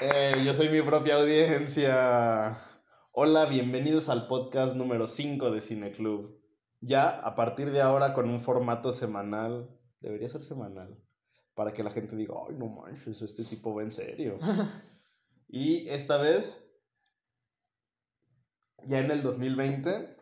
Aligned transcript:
Eh, 0.00 0.42
yo 0.44 0.54
soy 0.54 0.68
mi 0.70 0.82
propia 0.82 1.16
audiencia. 1.16 2.58
Hola, 3.12 3.46
bienvenidos 3.46 4.08
al 4.08 4.28
podcast 4.28 4.74
número 4.74 5.08
5 5.08 5.50
de 5.50 5.60
Cine 5.60 5.92
Club. 5.92 6.40
Ya 6.80 7.08
a 7.10 7.34
partir 7.34 7.70
de 7.70 7.82
ahora 7.82 8.14
con 8.14 8.28
un 8.30 8.40
formato 8.40 8.92
semanal, 8.92 9.68
debería 10.00 10.28
ser 10.28 10.40
semanal, 10.40 10.98
para 11.54 11.72
que 11.72 11.82
la 11.82 11.90
gente 11.90 12.16
diga, 12.16 12.34
ay, 12.48 12.56
no 12.56 12.68
manches, 12.68 13.20
este 13.20 13.44
tipo 13.44 13.74
va 13.74 13.82
en 13.82 13.90
serio. 13.92 14.38
y 15.48 15.86
esta 15.90 16.16
vez, 16.16 16.66
ya 18.86 19.00
en 19.00 19.10
el 19.10 19.22
2020, 19.22 20.16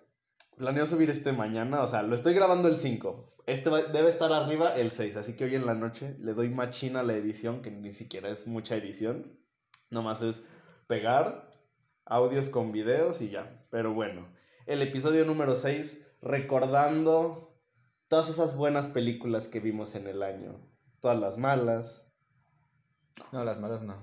planeo 0.56 0.86
subir 0.86 1.10
este 1.10 1.32
mañana, 1.32 1.82
o 1.82 1.88
sea, 1.88 2.02
lo 2.02 2.16
estoy 2.16 2.34
grabando 2.34 2.66
el 2.66 2.76
5. 2.78 3.36
Este 3.46 3.70
va- 3.70 3.82
debe 3.82 4.10
estar 4.10 4.32
arriba 4.32 4.74
el 4.74 4.90
6, 4.90 5.16
así 5.16 5.36
que 5.36 5.44
hoy 5.44 5.54
en 5.54 5.66
la 5.66 5.74
noche 5.74 6.16
le 6.18 6.34
doy 6.34 6.48
machina 6.48 7.00
a 7.00 7.04
la 7.04 7.14
edición, 7.14 7.62
que 7.62 7.70
ni 7.70 7.92
siquiera 7.92 8.28
es 8.30 8.48
mucha 8.48 8.74
edición. 8.74 9.38
Nomás 9.90 10.22
es 10.22 10.46
pegar 10.86 11.50
audios 12.04 12.48
con 12.48 12.72
videos 12.72 13.20
y 13.22 13.30
ya. 13.30 13.66
Pero 13.70 13.94
bueno, 13.94 14.28
el 14.66 14.82
episodio 14.82 15.24
número 15.24 15.56
6, 15.56 16.06
recordando 16.22 17.58
todas 18.08 18.28
esas 18.28 18.56
buenas 18.56 18.88
películas 18.88 19.48
que 19.48 19.60
vimos 19.60 19.94
en 19.94 20.06
el 20.06 20.22
año. 20.22 20.60
Todas 21.00 21.18
las 21.18 21.38
malas. 21.38 22.12
No, 23.32 23.44
las 23.44 23.60
malas 23.60 23.82
no. 23.82 23.96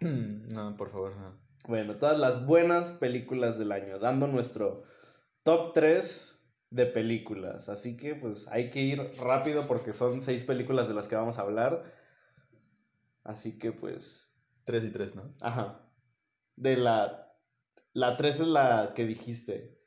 No, 0.54 0.76
por 0.76 0.90
favor, 0.90 1.14
no. 1.16 1.38
Bueno, 1.68 1.96
todas 1.96 2.18
las 2.18 2.46
buenas 2.46 2.92
películas 2.92 3.58
del 3.58 3.70
año. 3.70 3.98
Dando 3.98 4.26
nuestro 4.26 4.84
top 5.42 5.74
3 5.74 6.40
de 6.70 6.86
películas. 6.86 7.68
Así 7.68 7.96
que 7.96 8.14
pues 8.14 8.48
hay 8.48 8.70
que 8.70 8.80
ir 8.80 9.12
rápido 9.20 9.66
porque 9.66 9.92
son 9.92 10.20
seis 10.20 10.44
películas 10.44 10.88
de 10.88 10.94
las 10.94 11.08
que 11.08 11.16
vamos 11.16 11.38
a 11.38 11.42
hablar. 11.42 11.84
Así 13.24 13.58
que 13.58 13.72
pues 13.72 14.29
Tres 14.70 14.84
y 14.84 14.92
tres, 14.92 15.16
¿no? 15.16 15.34
Ajá. 15.40 15.90
De 16.54 16.76
la. 16.76 17.26
La 17.92 18.16
3 18.16 18.38
es 18.40 18.46
la 18.46 18.92
que 18.94 19.04
dijiste. 19.04 19.82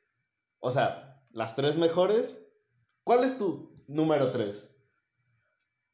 O 0.58 0.70
sea, 0.70 1.24
las 1.30 1.56
tres 1.56 1.78
mejores. 1.78 2.46
¿Cuál 3.02 3.24
es 3.24 3.38
tu 3.38 3.82
número 3.88 4.30
3? 4.30 4.70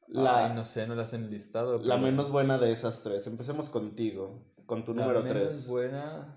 La, 0.09 0.47
Ay, 0.47 0.55
no 0.57 0.65
sé, 0.65 0.89
no 0.89 0.97
las 0.97 1.15
han 1.15 1.31
listado. 1.31 1.79
la 1.79 1.95
pero 1.95 1.99
menos 1.99 2.33
buena 2.33 2.59
de 2.59 2.73
esas 2.73 3.05
tres. 3.05 3.29
Empecemos 3.29 3.69
contigo. 3.69 4.53
Con 4.67 4.85
tu 4.85 4.93
la 4.93 5.03
número 5.03 5.23
menos 5.23 5.49
3. 5.51 5.69
buena. 5.69 6.37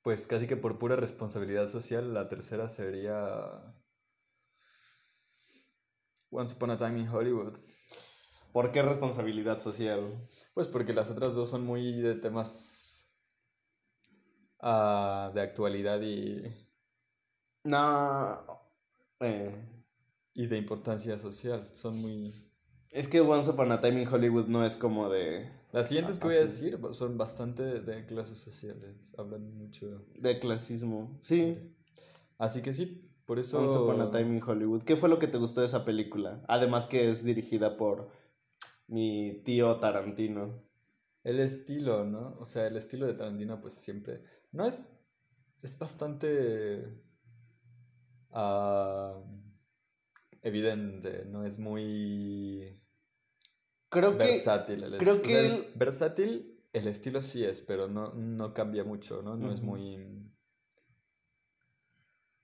Pues 0.00 0.26
casi 0.26 0.46
que 0.46 0.56
por 0.56 0.78
pura 0.78 0.96
responsabilidad 0.96 1.68
social, 1.68 2.14
la 2.14 2.30
tercera 2.30 2.70
sería. 2.70 3.74
Once 6.30 6.54
Upon 6.56 6.70
a 6.70 6.78
Time 6.78 7.00
in 7.00 7.08
Hollywood. 7.08 7.58
¿Por 8.52 8.72
qué 8.72 8.82
responsabilidad 8.82 9.60
social? 9.60 10.00
Pues 10.54 10.66
porque 10.66 10.92
las 10.92 11.10
otras 11.10 11.34
dos 11.34 11.50
son 11.50 11.64
muy 11.64 11.92
de 12.00 12.14
temas. 12.14 13.08
ah, 14.60 15.30
de 15.34 15.40
actualidad 15.40 16.00
y, 16.00 16.42
No. 17.64 18.38
eh, 19.20 19.54
y 20.34 20.46
de 20.46 20.56
importancia 20.58 21.18
social. 21.18 21.68
Son 21.74 21.96
muy. 22.00 22.34
es 22.90 23.06
que 23.08 23.20
Once 23.20 23.50
Upon 23.50 23.70
a 23.72 23.80
Time 23.80 24.02
in 24.02 24.08
Hollywood 24.08 24.46
no 24.46 24.64
es 24.64 24.76
como 24.76 25.08
de. 25.08 25.50
Las 25.72 25.88
siguientes 25.88 26.16
Ah, 26.16 26.20
que 26.22 26.26
voy 26.28 26.36
a 26.36 26.40
decir 26.40 26.78
son 26.92 27.18
bastante 27.18 27.62
de, 27.62 27.80
de 27.80 28.06
clases 28.06 28.38
sociales. 28.38 29.14
Hablan 29.18 29.54
mucho. 29.56 30.04
de 30.14 30.38
clasismo. 30.40 31.18
Sí. 31.20 31.58
Así 32.38 32.62
que 32.62 32.72
sí, 32.72 33.10
por 33.26 33.38
eso. 33.38 33.60
Once 33.62 33.76
Upon 33.76 34.00
a 34.00 34.10
Time 34.10 34.36
in 34.38 34.42
Hollywood. 34.42 34.82
¿Qué 34.82 34.96
fue 34.96 35.08
lo 35.10 35.18
que 35.18 35.26
te 35.28 35.36
gustó 35.38 35.60
de 35.60 35.66
esa 35.66 35.84
película? 35.84 36.42
Además 36.48 36.86
que 36.86 37.10
es 37.10 37.22
dirigida 37.22 37.76
por 37.76 38.08
mi 38.88 39.42
tío 39.44 39.78
Tarantino. 39.80 40.62
El 41.24 41.40
estilo, 41.40 42.04
¿no? 42.04 42.36
O 42.38 42.44
sea, 42.44 42.66
el 42.66 42.76
estilo 42.76 43.06
de 43.06 43.14
Tarantino, 43.14 43.60
pues 43.60 43.74
siempre. 43.74 44.22
No 44.52 44.66
es. 44.66 44.88
Es 45.62 45.78
bastante. 45.78 47.02
ah, 48.32 49.20
evidente, 50.42 51.24
¿no? 51.26 51.44
Es 51.44 51.58
muy. 51.58 52.80
Creo 53.90 54.12
que 54.12 54.18
versátil. 54.18 54.84
El 54.84 54.98
creo 54.98 55.14
o 55.16 55.22
que 55.22 55.28
sea, 55.28 55.40
el- 55.40 55.72
Versátil, 55.74 56.60
el 56.72 56.88
estilo 56.88 57.22
sí 57.22 57.44
es, 57.44 57.62
pero 57.62 57.88
no, 57.88 58.12
no 58.14 58.52
cambia 58.54 58.84
mucho, 58.84 59.22
¿no? 59.22 59.36
No 59.36 59.52
es 59.52 59.62
muy. 59.62 60.28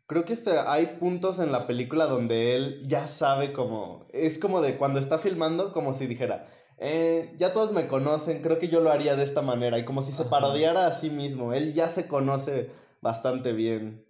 Creo 0.07 0.25
que 0.25 0.33
este, 0.35 0.59
hay 0.59 0.97
puntos 1.01 1.39
en 1.39 1.51
la 1.53 1.67
película 1.67 2.07
donde 2.07 2.57
él 2.57 2.83
ya 2.87 3.07
sabe 3.09 3.53
como 3.53 4.07
es 4.13 4.39
como 4.39 4.61
de 4.61 4.77
cuando 4.77 5.01
está 5.01 5.19
filmando 5.19 5.73
como 5.73 5.95
si 5.95 6.07
dijera 6.07 6.47
"Eh, 6.79 7.35
ya 7.39 7.53
todos 7.53 7.73
me 7.73 7.87
conocen, 7.87 8.43
creo 8.43 8.59
que 8.59 8.69
yo 8.69 8.81
lo 8.81 8.91
haría 8.91 9.15
de 9.17 9.25
esta 9.25 9.43
manera 9.43 9.79
y 9.79 9.85
como 9.85 10.03
si 10.03 10.13
se 10.13 10.25
parodiara 10.25 10.87
a 10.89 10.93
sí 10.93 11.09
mismo. 11.09 11.53
Él 11.53 11.73
ya 11.73 11.89
se 11.89 12.09
conoce 12.09 12.71
bastante 13.01 13.53
bien. 13.53 14.05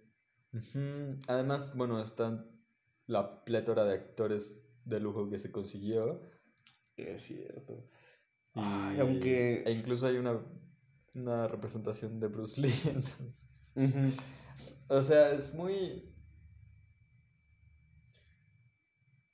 Además, 1.27 1.73
bueno, 1.75 2.01
está 2.01 2.43
la 3.07 3.43
plétora 3.43 3.83
de 3.85 3.93
actores 3.93 4.63
de 4.83 4.99
lujo 4.99 5.29
que 5.29 5.37
se 5.37 5.51
consiguió. 5.51 6.21
Es 6.97 7.23
cierto. 7.23 7.87
Y, 8.55 8.59
Ay, 8.63 8.99
aunque- 8.99 9.63
E 9.65 9.71
incluso 9.71 10.07
hay 10.07 10.17
una, 10.17 10.39
una 11.15 11.47
representación 11.47 12.19
de 12.19 12.27
Bruce 12.29 12.59
Lee. 12.59 12.73
Entonces, 12.85 13.71
Ujú. 13.75 14.11
O 14.87 15.03
sea, 15.03 15.31
es 15.31 15.53
muy. 15.53 16.11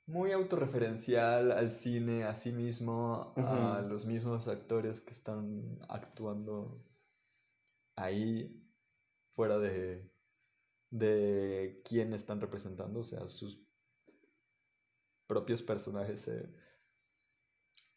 Muy 0.06 0.32
autorreferencial 0.32 1.52
al 1.52 1.70
cine, 1.70 2.24
a 2.24 2.34
sí 2.34 2.52
mismo, 2.52 3.32
a 3.36 3.80
los 3.80 4.04
mismos 4.04 4.46
actores 4.48 5.00
que 5.00 5.12
están 5.12 5.78
actuando 5.88 6.84
ahí, 7.96 8.62
fuera 9.30 9.58
de, 9.58 10.12
de 10.90 11.80
quién 11.88 12.12
están 12.12 12.40
representando, 12.40 13.00
o 13.00 13.04
sea, 13.04 13.26
sus 13.26 13.64
propios 15.26 15.62
personajes 15.62 16.20
se, 16.20 16.54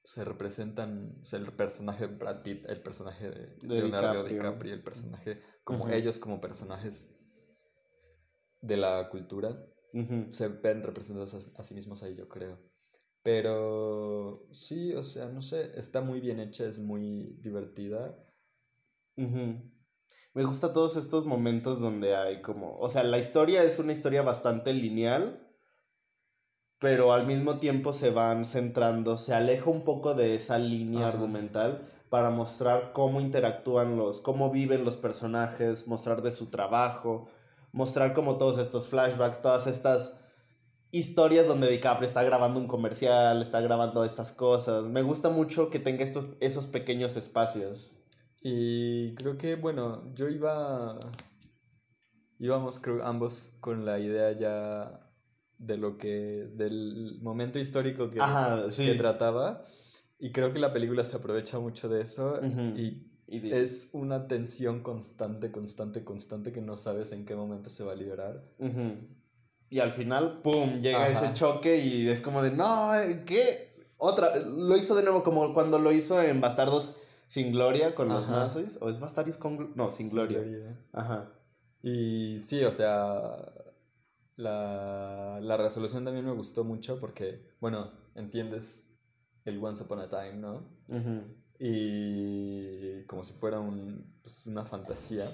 se 0.03 0.23
representan, 0.23 1.17
o 1.21 1.25
sea, 1.25 1.39
el 1.39 1.51
personaje 1.51 2.07
de 2.07 2.15
Brad 2.15 2.43
Pitt, 2.43 2.65
el 2.69 2.81
personaje 2.81 3.29
de, 3.29 3.57
De 3.57 3.75
Leonardo 3.81 4.23
DiCaprio. 4.23 4.37
DiCaprio, 4.37 4.73
el 4.73 4.83
personaje, 4.83 5.41
como 5.63 5.89
ellos 5.89 6.19
como 6.19 6.39
personajes 6.39 7.11
de 8.65 8.77
la 8.77 9.09
cultura, 9.09 9.65
se 10.29 10.47
ven 10.47 10.83
representados 10.83 11.33
a, 11.35 11.59
a 11.59 11.63
sí 11.63 11.75
mismos 11.75 12.03
ahí, 12.03 12.15
yo 12.15 12.27
creo. 12.27 12.59
Pero 13.23 14.47
sí, 14.51 14.93
o 14.93 15.03
sea, 15.03 15.29
no 15.29 15.41
sé, 15.41 15.71
está 15.79 16.01
muy 16.01 16.19
bien 16.19 16.39
hecha, 16.39 16.65
es 16.65 16.77
muy 16.79 17.37
divertida. 17.41 18.15
Me 19.15 20.43
gusta 20.43 20.73
todos 20.73 20.95
estos 20.97 21.25
momentos 21.25 21.79
donde 21.79 22.15
hay 22.15 22.41
como, 22.41 22.77
o 22.77 22.89
sea, 22.89 23.03
la 23.03 23.17
historia 23.17 23.63
es 23.63 23.79
una 23.79 23.93
historia 23.93 24.21
bastante 24.21 24.73
lineal, 24.73 25.41
pero 26.79 27.13
al 27.13 27.25
mismo 27.25 27.59
tiempo 27.59 27.93
se 27.93 28.11
van 28.11 28.45
centrando, 28.45 29.17
se 29.17 29.33
aleja 29.33 29.69
un 29.69 29.83
poco 29.85 30.13
de 30.13 30.35
esa 30.35 30.59
línea 30.59 31.07
Ajá. 31.07 31.17
argumental 31.17 31.89
para 32.09 32.29
mostrar 32.29 32.91
cómo 32.93 33.21
interactúan 33.21 33.97
los, 33.97 34.21
cómo 34.21 34.51
viven 34.51 34.83
los 34.83 34.97
personajes, 34.97 35.87
mostrar 35.87 36.21
de 36.21 36.31
su 36.31 36.47
trabajo, 36.47 37.27
mostrar 37.75 38.13
como 38.13 38.37
todos 38.37 38.57
estos 38.57 38.87
flashbacks, 38.87 39.41
todas 39.41 39.67
estas 39.67 40.17
historias 40.91 41.45
donde 41.45 41.69
DiCaprio 41.69 42.07
está 42.07 42.23
grabando 42.23 42.57
un 42.57 42.67
comercial, 42.67 43.41
está 43.41 43.59
grabando 43.59 44.05
estas 44.05 44.31
cosas. 44.31 44.85
Me 44.85 45.01
gusta 45.01 45.29
mucho 45.29 45.69
que 45.69 45.79
tenga 45.79 46.05
estos, 46.05 46.25
esos 46.39 46.67
pequeños 46.67 47.17
espacios. 47.17 47.91
Y 48.41 49.13
creo 49.15 49.37
que, 49.37 49.55
bueno, 49.55 50.09
yo 50.13 50.29
iba. 50.29 50.97
Íbamos, 52.39 52.79
creo, 52.79 53.03
ambos 53.03 53.57
con 53.59 53.83
la 53.85 53.99
idea 53.99 54.31
ya 54.31 55.11
de 55.57 55.75
lo 55.77 55.97
que. 55.97 56.47
del 56.53 57.19
momento 57.21 57.59
histórico 57.59 58.09
que, 58.09 58.21
Ajá, 58.21 58.71
sí. 58.71 58.85
que 58.85 58.95
trataba. 58.95 59.63
Y 60.17 60.31
creo 60.31 60.53
que 60.53 60.59
la 60.59 60.71
película 60.71 61.03
se 61.03 61.17
aprovecha 61.17 61.59
mucho 61.59 61.89
de 61.89 62.03
eso. 62.03 62.39
Ujú. 62.41 62.61
Y 62.77 63.11
Y 63.27 63.39
dice- 63.39 63.61
es 63.61 63.89
una 63.93 64.27
tensión 64.27 64.81
constante, 64.83 65.51
constante, 65.51 66.03
constante 66.03 66.51
que 66.51 66.61
no 66.61 66.77
sabes 66.77 67.11
en 67.11 67.25
qué 67.25 67.35
momento 67.35 67.69
se 67.69 67.83
va 67.83 67.93
a 67.93 67.95
liberar. 67.95 68.43
Y 69.69 69.79
al 69.79 69.93
final, 69.93 70.41
¡pum! 70.43 70.81
Llega 70.81 71.05
Ajá. 71.05 71.25
ese 71.25 71.33
choque 71.33 71.77
y 71.83 72.07
es 72.07 72.21
como 72.21 72.41
de, 72.43 72.51
no, 72.51 72.93
eh, 72.95 73.23
¿qué? 73.25 73.73
Otra, 73.97 74.35
lo 74.37 74.77
hizo 74.77 74.95
de 74.95 75.03
nuevo 75.03 75.23
como 75.23 75.53
cuando 75.53 75.79
lo 75.79 75.91
hizo 75.91 76.21
en 76.21 76.39
Bastardos 76.41 76.97
sin 77.27 77.51
Gloria 77.51 77.95
con 77.95 78.07
los 78.09 78.27
nazis. 78.29 78.77
¿O 78.81 78.89
es 78.89 78.99
Bastardos 78.99 79.37
con 79.37 79.73
No, 79.75 79.91
sin, 79.91 80.09
gloria. 80.09 80.77
Ajá. 80.93 81.31
Y 81.81 82.37
sí, 82.39 82.63
o 82.63 82.71
sea, 82.71 83.37
la, 84.35 85.39
la 85.41 85.57
resolución 85.57 86.03
también 86.05 86.25
me 86.25 86.33
gustó 86.33 86.63
mucho 86.63 86.99
porque, 86.99 87.41
bueno, 87.59 87.91
entiendes 88.15 88.87
el 89.45 89.63
Once 89.63 89.83
Upon 89.83 89.99
a 89.99 90.09
Time, 90.09 90.33
¿no? 90.33 90.63
Y 91.59 93.03
como 93.05 93.23
si 93.23 93.33
fuera 93.33 93.59
un, 93.59 94.13
pues, 94.21 94.45
una 94.45 94.65
fantasía. 94.65 95.25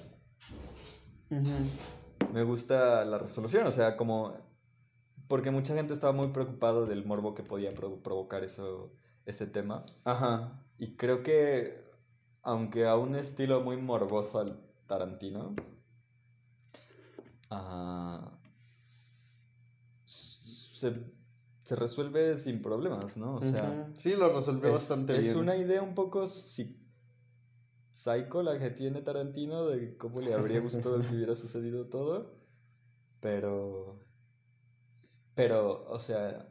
Me 2.32 2.42
gusta 2.42 3.04
la 3.04 3.18
resolución, 3.18 3.66
o 3.66 3.72
sea, 3.72 3.96
como... 3.96 4.36
Porque 5.28 5.50
mucha 5.50 5.74
gente 5.74 5.94
estaba 5.94 6.12
muy 6.12 6.28
preocupado 6.28 6.84
del 6.86 7.04
morbo 7.06 7.34
que 7.34 7.42
podía 7.42 7.70
provo- 7.70 8.02
provocar 8.02 8.44
eso, 8.44 8.92
ese 9.24 9.46
tema. 9.46 9.84
Ajá. 10.04 10.62
Y 10.78 10.96
creo 10.96 11.22
que, 11.22 11.82
aunque 12.42 12.86
a 12.86 12.96
un 12.96 13.14
estilo 13.16 13.62
muy 13.62 13.76
morboso 13.78 14.40
al 14.40 14.60
Tarantino, 14.86 15.54
ah, 17.48 18.38
se, 20.04 20.92
se 21.72 21.76
resuelve 21.76 22.36
sin 22.36 22.60
problemas, 22.60 23.16
¿no? 23.16 23.36
O 23.36 23.40
sea. 23.40 23.88
Sí, 23.96 24.14
lo 24.14 24.30
resolvió 24.30 24.68
es, 24.68 24.74
bastante 24.74 25.16
es 25.16 25.22
bien. 25.22 25.38
una 25.38 25.56
idea 25.56 25.80
un 25.80 25.94
poco 25.94 26.26
psycho 26.26 26.76
la 28.42 28.58
que 28.58 28.68
tiene 28.68 29.00
Tarantino 29.00 29.68
de 29.68 29.96
cómo 29.96 30.20
le 30.20 30.34
habría 30.34 30.60
gustado 30.60 31.00
que 31.00 31.06
hubiera 31.16 31.34
sucedido 31.34 31.86
todo, 31.86 32.34
pero... 33.20 33.98
Pero, 35.34 35.86
o 35.88 35.98
sea, 35.98 36.46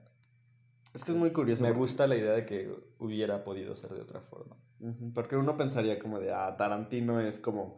Es 0.96 1.04
que 1.04 1.12
es 1.12 1.18
muy 1.18 1.32
curioso. 1.32 1.62
me 1.62 1.72
gusta 1.72 2.08
la 2.08 2.16
idea 2.16 2.32
de 2.32 2.48
que 2.48 2.76
hubiera 2.98 3.44
podido 3.44 3.76
ser 3.76 3.92
de 3.92 4.02
otra 4.02 4.22
forma. 4.22 4.58
Ujú, 4.80 5.14
Porque 5.14 5.36
uno 5.36 5.56
pensaría 5.56 6.00
como 6.00 6.20
de, 6.20 6.34
ah, 6.34 6.56
Tarantino 6.58 7.20
es 7.20 7.40
como 7.40 7.78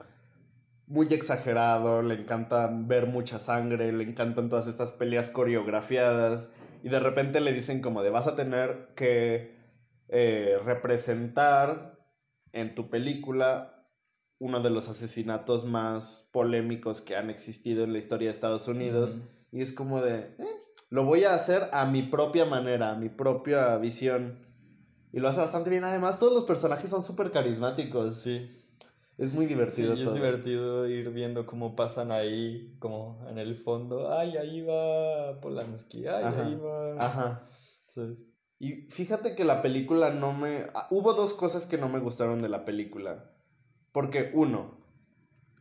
muy 0.88 1.08
exagerado, 1.08 2.02
le 2.04 2.22
encanta 2.22 2.72
ver 2.74 3.08
mucha 3.08 3.38
sangre, 3.38 3.92
le 3.92 4.06
encantan 4.06 4.48
todas 4.48 4.68
estas 4.68 4.94
peleas 4.94 5.30
coreografiadas 5.30 6.54
y 6.84 6.90
de 6.90 7.00
repente 7.00 7.40
le 7.40 7.54
dicen 7.54 7.82
como 7.82 8.04
de, 8.04 8.10
vas 8.10 8.28
a 8.28 8.36
tener 8.36 8.90
que 8.96 9.56
eh, 10.10 10.60
representar 10.64 11.98
en 12.52 12.76
tu 12.76 12.90
película 12.90 13.88
uno 14.38 14.60
de 14.60 14.70
los 14.70 14.90
asesinatos 14.90 15.64
más 15.66 16.30
polémicos 16.34 17.00
que 17.00 17.16
han 17.16 17.30
existido 17.30 17.86
en 17.86 17.94
la 17.94 18.00
historia 18.00 18.28
de 18.28 18.34
Estados 18.34 18.68
Unidos. 18.68 19.16
Y 19.52 19.62
es 19.62 19.72
como 19.72 20.02
de, 20.02 20.36
"Eh, 20.38 20.64
lo 20.90 21.06
voy 21.06 21.24
a 21.24 21.34
hacer 21.34 21.70
a 21.72 21.86
mi 21.86 22.04
propia 22.04 22.44
manera, 22.46 22.92
a 22.92 22.96
mi 22.96 23.08
propia 23.08 23.78
visión. 23.78 24.46
Y 25.14 25.20
lo 25.20 25.30
hace 25.30 25.40
bastante 25.40 25.70
bien. 25.70 25.86
Además, 25.86 26.20
todos 26.20 26.34
los 26.34 26.44
personajes 26.44 26.90
son 26.90 27.04
súper 27.04 27.32
carismáticos. 27.32 28.18
Sí, 28.18 28.50
Es 29.18 29.32
muy 29.32 29.46
sí, 29.46 29.50
divertido. 29.50 29.94
y 29.94 30.04
es 30.04 30.14
divertido 30.14 30.88
ir 30.88 31.10
viendo 31.12 31.46
cómo 31.46 31.76
pasan 31.76 32.12
ahí, 32.12 32.76
como 32.80 33.24
en 33.30 33.38
el 33.38 33.56
fondo. 33.56 34.12
Ay, 34.12 34.38
ahí 34.38 34.62
va 34.62 35.40
Polanski, 35.40 36.08
ay, 36.08 36.24
Ajá, 36.24 36.46
ahí 36.46 36.56
va... 36.56 36.96
Ajá. 36.98 37.48
¿sabes? 37.88 38.24
Y 38.60 38.88
fíjate 38.90 39.36
que 39.36 39.44
la 39.46 39.62
película 39.62 40.10
no 40.10 40.34
me... 40.34 40.66
ah, 40.74 40.88
Hubo 40.90 41.14
dos 41.14 41.34
cosas 41.34 41.66
que 41.66 41.78
no 41.78 41.90
me 41.90 42.00
gustaron 42.00 42.42
de 42.42 42.50
la 42.50 42.66
película. 42.66 43.32
Porque, 43.92 44.32
uno, 44.34 44.80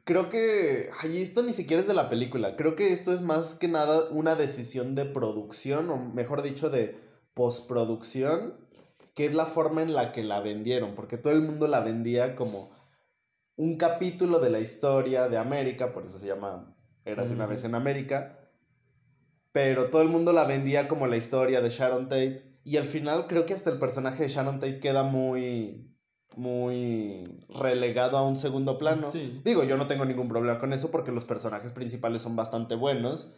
creo 0.04 0.30
que... 0.30 0.88
Ay, 1.02 1.20
esto 1.20 1.42
ni 1.42 1.52
siquiera 1.52 1.82
es 1.82 1.88
de 1.88 1.94
la 1.94 2.08
película. 2.08 2.56
Creo 2.56 2.74
que 2.74 2.92
esto 2.92 3.12
es 3.12 3.20
más 3.20 3.54
que 3.56 3.68
nada 3.68 4.08
una 4.10 4.34
decisión 4.34 4.94
de 4.94 5.04
producción, 5.04 5.90
o 5.90 5.98
mejor 5.98 6.42
dicho, 6.42 6.70
de 6.70 6.96
postproducción, 7.34 8.54
que 9.14 9.26
es 9.26 9.34
la 9.34 9.44
forma 9.44 9.82
en 9.82 9.92
la 9.92 10.12
que 10.12 10.22
la 10.22 10.40
vendieron. 10.40 10.94
Porque 10.94 11.18
todo 11.18 11.34
el 11.34 11.42
mundo 11.42 11.68
la 11.68 11.80
vendía 11.80 12.34
como 12.34 12.70
un 13.56 13.76
capítulo 13.76 14.38
de 14.38 14.50
la 14.50 14.60
historia 14.60 15.28
de 15.28 15.38
América, 15.38 15.92
por 15.92 16.06
eso 16.06 16.18
se 16.18 16.26
llama 16.26 16.74
Eras 17.04 17.30
una 17.30 17.46
vez 17.46 17.64
en 17.64 17.74
América. 17.74 18.38
Pero 19.52 19.90
todo 19.90 20.02
el 20.02 20.08
mundo 20.08 20.32
la 20.32 20.44
vendía 20.44 20.88
como 20.88 21.06
la 21.06 21.16
historia 21.16 21.60
de 21.60 21.70
Sharon 21.70 22.08
Tate. 22.08 22.60
Y 22.64 22.76
al 22.78 22.84
final 22.84 23.26
creo 23.26 23.44
que 23.44 23.54
hasta 23.54 23.70
el 23.70 23.78
personaje 23.78 24.22
de 24.22 24.28
Sharon 24.28 24.60
Tate 24.60 24.80
queda 24.80 25.02
muy, 25.02 25.94
muy 26.36 27.44
relegado 27.48 28.16
a 28.16 28.26
un 28.26 28.36
segundo 28.36 28.78
plano. 28.78 29.08
Sí. 29.08 29.40
Digo, 29.44 29.64
yo 29.64 29.76
no 29.76 29.86
tengo 29.86 30.04
ningún 30.04 30.28
problema 30.28 30.58
con 30.58 30.72
eso 30.72 30.90
porque 30.90 31.12
los 31.12 31.24
personajes 31.24 31.72
principales 31.72 32.22
son 32.22 32.34
bastante 32.34 32.74
buenos. 32.74 33.34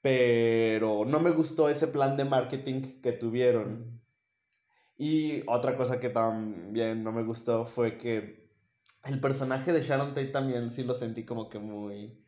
Pero 0.00 1.04
no 1.04 1.20
me 1.20 1.30
gustó 1.30 1.68
ese 1.68 1.86
plan 1.86 2.16
de 2.16 2.24
marketing 2.24 3.00
que 3.00 3.12
tuvieron. 3.12 4.02
Y 4.98 5.42
otra 5.48 5.76
cosa 5.76 6.00
que 6.00 6.08
también 6.08 7.04
no 7.04 7.12
me 7.12 7.22
gustó 7.22 7.66
fue 7.66 7.98
que 7.98 8.41
el 9.04 9.20
personaje 9.20 9.72
de 9.72 9.82
Sharon 9.82 10.14
Tate 10.14 10.28
también 10.28 10.70
sí 10.70 10.84
lo 10.84 10.94
sentí 10.94 11.24
como 11.24 11.48
que 11.48 11.58
muy... 11.58 12.18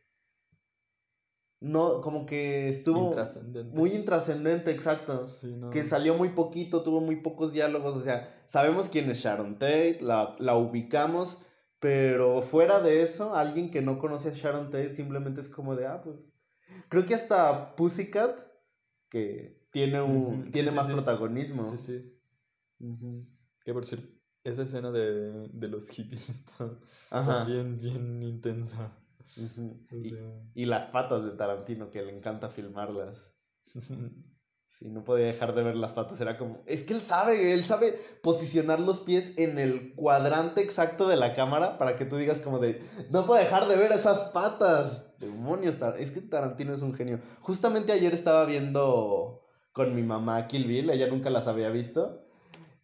No, 1.61 2.03
como 2.03 2.27
que 2.27 2.69
estuvo 2.69 3.07
Intrascendente. 3.07 3.75
muy 3.75 3.93
intrascendente, 3.93 4.71
exacto. 4.71 5.25
Sí, 5.25 5.55
no. 5.57 5.71
Que 5.71 5.85
salió 5.85 6.15
muy 6.15 6.31
poquito, 6.31 6.83
tuvo 6.83 7.01
muy 7.01 7.17
pocos 7.17 7.55
diálogos, 7.55 7.97
o 7.97 8.03
sea, 8.03 8.43
sabemos 8.47 8.91
quién 8.91 9.09
es 9.11 9.19
Sharon 9.19 9.55
Tate, 9.55 9.99
la, 10.03 10.37
la 10.41 10.57
ubicamos, 10.57 11.43
pero 11.81 12.43
fuera 12.43 12.81
de 12.81 13.03
eso, 13.03 13.35
alguien 13.35 13.71
que 13.71 13.81
no 13.81 13.99
conoce 13.99 14.29
a 14.29 14.35
Sharon 14.35 14.67
Tate 14.71 14.93
simplemente 14.93 15.41
es 15.41 15.49
como 15.49 15.75
de, 15.75 15.87
ah, 15.87 16.03
pues... 16.03 16.17
Creo 16.91 17.07
que 17.07 17.15
hasta 17.15 17.75
Pussycat, 17.77 18.37
que 19.09 19.65
tiene, 19.71 20.03
un, 20.03 20.47
sí, 20.47 20.53
tiene 20.53 20.71
sí, 20.71 20.77
más 20.77 20.91
protagonismo. 20.91 21.63
Sí, 21.71 21.79
sí. 21.79 22.19
Ujú. 22.81 23.27
Que 23.65 23.73
por 23.73 23.85
cierto, 23.85 24.09
esa 24.45 24.63
escena 24.63 24.91
de, 24.91 25.49
de 25.49 25.69
los 25.69 25.89
hippies 25.89 26.29
está 26.31 26.71
Ajá. 27.11 27.39
también 27.39 27.79
bien 27.79 28.23
intensa. 28.23 28.93
O 29.37 30.53
Y, 30.55 30.67
las 30.67 30.87
patas 30.87 31.25
de 31.25 31.33
Tarantino, 31.33 31.91
que 31.91 32.03
le 32.03 32.17
encanta 32.17 32.49
filmarlas. 32.51 33.33
Sí, 34.67 34.89
no 34.91 35.05
podía 35.05 35.27
dejar 35.27 35.55
de 35.55 35.63
ver 35.63 35.77
las 35.77 35.93
patas. 35.93 36.21
Era 36.21 36.37
como. 36.37 36.65
Es 36.67 36.83
que 36.83 36.95
él 36.95 37.01
sabe, 37.01 37.53
él 37.53 37.63
sabe 37.65 37.95
posicionar 38.25 38.81
los 38.81 38.99
pies 38.99 39.35
en 39.39 39.59
el 39.61 39.95
cuadrante 39.95 40.63
exacto 40.63 41.07
de 41.07 41.15
la 41.15 41.37
cámara 41.37 41.79
para 41.79 41.95
que 41.95 42.05
tú 42.07 42.17
digas, 42.17 42.41
como 42.41 42.59
de. 42.59 42.83
No 43.11 43.25
puedo 43.25 43.41
dejar 43.41 43.69
de 43.69 43.77
ver 43.77 43.93
esas 43.93 44.31
patas. 44.33 45.05
Demonios, 45.21 45.79
Tar- 45.79 46.01
es 46.01 46.11
que 46.11 46.23
Tarantino 46.23 46.75
es 46.75 46.83
un 46.83 46.93
genio. 46.93 47.21
Justamente 47.41 47.93
ayer 47.93 48.13
estaba 48.15 48.47
viendo 48.47 49.43
con 49.71 49.95
mi 49.95 50.03
mamá 50.03 50.49
Kill 50.49 50.67
Bill, 50.67 50.91
ella 50.91 51.07
nunca 51.07 51.31
las 51.31 51.47
había 51.47 51.71
visto. 51.71 52.24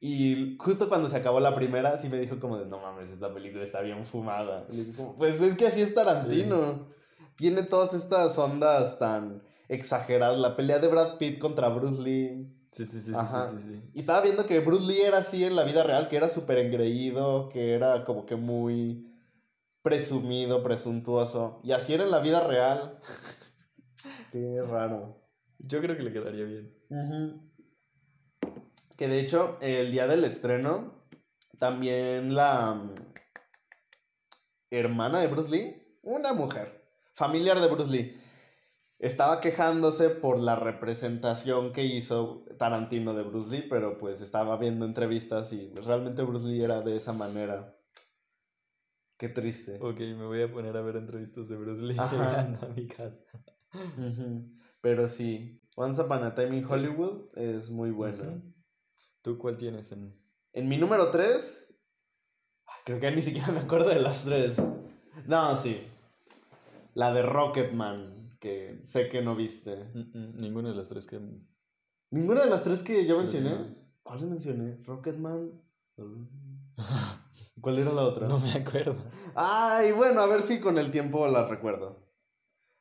Y 0.02 0.56
justo 0.58 0.88
cuando 0.88 1.10
se 1.10 1.16
acabó 1.18 1.40
la 1.40 1.54
primera, 1.54 1.98
sí 1.98 2.08
me 2.08 2.18
dijo 2.18 2.40
como 2.40 2.56
de, 2.58 2.64
no 2.64 2.80
mames, 2.80 3.10
esta 3.10 3.32
película 3.34 3.62
está 3.64 3.82
bien 3.82 4.06
fumada. 4.06 4.66
Y 4.70 4.76
le 4.76 4.84
dije 4.84 4.96
como, 4.96 5.16
pues 5.16 5.40
es 5.42 5.56
que 5.56 5.66
así 5.66 5.82
es 5.82 5.92
Tarantino. 5.92 6.88
Tiene 7.36 7.62
todas 7.64 7.92
estas 7.92 8.36
ondas 8.38 8.98
tan 8.98 9.42
exageradas. 9.68 10.38
La 10.38 10.56
pelea 10.56 10.78
de 10.78 10.88
Brad 10.88 11.18
Pitt 11.18 11.38
contra 11.38 11.68
Bruce 11.68 12.02
Lee. 12.02 12.50
sí, 12.70 12.86
sí, 12.86 13.00
sí, 13.00 13.12
sí, 13.12 13.14
Ajá. 13.14 13.50
sí, 13.50 13.58
sí, 13.58 13.68
sí. 13.68 13.90
Y 13.92 14.00
estaba 14.00 14.22
viendo 14.22 14.46
que 14.46 14.60
Bruce 14.60 14.86
Lee 14.86 15.02
era 15.02 15.18
así 15.18 15.44
en 15.44 15.54
la 15.54 15.64
vida 15.64 15.82
real, 15.82 16.08
que 16.08 16.16
era 16.16 16.28
súper 16.30 16.58
engreído, 16.58 17.50
que 17.50 17.74
era 17.74 18.04
como 18.06 18.24
que 18.24 18.36
muy 18.36 19.06
presumido, 19.82 20.62
presuntuoso. 20.62 21.60
Y 21.62 21.72
así 21.72 21.92
era 21.92 22.04
en 22.04 22.10
la 22.10 22.20
vida 22.20 22.46
real. 22.46 22.98
Qué 24.32 24.62
raro. 24.62 25.20
Yo 25.58 25.80
creo 25.80 25.96
que 25.96 26.02
le 26.04 26.12
quedaría 26.12 26.44
bien. 26.44 26.74
Que 29.00 29.08
de 29.08 29.18
hecho, 29.18 29.56
el 29.62 29.92
día 29.92 30.06
del 30.06 30.24
estreno, 30.24 30.92
también 31.58 32.34
la 32.34 32.74
mm, 32.74 32.94
hermana 34.68 35.20
de 35.20 35.26
Bruce 35.28 35.50
Lee, 35.50 35.98
una 36.02 36.34
mujer, 36.34 36.84
familiar 37.14 37.58
de 37.62 37.68
Bruce 37.68 37.90
Lee, 37.90 38.20
estaba 38.98 39.40
quejándose 39.40 40.10
por 40.10 40.38
la 40.38 40.54
representación 40.54 41.72
que 41.72 41.82
hizo 41.82 42.44
Tarantino 42.58 43.14
de 43.14 43.22
Bruce 43.22 43.50
Lee, 43.50 43.66
pero 43.70 43.96
pues 43.96 44.20
estaba 44.20 44.58
viendo 44.58 44.84
entrevistas 44.84 45.50
y 45.54 45.72
realmente 45.76 46.20
Bruce 46.20 46.44
Lee 46.44 46.62
era 46.62 46.82
de 46.82 46.96
esa 46.96 47.14
manera. 47.14 47.74
Qué 49.16 49.30
triste. 49.30 49.78
Ok, 49.80 49.98
me 50.00 50.26
voy 50.26 50.42
a 50.42 50.52
poner 50.52 50.76
a 50.76 50.82
ver 50.82 50.96
entrevistas 50.96 51.48
de 51.48 51.56
Bruce 51.56 51.82
Lee 51.82 51.96
Ajá. 51.98 52.16
llegando 52.42 52.66
a 52.66 52.68
mi 52.68 52.86
casa. 52.86 53.24
Pero 54.82 55.08
sí, 55.08 55.58
Once 55.74 56.02
Upon 56.02 56.22
a 56.22 56.34
Time 56.34 56.54
in 56.58 56.66
Sí. 56.66 56.74
Hollywood 56.74 57.30
es 57.38 57.70
muy 57.70 57.92
buena. 57.92 58.24
Ujú. 58.24 58.59
¿Tú 59.22 59.38
cuál 59.38 59.56
tienes 59.56 59.92
en...? 59.92 60.14
En 60.52 60.68
mi 60.68 60.76
número 60.76 61.10
3, 61.10 61.70
creo 62.84 63.00
que 63.00 63.10
ni 63.12 63.22
siquiera 63.22 63.52
me 63.52 63.60
acuerdo 63.60 63.88
de 63.90 64.00
las 64.00 64.24
tres. 64.24 64.60
No, 65.26 65.56
sí. 65.56 65.86
La 66.94 67.12
de 67.12 67.22
Rocketman, 67.22 68.36
que 68.40 68.80
sé 68.82 69.08
que 69.08 69.22
no 69.22 69.36
viste. 69.36 69.76
Mm, 69.94 70.18
mm, 70.18 70.40
Ninguna 70.40 70.70
de 70.70 70.74
las 70.74 70.88
tres 70.88 71.06
que... 71.06 71.20
Ninguna 72.10 72.42
de 72.44 72.50
las 72.50 72.64
tres 72.64 72.82
que 72.82 73.06
yo 73.06 73.18
mencioné. 73.18 73.50
no. 73.50 73.80
¿Cuáles 74.02 74.24
mencioné? 74.24 74.78
Rocketman. 74.84 75.52
¿Cuál 77.60 77.78
era 77.78 77.92
la 77.92 78.02
otra? 78.02 78.26
No 78.26 78.40
me 78.40 78.52
acuerdo. 78.52 78.96
Ay, 79.34 79.92
bueno, 79.92 80.20
a 80.22 80.26
ver 80.26 80.42
si 80.42 80.58
con 80.60 80.78
el 80.78 80.90
tiempo 80.90 81.28
la 81.28 81.46
recuerdo. 81.46 82.08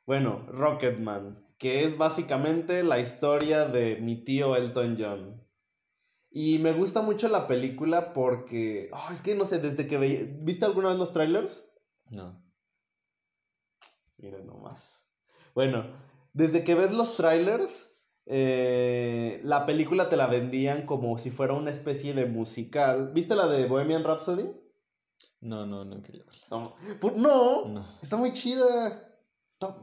Bueno, 0.08 0.48
Rocketman, 0.48 1.38
que 1.60 1.84
es 1.84 1.98
básicamente 1.98 2.81
la 2.84 3.00
historia 3.00 3.65
de 3.67 3.98
mi 3.98 4.24
tío 4.24 4.55
Elton 4.55 4.98
John. 5.00 5.43
Y 6.31 6.59
me 6.59 6.74
gusta 6.74 7.01
mucho 7.01 7.27
la 7.27 7.48
película 7.48 8.13
porque, 8.13 8.89
oh, 8.93 9.12
es 9.12 9.21
que 9.21 9.33
no 9.36 9.45
sé, 9.45 9.59
desde 9.59 9.88
que 9.88 9.98
veía, 9.98 10.21
¿viste 10.41 10.65
alguna 10.65 10.89
vez 10.89 10.98
los 10.98 11.12
trailers? 11.12 11.71
No. 12.09 12.43
Miren 14.17 14.45
nomás. 14.45 14.79
Bueno, 15.55 15.86
desde 16.33 16.63
que 16.63 16.75
ves 16.75 16.91
los 16.91 17.15
trailers, 17.15 17.98
eh, 18.27 19.41
la 19.43 19.65
película 19.65 20.09
te 20.09 20.17
la 20.17 20.27
vendían 20.27 20.86
como 20.86 21.17
si 21.17 21.31
fuera 21.31 21.53
una 21.53 21.71
especie 21.71 22.13
de 22.13 22.25
musical. 22.27 23.12
¿Viste 23.13 23.36
la 23.36 23.48
de 23.48 23.65
Bohemian 23.67 24.03
Rhapsody? 24.03 24.51
No, 25.41 25.65
no, 25.65 25.83
no 25.83 26.01
quería 26.03 26.24
verla. 26.25 26.45
No, 26.51 26.75
no, 27.17 27.65
No. 27.65 27.98
está 28.01 28.17
muy 28.17 28.33
chida. 28.33 28.65
Ah. 29.62 29.75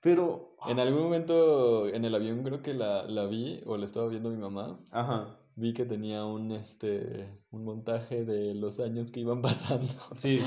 Pero... 0.00 0.56
En 0.66 0.78
algún 0.78 1.02
momento 1.02 1.88
en 1.88 2.04
el 2.04 2.14
avión 2.14 2.42
creo 2.42 2.62
que 2.62 2.74
la, 2.74 3.04
la 3.04 3.26
vi 3.26 3.62
o 3.66 3.76
la 3.76 3.84
estaba 3.86 4.08
viendo 4.08 4.30
mi 4.30 4.36
mamá. 4.36 4.78
Ajá. 4.90 5.38
Vi 5.56 5.72
que 5.72 5.84
tenía 5.84 6.24
un 6.24 6.52
este 6.52 7.40
un 7.50 7.64
montaje 7.64 8.24
de 8.24 8.54
los 8.54 8.80
años 8.80 9.10
que 9.10 9.20
iban 9.20 9.42
pasando. 9.42 9.88
Sí. 10.18 10.40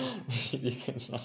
Y 0.51 0.57
dije, 0.57 0.95
no. 1.11 1.17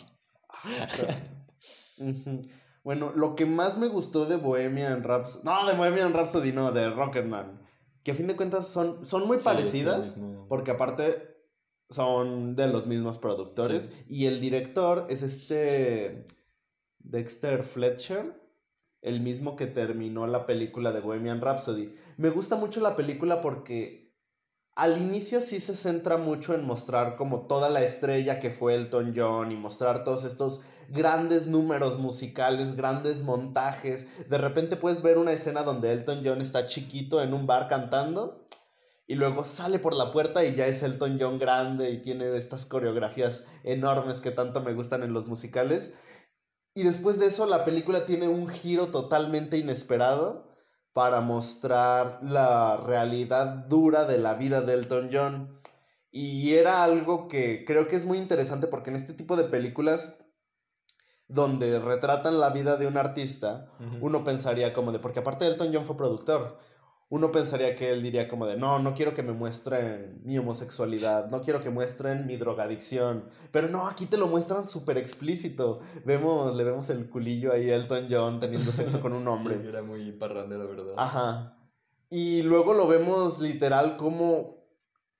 Ujú. 2.08 2.42
Bueno, 2.84 3.12
lo 3.14 3.34
que 3.34 3.44
más 3.44 3.76
me 3.76 3.88
gustó 3.88 4.26
de 4.26 4.36
Bohemian 4.36 5.02
Rhapsody... 5.02 5.44
No, 5.44 5.66
de 5.66 5.76
Bohemian 5.76 6.12
Rhapsody, 6.12 6.52
no, 6.52 6.72
de 6.72 6.88
Rocketman. 6.90 7.60
Que 8.02 8.12
a 8.12 8.14
fin 8.14 8.26
de 8.26 8.36
cuentas 8.36 8.68
son, 8.68 9.04
son 9.04 9.26
muy 9.26 9.38
Sí, 9.38 9.44
parecidas. 9.44 10.18
Porque 10.48 10.70
aparte 10.70 11.36
son 11.90 12.56
de 12.56 12.68
los 12.68 12.86
mismos 12.86 13.18
productores. 13.18 13.92
Y 14.08 14.26
el 14.26 14.40
director 14.40 15.06
es 15.10 15.22
este 15.22 16.24
Dexter 17.08 17.64
Fletcher, 17.64 18.38
el 19.00 19.20
mismo 19.20 19.56
que 19.56 19.66
terminó 19.66 20.26
la 20.26 20.44
película 20.44 20.92
de 20.92 21.00
Bohemian 21.00 21.40
Rhapsody. 21.40 21.94
Me 22.18 22.28
gusta 22.28 22.56
mucho 22.56 22.80
la 22.80 22.96
película 22.96 23.40
porque 23.40 24.14
al 24.74 25.00
inicio 25.00 25.40
sí 25.40 25.58
se 25.60 25.74
centra 25.74 26.18
mucho 26.18 26.54
en 26.54 26.66
mostrar 26.66 27.16
como 27.16 27.46
toda 27.46 27.70
la 27.70 27.82
estrella 27.82 28.40
que 28.40 28.50
fue 28.50 28.74
Elton 28.74 29.14
John 29.16 29.50
y 29.50 29.56
mostrar 29.56 30.04
todos 30.04 30.24
estos 30.24 30.60
grandes 30.90 31.46
números 31.46 31.98
musicales, 31.98 32.76
grandes 32.76 33.22
montajes. 33.22 34.06
De 34.28 34.36
repente 34.36 34.76
puedes 34.76 35.02
ver 35.02 35.16
una 35.16 35.32
escena 35.32 35.62
donde 35.62 35.92
Elton 35.92 36.20
John 36.22 36.42
está 36.42 36.66
chiquito 36.66 37.22
en 37.22 37.32
un 37.32 37.46
bar 37.46 37.68
cantando 37.68 38.46
y 39.06 39.14
luego 39.14 39.44
sale 39.44 39.78
por 39.78 39.94
la 39.94 40.12
puerta 40.12 40.44
y 40.44 40.54
ya 40.54 40.66
es 40.66 40.82
Elton 40.82 41.16
John 41.18 41.38
grande 41.38 41.90
y 41.90 42.02
tiene 42.02 42.36
estas 42.36 42.66
coreografías 42.66 43.44
enormes 43.64 44.20
que 44.20 44.30
tanto 44.30 44.60
me 44.60 44.74
gustan 44.74 45.02
en 45.02 45.14
los 45.14 45.26
musicales. 45.26 45.94
Y 46.74 46.82
después 46.82 47.18
de 47.18 47.26
eso 47.26 47.46
la 47.46 47.64
película 47.64 48.06
tiene 48.06 48.28
un 48.28 48.48
giro 48.48 48.88
totalmente 48.88 49.56
inesperado 49.56 50.48
para 50.92 51.20
mostrar 51.20 52.20
la 52.22 52.76
realidad 52.76 53.66
dura 53.68 54.04
de 54.04 54.18
la 54.18 54.34
vida 54.34 54.60
de 54.60 54.74
Elton 54.74 55.10
John. 55.12 55.60
Y 56.10 56.54
era 56.54 56.82
algo 56.84 57.28
que 57.28 57.64
creo 57.66 57.88
que 57.88 57.96
es 57.96 58.04
muy 58.04 58.18
interesante 58.18 58.66
porque 58.66 58.90
en 58.90 58.96
este 58.96 59.12
tipo 59.12 59.36
de 59.36 59.44
películas 59.44 60.16
donde 61.28 61.78
retratan 61.78 62.40
la 62.40 62.50
vida 62.50 62.76
de 62.78 62.86
un 62.86 62.96
artista, 62.96 63.70
uno 64.00 64.24
pensaría 64.24 64.72
como 64.72 64.92
de, 64.92 64.98
porque 64.98 65.20
aparte 65.20 65.46
Elton 65.46 65.70
John 65.72 65.84
fue 65.84 65.96
productor, 65.96 66.58
uno 67.10 67.32
pensaría 67.32 67.74
que 67.74 67.90
él 67.90 68.02
diría 68.02 68.28
como 68.28 68.46
de, 68.46 68.56
no, 68.56 68.78
no 68.80 68.94
quiero 68.94 69.14
que 69.14 69.22
me 69.22 69.32
muestren 69.32 70.20
mi 70.24 70.36
homosexualidad, 70.36 71.30
no 71.30 71.40
quiero 71.40 71.62
que 71.62 71.70
muestren 71.70 72.26
mi 72.26 72.36
drogadicción, 72.36 73.24
pero 73.50 73.68
no, 73.68 73.86
aquí 73.86 74.06
te 74.06 74.18
lo 74.18 74.26
muestran 74.26 74.68
súper 74.68 74.98
explícito, 74.98 75.80
vemos, 76.04 76.54
le 76.54 76.64
vemos 76.64 76.90
el 76.90 77.08
culillo 77.08 77.52
ahí 77.52 77.70
a 77.70 77.76
Elton 77.76 78.08
John 78.10 78.40
teniendo 78.40 78.72
sexo 78.72 79.00
con 79.00 79.14
un 79.14 79.26
hombre. 79.26 79.58
Sí, 79.60 79.68
era 79.68 79.82
muy 79.82 80.12
parrandero, 80.12 80.68
¿verdad? 80.68 80.94
Ajá. 80.98 81.56
Y 82.10 82.42
luego 82.42 82.74
lo 82.74 82.86
vemos 82.86 83.40
literal 83.40 83.96
como 83.96 84.58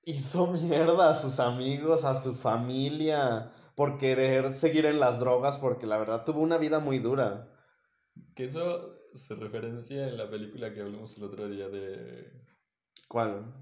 hizo 0.03 0.47
mierda 0.47 1.09
a 1.09 1.15
sus 1.15 1.39
amigos, 1.39 2.03
a 2.05 2.13
su 2.15 2.35
familia, 2.35 3.51
por 3.73 3.97
querer 3.97 4.53
seguir 4.53 4.85
en 4.85 4.99
las 4.99 5.19
drogas, 5.19 5.57
porque 5.57 5.87
la 5.87 5.97
verdad 5.97 6.23
tuvo 6.23 6.41
una 6.41 6.57
vida 6.57 6.79
muy 6.79 6.99
dura. 6.99 7.47
Que 8.35 8.43
eso 8.43 8.98
se 9.13 9.35
referencia 9.35 10.07
en 10.07 10.17
la 10.17 10.29
película 10.29 10.73
que 10.73 10.81
hablamos 10.81 11.17
el 11.17 11.23
otro 11.23 11.49
día 11.49 11.69
de, 11.69 12.31
¿Cuál? 13.07 13.53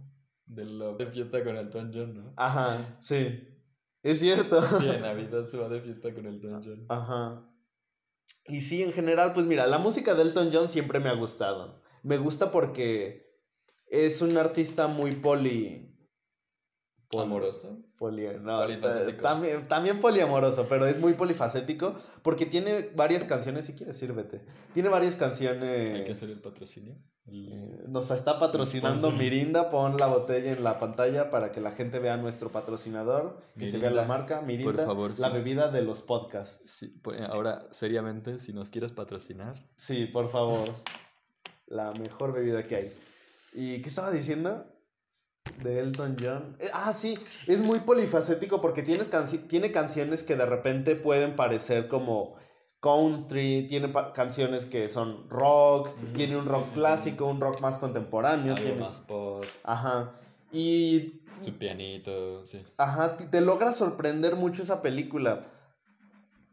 de 0.45 0.65
la 0.65 0.93
de 0.93 1.07
fiesta 1.07 1.43
con 1.43 1.57
Elton 1.57 1.91
John, 1.93 2.13
¿no? 2.15 2.33
Ajá, 2.37 2.97
sí. 3.01 3.47
Es 4.03 4.19
cierto. 4.19 4.61
Sí, 4.65 4.87
en 4.87 5.01
Navidad 5.01 5.47
se 5.47 5.57
va 5.57 5.67
de 5.69 5.81
fiesta 5.81 6.13
con 6.13 6.25
Elton 6.25 6.61
John. 6.63 6.85
Ajá. 6.89 7.49
Y 8.47 8.61
sí, 8.61 8.81
en 8.81 8.93
general, 8.93 9.33
pues 9.33 9.45
mira, 9.45 9.67
la 9.67 9.77
música 9.77 10.15
de 10.15 10.21
Elton 10.23 10.49
John 10.53 10.69
siempre 10.69 10.99
me 10.99 11.09
ha 11.09 11.15
gustado. 11.15 11.81
Me 12.03 12.17
gusta 12.17 12.51
porque 12.51 13.27
es 13.87 14.21
un 14.21 14.37
artista 14.37 14.87
muy 14.87 15.11
poli... 15.11 15.86
pol- 17.09 17.23
Amoroso. 17.23 17.77
Poli, 17.97 18.27
no, 18.41 18.59
Polifacético. 18.59 19.23
También, 19.23 19.67
también 19.67 19.99
poliamoroso, 19.99 20.67
pero 20.69 20.85
es 20.85 20.99
muy 20.99 21.13
polifacético 21.13 21.95
porque 22.21 22.45
tiene 22.45 22.91
varias 22.95 23.23
canciones, 23.23 23.65
si 23.65 23.73
quieres, 23.73 23.97
sírvete. 23.97 24.41
Tiene 24.73 24.89
varias 24.89 25.15
canciones. 25.15 25.89
Hay 25.89 26.03
que 26.03 26.11
hacer 26.11 26.29
el 26.29 26.39
patrocinio. 26.39 26.95
El- 27.25 27.47
Eh, 27.51 27.83
Nos 27.87 28.09
está 28.11 28.39
patrocinando. 28.39 29.11
Mirinda. 29.11 29.69
Pon 29.69 29.97
la 29.97 30.07
botella 30.07 30.51
en 30.51 30.63
la 30.63 30.79
pantalla 30.79 31.29
para 31.31 31.51
que 31.51 31.59
la 31.59 31.71
gente 31.71 31.99
vea 31.99 32.15
nuestro 32.17 32.49
patrocinador, 32.49 33.39
que 33.57 33.67
se 33.67 33.77
vea 33.79 33.89
la 33.89 34.03
Mirinda, 34.03 34.17
marca. 34.17 34.41
Mirinda, 34.41 34.85
favor, 34.85 35.11
la 35.19 35.27
sí. 35.29 35.33
bebida 35.33 35.69
de 35.69 35.81
los 35.81 36.01
podcasts. 36.01 36.69
Sí, 36.69 36.99
pues, 37.01 37.19
ahora, 37.21 37.67
seriamente, 37.71 38.37
si 38.37 38.53
nos 38.53 38.69
quieres 38.69 38.91
patrocinar, 38.91 39.55
Sí, 39.75 40.05
por 40.05 40.29
favor. 40.29 40.69
La 41.67 41.91
mejor 41.93 42.31
bebida 42.31 42.63
que 42.67 42.75
hay. 42.75 42.93
¿Y 43.53 43.81
qué 43.81 43.89
estaba 43.89 44.11
diciendo? 44.11 44.65
De 45.63 45.79
Elton 45.79 46.15
John. 46.19 46.55
Eh, 46.59 46.69
ah, 46.73 46.93
sí, 46.93 47.17
es 47.47 47.61
muy 47.61 47.79
polifacético 47.79 48.61
porque 48.61 48.83
tienes 48.83 49.11
canci- 49.11 49.47
tiene 49.47 49.71
canciones 49.71 50.23
que 50.23 50.35
de 50.35 50.45
repente 50.45 50.95
pueden 50.95 51.35
parecer 51.35 51.87
como 51.87 52.35
country, 52.79 53.67
tiene 53.67 53.91
canciones 54.13 54.65
que 54.65 54.87
son 54.89 55.27
rock, 55.29 55.89
tiene 56.13 56.37
un 56.37 56.45
rock 56.45 56.61
sí, 56.63 56.67
sí, 56.69 56.73
sí. 56.75 56.79
clásico, 56.79 57.25
un 57.25 57.41
rock 57.41 57.59
más 57.61 57.77
contemporáneo. 57.79 58.53
algo 58.53 58.63
tiene- 58.65 58.79
más 58.81 59.01
pop, 59.01 59.43
Ajá. 59.63 60.13
Y 60.51 61.21
su 61.41 61.53
pianito, 61.57 62.45
sí. 62.45 62.63
Ajá, 62.77 63.17
te- 63.17 63.25
te 63.25 63.41
logra 63.41 63.73
sorprender 63.73 64.35
mucho 64.35 64.61
esa 64.63 64.81
película. 64.81 65.47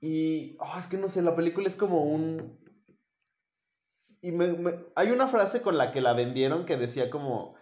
Y, 0.00 0.56
oh, 0.58 0.78
es 0.78 0.86
que 0.86 0.96
no 0.98 1.08
sé, 1.08 1.22
la 1.22 1.34
película 1.36 1.68
es 1.68 1.76
como 1.76 2.02
un... 2.04 2.58
Y 4.20 4.32
me, 4.32 4.48
me- 4.48 4.78
hay 4.96 5.10
una 5.10 5.26
frase 5.28 5.62
con 5.62 5.76
la 5.78 5.92
que 5.92 6.00
la 6.00 6.12
vendieron 6.14 6.64
que 6.66 6.76
decía 6.76 7.10
como 7.10 7.54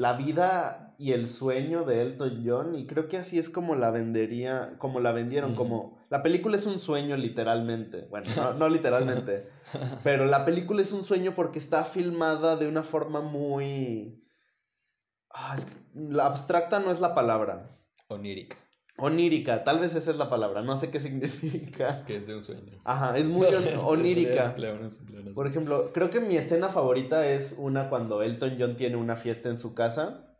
la 0.00 0.14
vida 0.14 0.94
y 0.96 1.12
el 1.12 1.28
sueño 1.28 1.84
de 1.84 2.00
Elton 2.00 2.42
John 2.42 2.74
y 2.74 2.86
creo 2.86 3.06
que 3.06 3.18
así 3.18 3.38
es 3.38 3.50
como 3.50 3.74
la 3.74 3.90
vendería, 3.90 4.76
como 4.78 4.98
la 4.98 5.12
vendieron, 5.12 5.54
como 5.54 5.98
la 6.08 6.22
película 6.22 6.56
es 6.56 6.64
un 6.64 6.78
sueño 6.78 7.18
literalmente, 7.18 8.06
bueno, 8.08 8.30
no, 8.34 8.54
no 8.54 8.68
literalmente, 8.70 9.50
pero 10.02 10.24
la 10.24 10.46
película 10.46 10.80
es 10.80 10.92
un 10.92 11.04
sueño 11.04 11.34
porque 11.36 11.58
está 11.58 11.84
filmada 11.84 12.56
de 12.56 12.66
una 12.66 12.82
forma 12.82 13.20
muy... 13.20 14.24
Ah, 15.34 15.56
es 15.58 15.66
que 15.66 15.74
la 15.94 16.24
abstracta 16.24 16.80
no 16.80 16.92
es 16.92 17.00
la 17.00 17.14
palabra. 17.14 17.78
Onírica, 18.08 18.56
Onírica, 19.00 19.64
tal 19.64 19.78
vez 19.80 19.94
esa 19.94 20.10
es 20.10 20.16
la 20.16 20.28
palabra, 20.28 20.62
no 20.62 20.76
sé 20.76 20.90
qué 20.90 21.00
significa. 21.00 22.04
que 22.06 22.16
es 22.16 22.26
de 22.26 22.34
un 22.36 22.42
sueño. 22.42 22.80
Ajá, 22.84 23.16
es 23.16 23.26
muy 23.26 23.46
No 23.74 23.86
onírica. 23.86 24.54
Por 25.34 25.46
ejemplo, 25.46 25.92
creo 25.92 26.10
que 26.10 26.20
mi 26.20 26.36
escena 26.36 26.68
favorita 26.68 27.26
es 27.28 27.54
una 27.58 27.88
cuando 27.88 28.22
Elton 28.22 28.56
John 28.58 28.76
tiene 28.76 28.96
una 28.96 29.16
fiesta 29.16 29.48
en 29.48 29.56
su 29.58 29.74
casa 29.74 30.36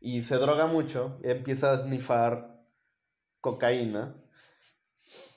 y 0.00 0.22
se 0.22 0.36
droga 0.36 0.66
mucho, 0.66 1.18
empieza 1.22 1.72
a 1.72 1.78
snifar 1.78 2.64
cocaína 3.40 4.16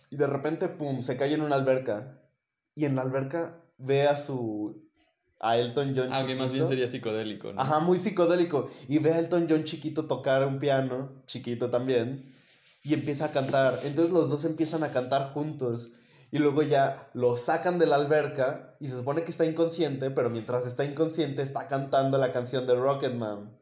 y 0.09 0.17
de 0.17 0.27
repente, 0.27 0.67
pum, 0.69 1.01
se 1.01 1.17
cae 1.17 1.33
en 1.33 1.41
una 1.41 1.55
alberca 1.55 2.21
y 2.75 2.85
en 2.85 2.95
la 2.95 3.01
alberca 3.01 3.61
ve 3.77 4.07
a 4.07 4.17
su... 4.17 4.89
a 5.39 5.57
Elton 5.57 5.93
John 5.95 6.09
Ah, 6.11 6.23
que 6.25 6.35
más 6.35 6.51
bien 6.51 6.63
chiquito. 6.63 6.67
sería 6.67 6.87
psicodélico, 6.87 7.53
¿no? 7.53 7.61
Ajá, 7.61 7.79
muy 7.79 7.97
psicodélico. 7.97 8.69
Y 8.87 8.99
ve 8.99 9.13
a 9.13 9.19
Elton 9.19 9.47
John 9.49 9.63
chiquito 9.63 10.05
tocar 10.07 10.45
un 10.47 10.59
piano, 10.59 11.23
chiquito 11.25 11.69
también, 11.69 12.23
y 12.85 12.93
empieza 12.93 13.25
a 13.25 13.31
cantar. 13.31 13.79
Entonces 13.83 14.13
los 14.13 14.29
dos 14.29 14.45
empiezan 14.45 14.83
a 14.83 14.91
cantar 14.91 15.33
juntos. 15.33 15.91
Y 16.31 16.37
luego 16.37 16.61
ya 16.61 17.09
lo 17.13 17.35
sacan 17.35 17.79
de 17.79 17.87
la 17.87 17.95
alberca 17.95 18.75
y 18.79 18.87
se 18.87 18.97
supone 18.97 19.23
que 19.23 19.31
está 19.31 19.45
inconsciente, 19.45 20.11
pero 20.11 20.29
mientras 20.29 20.67
está 20.67 20.85
inconsciente 20.85 21.41
está 21.41 21.67
cantando 21.67 22.17
la 22.17 22.31
canción 22.31 22.67
de 22.67 22.75
Rocketman. 22.75 23.57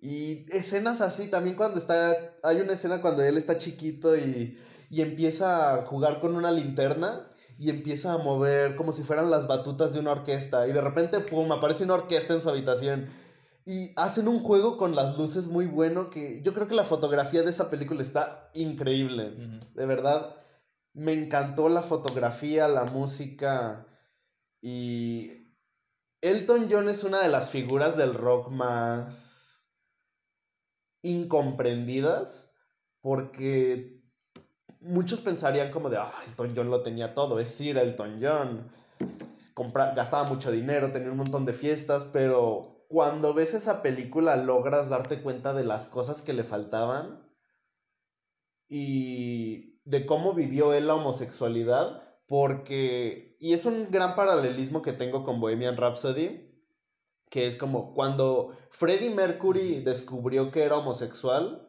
Y 0.00 0.46
escenas 0.54 1.00
así, 1.02 1.28
también 1.28 1.56
cuando 1.56 1.78
está, 1.78 2.16
hay 2.42 2.60
una 2.60 2.72
escena 2.72 3.00
cuando 3.00 3.22
él 3.22 3.36
está 3.36 3.58
chiquito 3.58 4.16
y, 4.16 4.58
y 4.88 5.02
empieza 5.02 5.74
a 5.74 5.82
jugar 5.82 6.18
con 6.20 6.34
una 6.34 6.50
linterna 6.50 7.28
y 7.58 7.68
empieza 7.68 8.14
a 8.14 8.18
mover 8.18 8.74
como 8.74 8.92
si 8.92 9.02
fueran 9.02 9.30
las 9.30 9.46
batutas 9.46 9.92
de 9.92 10.00
una 10.00 10.12
orquesta 10.12 10.66
y 10.66 10.72
de 10.72 10.80
repente, 10.80 11.20
¡pum!, 11.20 11.52
aparece 11.52 11.84
una 11.84 11.94
orquesta 11.94 12.34
en 12.34 12.40
su 12.40 12.48
habitación. 12.48 13.06
Y 13.66 13.92
hacen 13.96 14.26
un 14.26 14.40
juego 14.40 14.76
con 14.76 14.96
las 14.96 15.18
luces 15.18 15.48
muy 15.48 15.66
bueno 15.66 16.10
que 16.10 16.42
yo 16.42 16.54
creo 16.54 16.66
que 16.66 16.74
la 16.74 16.84
fotografía 16.84 17.42
de 17.42 17.50
esa 17.50 17.70
película 17.70 18.02
está 18.02 18.50
increíble. 18.54 19.60
De 19.74 19.86
verdad, 19.86 20.34
me 20.94 21.12
encantó 21.12 21.68
la 21.68 21.82
fotografía, 21.82 22.66
la 22.68 22.84
música 22.84 23.86
y 24.62 25.54
Elton 26.20 26.68
John 26.70 26.88
es 26.88 27.04
una 27.04 27.20
de 27.22 27.28
las 27.28 27.50
figuras 27.50 27.96
del 27.96 28.14
rock 28.14 28.48
más 28.50 29.62
incomprendidas 31.02 32.52
porque 33.00 34.02
muchos 34.80 35.20
pensarían 35.20 35.70
como 35.70 35.88
de, 35.90 35.98
ah, 35.98 36.12
Elton 36.28 36.54
John 36.56 36.70
lo 36.70 36.82
tenía 36.82 37.14
todo, 37.14 37.38
es 37.38 37.48
Sir 37.48 37.78
Elton 37.78 38.18
John. 38.20 38.70
Compra- 39.54 39.94
gastaba 39.94 40.24
mucho 40.24 40.50
dinero, 40.50 40.92
tenía 40.92 41.10
un 41.10 41.16
montón 41.18 41.44
de 41.44 41.52
fiestas, 41.52 42.06
pero 42.12 42.79
cuando 42.90 43.34
ves 43.34 43.54
esa 43.54 43.82
película 43.82 44.34
logras 44.34 44.90
darte 44.90 45.22
cuenta 45.22 45.54
de 45.54 45.62
las 45.62 45.86
cosas 45.86 46.22
que 46.22 46.32
le 46.32 46.42
faltaban 46.42 47.24
y 48.66 49.80
de 49.84 50.04
cómo 50.06 50.34
vivió 50.34 50.74
él 50.74 50.88
la 50.88 50.96
homosexualidad, 50.96 52.02
porque, 52.26 53.36
y 53.38 53.52
es 53.52 53.64
un 53.64 53.92
gran 53.92 54.16
paralelismo 54.16 54.82
que 54.82 54.92
tengo 54.92 55.22
con 55.22 55.40
Bohemian 55.40 55.76
Rhapsody, 55.76 56.52
que 57.30 57.46
es 57.46 57.54
como 57.54 57.94
cuando 57.94 58.56
Freddie 58.70 59.14
Mercury 59.14 59.82
descubrió 59.84 60.50
que 60.50 60.64
era 60.64 60.78
homosexual, 60.78 61.68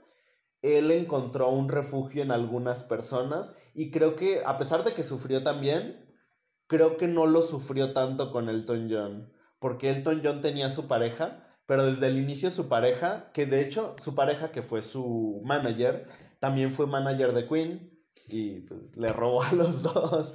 él 0.63 0.89
encontró 0.89 1.49
un 1.49 1.69
refugio 1.69 2.23
en 2.23 2.31
algunas 2.31 2.81
personas 2.81 3.55
y 3.75 3.91
creo 3.91 4.15
que 4.15 4.41
a 4.43 4.57
pesar 4.57 4.83
de 4.83 4.95
que 4.95 5.03
sufrió 5.03 5.43
también, 5.43 6.03
creo 6.65 6.97
que 6.97 7.07
no 7.07 7.27
lo 7.27 7.43
sufrió 7.43 7.93
tanto 7.93 8.31
con 8.31 8.49
Elton 8.49 8.87
John, 8.89 9.31
porque 9.61 9.91
Elton 9.91 10.21
John 10.23 10.41
tenía 10.41 10.71
su 10.71 10.87
pareja, 10.87 11.47
pero 11.67 11.85
desde 11.85 12.07
el 12.07 12.17
inicio 12.17 12.49
su 12.49 12.67
pareja, 12.67 13.31
que 13.31 13.45
de 13.45 13.61
hecho 13.61 13.95
su 14.03 14.15
pareja 14.15 14.51
que 14.51 14.63
fue 14.63 14.81
su 14.81 15.39
manager, 15.45 16.07
también 16.39 16.73
fue 16.73 16.87
manager 16.87 17.31
de 17.31 17.47
Queen 17.47 18.03
y 18.27 18.61
pues 18.61 18.97
le 18.97 19.09
robó 19.09 19.43
a 19.43 19.53
los 19.53 19.83
dos. 19.93 20.33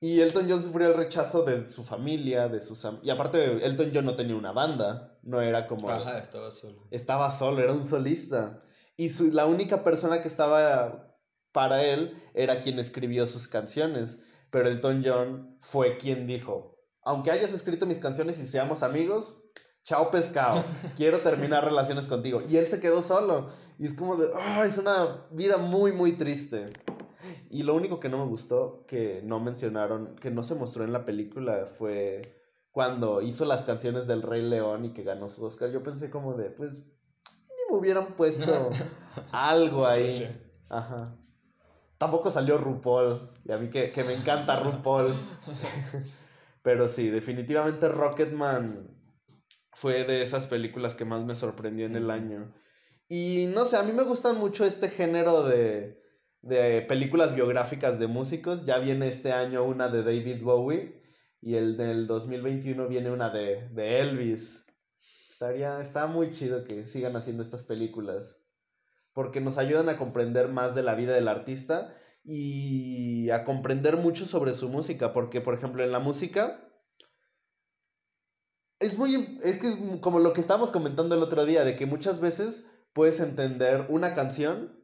Y 0.00 0.20
Elton 0.20 0.46
John 0.48 0.62
sufrió 0.62 0.88
el 0.88 0.96
rechazo 0.96 1.44
de 1.44 1.68
su 1.68 1.84
familia, 1.84 2.48
de 2.48 2.62
sus 2.62 2.82
y 3.02 3.10
aparte 3.10 3.66
Elton 3.66 3.90
John 3.94 4.06
no 4.06 4.16
tenía 4.16 4.34
una 4.34 4.52
banda, 4.52 5.18
no 5.22 5.42
era 5.42 5.66
como 5.66 5.90
Ajá, 5.90 6.18
estaba 6.18 6.50
solo. 6.50 6.88
Estaba 6.90 7.30
solo, 7.30 7.60
era 7.60 7.74
un 7.74 7.86
solista. 7.86 8.62
Y 8.96 9.10
su, 9.10 9.30
la 9.30 9.44
única 9.44 9.84
persona 9.84 10.22
que 10.22 10.28
estaba 10.28 11.18
para 11.52 11.84
él 11.84 12.18
era 12.32 12.62
quien 12.62 12.78
escribió 12.78 13.26
sus 13.26 13.46
canciones. 13.46 14.18
Pero 14.50 14.70
Elton 14.70 15.02
John 15.04 15.58
fue 15.60 15.98
quien 15.98 16.26
dijo, 16.26 16.79
aunque 17.02 17.30
hayas 17.30 17.52
escrito 17.52 17.86
mis 17.86 17.98
canciones 17.98 18.38
y 18.38 18.46
seamos 18.46 18.82
amigos, 18.82 19.42
chao 19.84 20.10
pescado, 20.10 20.62
quiero 20.96 21.18
terminar 21.18 21.64
relaciones 21.64 22.06
contigo. 22.06 22.42
Y 22.48 22.56
él 22.56 22.66
se 22.66 22.80
quedó 22.80 23.02
solo. 23.02 23.50
Y 23.78 23.86
es 23.86 23.94
como 23.94 24.16
de, 24.16 24.26
oh, 24.26 24.62
es 24.62 24.76
una 24.78 25.26
vida 25.30 25.56
muy, 25.56 25.92
muy 25.92 26.12
triste. 26.12 26.66
Y 27.50 27.62
lo 27.62 27.74
único 27.74 28.00
que 28.00 28.08
no 28.08 28.18
me 28.18 28.26
gustó, 28.26 28.84
que 28.86 29.22
no 29.24 29.40
mencionaron, 29.40 30.16
que 30.16 30.30
no 30.30 30.42
se 30.42 30.54
mostró 30.54 30.84
en 30.84 30.92
la 30.92 31.04
película, 31.04 31.66
fue 31.78 32.22
cuando 32.70 33.22
hizo 33.22 33.44
las 33.44 33.62
canciones 33.62 34.06
del 34.06 34.22
Rey 34.22 34.42
León 34.42 34.84
y 34.84 34.92
que 34.92 35.02
ganó 35.02 35.28
su 35.28 35.44
Oscar. 35.44 35.70
Yo 35.70 35.82
pensé 35.82 36.10
como 36.10 36.34
de, 36.34 36.50
pues, 36.50 36.78
ni 36.78 37.70
me 37.70 37.78
hubieran 37.78 38.14
puesto 38.14 38.70
algo 39.32 39.86
ahí. 39.86 40.28
Ajá. 40.68 41.16
Tampoco 41.98 42.30
salió 42.30 42.58
RuPaul. 42.58 43.30
Y 43.44 43.52
a 43.52 43.58
mí 43.58 43.70
que, 43.70 43.90
que 43.90 44.04
me 44.04 44.14
encanta 44.14 44.60
RuPaul. 44.60 45.12
Pero 46.62 46.88
sí, 46.88 47.08
definitivamente 47.08 47.88
Rocketman 47.88 48.88
fue 49.72 50.04
de 50.04 50.22
esas 50.22 50.46
películas 50.46 50.94
que 50.94 51.04
más 51.04 51.24
me 51.24 51.34
sorprendió 51.34 51.86
en 51.86 51.96
el 51.96 52.10
año. 52.10 52.54
Y 53.08 53.50
no 53.54 53.64
sé, 53.64 53.76
a 53.76 53.82
mí 53.82 53.92
me 53.92 54.04
gusta 54.04 54.32
mucho 54.32 54.64
este 54.64 54.88
género 54.88 55.44
de, 55.44 56.02
de 56.42 56.82
películas 56.82 57.34
biográficas 57.34 57.98
de 57.98 58.06
músicos. 58.06 58.66
Ya 58.66 58.78
viene 58.78 59.08
este 59.08 59.32
año 59.32 59.64
una 59.64 59.88
de 59.88 60.02
David 60.02 60.42
Bowie 60.42 61.02
y 61.40 61.54
el 61.54 61.76
del 61.76 62.06
2021 62.06 62.88
viene 62.88 63.10
una 63.10 63.30
de, 63.30 63.68
de 63.70 64.00
Elvis. 64.00 64.66
Estaría, 65.30 65.80
está 65.80 66.06
muy 66.06 66.30
chido 66.30 66.64
que 66.64 66.86
sigan 66.86 67.16
haciendo 67.16 67.42
estas 67.42 67.62
películas 67.62 68.36
porque 69.12 69.40
nos 69.40 69.58
ayudan 69.58 69.88
a 69.88 69.96
comprender 69.96 70.48
más 70.48 70.74
de 70.74 70.82
la 70.82 70.94
vida 70.94 71.14
del 71.14 71.28
artista 71.28 71.96
y 72.22 73.30
a 73.30 73.44
comprender 73.44 73.96
mucho 73.96 74.26
sobre 74.26 74.54
su 74.54 74.68
música, 74.68 75.12
porque 75.12 75.40
por 75.40 75.54
ejemplo 75.54 75.82
en 75.82 75.92
la 75.92 76.00
música 76.00 76.66
es 78.78 78.96
muy 78.98 79.38
es 79.42 79.58
que 79.58 79.68
es 79.68 79.76
como 80.00 80.18
lo 80.18 80.32
que 80.32 80.40
estábamos 80.40 80.70
comentando 80.70 81.14
el 81.14 81.22
otro 81.22 81.44
día 81.44 81.64
de 81.64 81.76
que 81.76 81.86
muchas 81.86 82.20
veces 82.20 82.70
puedes 82.92 83.20
entender 83.20 83.86
una 83.88 84.14
canción 84.14 84.80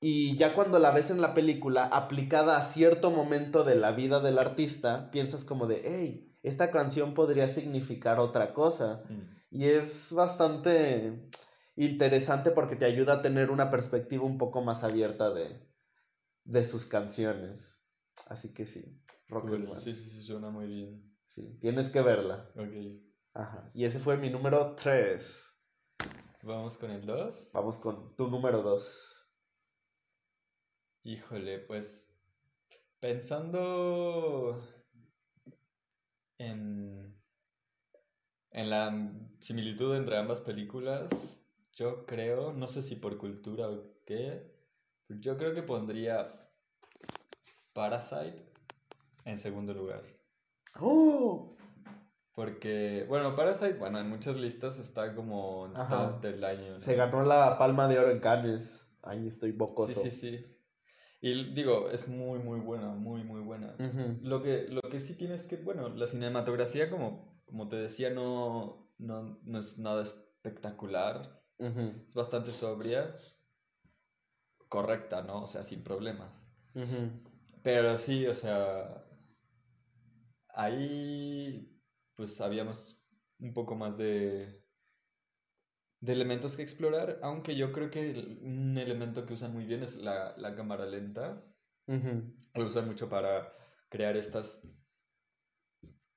y 0.00 0.36
ya 0.36 0.54
cuando 0.54 0.78
la 0.78 0.92
ves 0.92 1.10
en 1.10 1.20
la 1.20 1.34
película 1.34 1.84
aplicada 1.84 2.56
a 2.56 2.62
cierto 2.62 3.10
momento 3.10 3.64
de 3.64 3.74
la 3.74 3.92
vida 3.92 4.20
del 4.20 4.38
artista, 4.38 5.10
piensas 5.10 5.42
como 5.42 5.66
de, 5.66 5.82
hey, 5.84 6.36
esta 6.42 6.70
canción 6.70 7.14
podría 7.14 7.48
significar 7.48 8.20
otra 8.20 8.54
cosa. 8.54 9.02
Mm. 9.08 9.38
Y 9.50 9.64
es 9.64 10.12
bastante 10.12 11.28
interesante 11.74 12.52
porque 12.52 12.76
te 12.76 12.84
ayuda 12.84 13.14
a 13.14 13.22
tener 13.22 13.50
una 13.50 13.70
perspectiva 13.70 14.24
un 14.24 14.38
poco 14.38 14.62
más 14.62 14.84
abierta 14.84 15.32
de, 15.32 15.67
de 16.48 16.64
sus 16.64 16.86
canciones. 16.86 17.84
Así 18.26 18.52
que 18.52 18.66
sí, 18.66 19.00
Rocketman. 19.28 19.78
Sí, 19.78 19.92
sí, 19.92 20.08
sí, 20.08 20.22
suena 20.22 20.50
muy 20.50 20.66
bien. 20.66 21.14
Sí, 21.26 21.58
tienes 21.60 21.90
que 21.90 22.00
verla. 22.00 22.50
Ok. 22.56 23.02
Ajá. 23.34 23.70
Y 23.74 23.84
ese 23.84 24.00
fue 24.00 24.16
mi 24.16 24.30
número 24.30 24.74
3. 24.74 25.44
¿Vamos 26.42 26.78
con 26.78 26.90
el 26.90 27.04
2? 27.04 27.50
Vamos 27.52 27.76
con 27.78 28.16
tu 28.16 28.28
número 28.28 28.62
2. 28.62 29.30
Híjole, 31.04 31.58
pues 31.60 32.08
pensando 32.98 34.60
en, 36.38 37.14
en 38.50 38.70
la 38.70 39.12
similitud 39.38 39.94
entre 39.94 40.16
ambas 40.16 40.40
películas, 40.40 41.08
yo 41.72 42.06
creo, 42.06 42.52
no 42.52 42.68
sé 42.68 42.82
si 42.82 42.96
por 42.96 43.18
cultura 43.18 43.68
o 43.68 44.02
qué, 44.04 44.57
yo 45.08 45.36
creo 45.36 45.54
que 45.54 45.62
pondría 45.62 46.28
Parasite 47.72 48.44
en 49.24 49.38
segundo 49.38 49.74
lugar. 49.74 50.02
¡Oh! 50.80 51.56
Porque, 52.34 53.04
bueno, 53.08 53.34
Parasite, 53.34 53.74
bueno, 53.74 53.98
en 53.98 54.08
muchas 54.08 54.36
listas 54.36 54.78
está 54.78 55.14
como 55.14 55.66
en 55.66 56.20
del 56.20 56.44
año. 56.44 56.78
Se 56.78 56.94
ganó 56.94 57.24
la 57.24 57.58
palma 57.58 57.88
de 57.88 57.98
oro 57.98 58.10
en 58.10 58.20
Cannes. 58.20 58.80
Ahí 59.02 59.26
estoy 59.26 59.52
bocoso. 59.52 59.92
Sí, 59.92 60.10
sí, 60.10 60.10
sí. 60.10 60.58
Y 61.20 61.52
digo, 61.52 61.90
es 61.90 62.06
muy, 62.06 62.38
muy 62.38 62.60
buena, 62.60 62.90
muy, 62.90 63.24
muy 63.24 63.40
buena. 63.40 63.74
lo, 64.22 64.42
que, 64.42 64.68
lo 64.68 64.82
que 64.82 65.00
sí 65.00 65.16
tienes 65.16 65.42
que, 65.42 65.56
bueno, 65.56 65.88
la 65.88 66.06
cinematografía, 66.06 66.90
como, 66.90 67.42
como 67.44 67.66
te 67.66 67.74
decía, 67.74 68.10
no, 68.10 68.88
no, 68.98 69.40
no 69.42 69.58
es 69.58 69.78
nada 69.78 70.02
espectacular. 70.02 71.42
Es 71.58 72.14
bastante 72.14 72.52
sobria. 72.52 73.16
Correcta, 74.68 75.22
¿no? 75.22 75.42
O 75.42 75.46
sea, 75.46 75.64
sin 75.64 75.82
problemas. 75.82 76.48
Pero 77.62 77.98
sí, 77.98 78.26
o 78.26 78.34
sea, 78.34 79.04
ahí 80.50 81.74
pues 82.14 82.40
habíamos 82.40 83.02
un 83.40 83.52
poco 83.52 83.74
más 83.74 83.96
de, 83.96 84.64
de 86.00 86.12
elementos 86.12 86.56
que 86.56 86.62
explorar, 86.62 87.18
aunque 87.22 87.56
yo 87.56 87.72
creo 87.72 87.90
que 87.90 88.38
un 88.42 88.76
elemento 88.78 89.26
que 89.26 89.34
usan 89.34 89.52
muy 89.52 89.64
bien 89.64 89.82
es 89.82 89.96
la, 89.96 90.54
cámara 90.56 90.86
lenta. 90.86 91.44
Lo 91.86 92.66
usan 92.66 92.86
mucho 92.86 93.08
para 93.08 93.52
crear 93.88 94.16
estas 94.16 94.62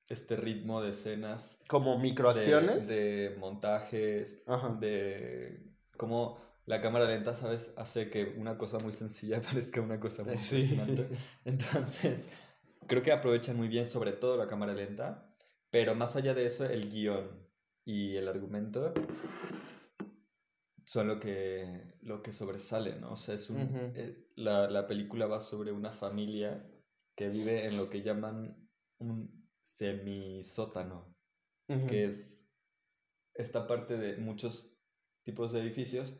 este 0.08 0.36
ritmo 0.36 0.82
de 0.82 0.90
escenas. 0.90 1.62
Como 1.68 1.98
microacciones. 1.98 2.86
De, 2.88 3.30
de 3.30 3.36
montajes, 3.36 4.44
de 4.80 5.64
cómo 5.96 6.36
la 6.66 6.80
cámara 6.80 7.06
lenta, 7.06 7.34
¿sabes? 7.34 7.74
Hace 7.76 8.10
que 8.10 8.34
una 8.36 8.56
cosa 8.56 8.78
muy 8.78 8.92
sencilla 8.92 9.40
parezca 9.42 9.80
una 9.80 9.98
cosa 9.98 10.24
muy 10.24 10.34
impresionante. 10.34 11.08
Entonces, 11.44 12.28
creo 12.86 13.02
que 13.02 13.12
aprovechan 13.12 13.56
muy 13.56 13.68
bien 13.68 13.86
sobre 13.86 14.12
todo 14.12 14.36
la 14.36 14.46
cámara 14.46 14.74
lenta, 14.74 15.34
pero 15.70 15.94
más 15.94 16.16
allá 16.16 16.34
de 16.34 16.46
eso, 16.46 16.64
el 16.64 16.90
guion 16.90 17.48
y 17.84 18.16
el 18.16 18.28
argumento 18.28 18.92
son 20.84 21.08
lo 21.08 21.18
que, 21.18 21.94
lo 22.02 22.22
que 22.22 22.32
sobresale, 22.32 22.98
¿no? 22.98 23.12
O 23.12 23.16
sea, 23.16 23.34
es 23.34 23.48
un, 23.50 23.92
eh, 23.94 24.28
la, 24.36 24.68
la, 24.68 24.86
película 24.86 25.26
va 25.26 25.40
sobre 25.40 25.72
una 25.72 25.90
familia 25.90 26.68
que 27.16 27.28
vive 27.28 27.66
en 27.66 27.76
lo 27.76 27.88
que 27.88 28.02
llaman 28.02 28.68
un 28.98 29.48
semisótano, 29.62 31.14
que 31.88 32.04
es 32.04 32.46
esta 33.34 33.66
parte 33.66 33.96
de 33.96 34.18
muchos 34.18 34.76
tipos 35.22 35.52
de 35.52 35.60
edificios 35.60 36.14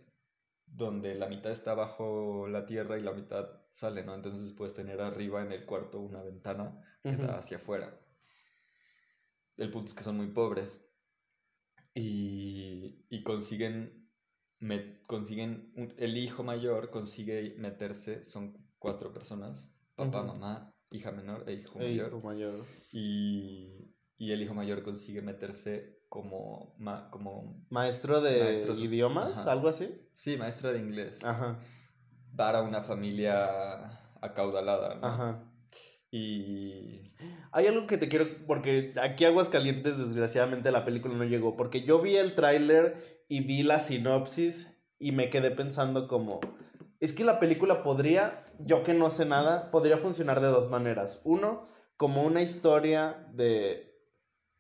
donde 0.75 1.15
la 1.15 1.29
mitad 1.29 1.53
está 1.53 1.75
bajo 1.75 2.49
la 2.49 2.65
tierra 2.65 2.99
y 2.99 3.03
la 3.03 3.13
mitad 3.13 3.61
sale, 3.71 4.05
¿no? 4.05 4.15
Entonces 4.15 4.53
puedes 4.53 4.73
tener 4.73 5.01
arriba 5.01 5.43
en 5.43 5.53
el 5.53 5.65
cuarto 5.67 6.01
una 6.01 6.23
ventana 6.23 6.81
que 7.03 7.17
da 7.17 7.39
hacia 7.39 7.59
afuera. 7.59 7.99
El 9.57 9.71
punto 9.71 9.89
es 9.89 9.95
que 9.95 10.03
son 10.03 10.17
muy 10.17 10.29
pobres 10.29 10.89
y, 11.95 13.05
y 13.11 13.23
consiguen 13.23 14.03
me 14.63 15.03
consiguen, 15.03 15.73
el 15.97 16.17
hijo 16.17 16.45
mayor 16.45 16.91
consigue 16.91 17.57
meterse, 17.59 18.23
son 18.23 18.57
cuatro 18.79 19.13
personas, 19.13 19.77
papá, 19.97 20.23
mamá, 20.23 20.73
hija 20.93 21.11
menor 21.11 21.45
e 21.49 21.55
hijo 21.55 21.81
mayor. 21.81 22.23
mayor. 22.23 22.65
Y, 22.93 23.93
y, 24.17 24.31
el 24.31 24.41
hijo 24.41 24.55
mayor 24.55 24.85
consigue 24.85 25.21
meterse 25.21 26.01
como, 26.13 26.75
como 27.09 27.65
maestro 27.71 28.21
de 28.21 28.53
idiomas, 28.83 29.47
algo 29.47 29.69
así. 29.69 29.99
Sí, 30.13 30.37
maestro 30.37 30.71
de 30.71 30.79
inglés. 30.79 31.25
Ajá. 31.25 31.59
Para 32.37 32.61
una 32.61 32.83
familia 32.83 33.99
acaudalada. 34.21 34.99
Ajá. 35.01 35.43
Y 36.11 37.15
hay 37.51 37.67
algo 37.67 37.87
que 37.87 37.97
te 37.97 38.11
quiero, 38.11 38.27
porque 38.47 38.93
aquí 39.01 39.25
Aguas 39.25 39.49
Calientes 39.49 39.97
desgraciadamente 39.97 40.71
la 40.71 40.85
película 40.85 41.15
no 41.15 41.25
llegó, 41.25 41.57
porque 41.57 41.83
yo 41.83 42.03
vi 42.03 42.17
el 42.17 42.35
tráiler 42.35 43.25
y 43.27 43.41
vi 43.41 43.63
la 43.63 43.79
sinopsis 43.79 44.85
y 44.99 45.13
me 45.13 45.31
quedé 45.31 45.51
pensando 45.51 46.09
como, 46.09 46.41
es 47.01 47.15
que 47.15 47.25
la 47.25 47.41
película 47.41 47.83
podría 47.83 48.45
yo 48.59 48.85
que 48.85 48.93
no 48.93 49.09
sé 49.09 49.25
nada, 49.25 49.71
podría 49.71 49.97
funcionar 49.97 50.43
de 50.43 50.49
dos 50.49 50.69
maneras. 50.69 51.23
Uno, 51.25 51.69
como 51.97 52.23
una 52.23 52.43
historia 52.43 53.27
de 53.33 53.92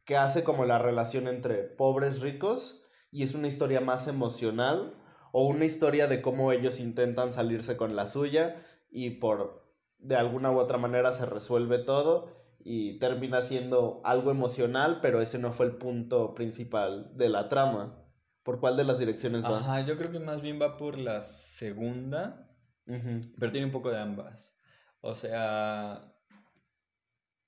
que 0.04 0.16
hace 0.16 0.44
como 0.44 0.64
la 0.64 0.78
relación 0.78 1.28
entre 1.28 1.62
pobres 1.62 2.20
ricos 2.20 2.84
y 3.10 3.22
es 3.22 3.34
una 3.34 3.48
historia 3.48 3.80
más 3.80 4.08
emocional 4.08 4.94
o 5.32 5.46
una 5.46 5.64
historia 5.64 6.06
de 6.06 6.22
cómo 6.22 6.52
ellos 6.52 6.80
intentan 6.80 7.34
salirse 7.34 7.76
con 7.76 7.96
la 7.96 8.06
suya 8.06 8.64
y 8.90 9.10
por 9.10 9.62
de 9.98 10.16
alguna 10.16 10.50
u 10.50 10.58
otra 10.58 10.78
manera 10.78 11.12
se 11.12 11.26
resuelve 11.26 11.78
todo 11.78 12.42
y 12.64 12.98
termina 12.98 13.42
siendo 13.42 14.00
algo 14.04 14.30
emocional, 14.30 15.00
pero 15.00 15.20
ese 15.20 15.38
no 15.38 15.52
fue 15.52 15.66
el 15.66 15.76
punto 15.76 16.34
principal 16.34 17.16
de 17.16 17.28
la 17.28 17.48
trama. 17.48 17.98
¿Por 18.42 18.60
cuál 18.60 18.76
de 18.76 18.84
las 18.84 18.98
direcciones 18.98 19.44
va? 19.44 19.58
Ajá, 19.58 19.80
yo 19.82 19.96
creo 19.96 20.10
que 20.10 20.18
más 20.18 20.42
bien 20.42 20.60
va 20.60 20.76
por 20.76 20.98
la 20.98 21.20
segunda, 21.20 22.48
pero 22.84 23.52
tiene 23.52 23.66
un 23.66 23.72
poco 23.72 23.90
de 23.90 23.98
ambas. 23.98 24.58
O 25.00 25.14
sea, 25.14 26.11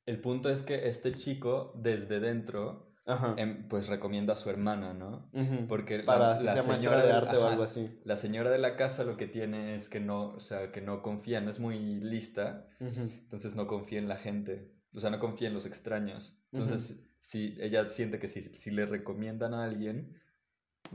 el 0.07 0.21
punto 0.21 0.51
es 0.51 0.62
que 0.62 0.88
este 0.88 1.14
chico 1.14 1.73
desde 1.77 2.21
dentro 2.21 2.95
em, 3.37 3.69
pues 3.69 3.88
recomienda 3.88 4.35
a 4.35 4.37
su 4.37 4.51
hermana, 4.51 4.95
¿no? 4.95 5.31
Porque 5.69 6.01
Para 6.01 6.40
la, 6.40 6.57
señora 6.57 7.03
de 7.05 7.12
arte 7.12 7.37
o 7.37 7.47
algo 7.47 7.62
así. 7.62 8.01
La 8.05 8.17
señora 8.17 8.51
de 8.51 8.59
la 8.59 8.77
casa 8.77 9.05
lo 9.05 9.17
que 9.17 9.27
tiene 9.27 9.75
es 9.75 9.88
que 9.88 10.01
no, 10.01 10.33
o 10.33 10.40
sea, 10.40 10.73
que 10.73 10.81
no 10.81 11.03
confía, 11.03 11.40
no 11.40 11.51
es 11.51 11.61
muy 11.61 11.79
lista, 12.01 12.69
entonces 12.81 13.55
no 13.55 13.67
confía 13.67 13.99
en 13.99 14.09
la 14.09 14.17
gente, 14.17 14.73
o 14.95 15.01
sea, 15.01 15.11
no 15.11 15.19
confía 15.19 15.49
en 15.49 15.55
los 15.55 15.67
extraños. 15.67 16.43
Entonces, 16.53 17.05
si 17.19 17.57
ella 17.61 17.88
siente 17.88 18.19
que 18.19 18.29
si, 18.29 18.43
si 18.43 18.71
le 18.71 18.87
recomiendan 18.87 19.55
a 19.55 19.64
alguien, 19.64 20.19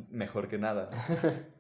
mejor 0.09 0.47
que 0.47 0.57
nada. 0.57 0.89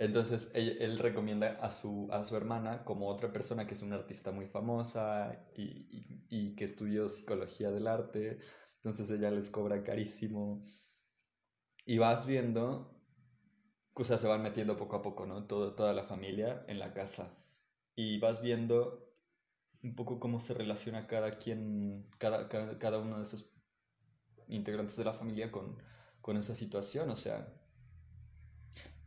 Entonces 0.00 0.50
él, 0.54 0.98
recomienda 0.98 1.58
a 1.60 1.70
su, 1.70 2.08
a 2.10 2.24
su 2.24 2.34
hermana 2.34 2.84
como 2.86 3.06
otra 3.06 3.30
persona 3.34 3.66
que 3.66 3.74
es 3.74 3.82
una 3.82 3.96
artista 3.96 4.32
muy 4.32 4.46
famosa 4.46 5.46
y, 5.54 6.54
que 6.56 6.64
estudió 6.64 7.06
psicología 7.06 7.70
del 7.70 7.86
arte. 7.86 8.38
Entonces 8.76 9.10
ella 9.10 9.30
les 9.30 9.50
cobra 9.50 9.84
carísimo. 9.84 10.62
Y 11.84 11.98
vas 11.98 12.26
viendo, 12.26 12.98
o 13.92 14.04
sea, 14.04 14.16
se 14.16 14.26
van 14.26 14.42
metiendo 14.42 14.74
poco 14.78 14.96
a 14.96 15.02
poco, 15.02 15.26
¿no? 15.26 15.46
Todo, 15.46 15.74
toda 15.74 15.92
la 15.92 16.04
familia 16.04 16.64
en 16.66 16.78
la 16.78 16.94
casa. 16.94 17.36
Y 17.94 18.18
vas 18.20 18.40
viendo 18.40 19.14
un 19.82 19.94
poco 19.94 20.18
cómo 20.18 20.40
se 20.40 20.54
relaciona 20.54 21.06
cada 21.08 21.32
quien, 21.32 22.08
cada, 22.16 22.48
cada, 22.48 22.98
uno 22.98 23.18
de 23.18 23.24
esos 23.24 23.52
integrantes 24.48 24.96
de 24.96 25.04
la 25.04 25.12
familia 25.12 25.52
con, 25.52 25.76
con 26.22 26.38
esa 26.38 26.54
situación. 26.54 27.10
O 27.10 27.16
sea, 27.16 27.59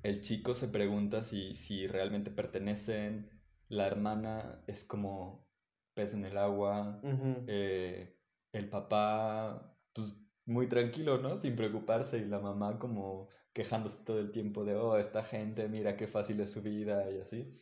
el 0.03 0.21
chico 0.21 0.53
se 0.53 0.67
pregunta 0.67 1.23
si, 1.23 1.55
si 1.55 1.87
realmente 1.87 2.29
pertenecen, 2.29 3.29
la 3.69 3.87
hermana 3.87 4.61
es 4.67 4.83
como 4.83 5.47
pez 5.93 6.13
en 6.13 6.25
el 6.25 6.37
agua, 6.37 7.01
eh, 7.47 8.19
el 8.51 8.69
papá 8.69 9.77
pues 9.93 10.15
muy 10.45 10.67
tranquilo, 10.67 11.19
¿no? 11.19 11.37
Sin 11.37 11.55
preocuparse 11.55 12.19
y 12.19 12.25
la 12.25 12.39
mamá 12.39 12.77
como 12.79 13.29
quejándose 13.53 14.03
todo 14.03 14.19
el 14.19 14.31
tiempo 14.31 14.65
de, 14.65 14.75
oh, 14.75 14.97
esta 14.97 15.23
gente, 15.23 15.69
mira 15.69 15.95
qué 15.95 16.07
fácil 16.07 16.39
es 16.41 16.51
su 16.51 16.61
vida 16.61 17.09
y 17.09 17.19
así. 17.19 17.53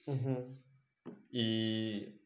Y... 1.30 2.18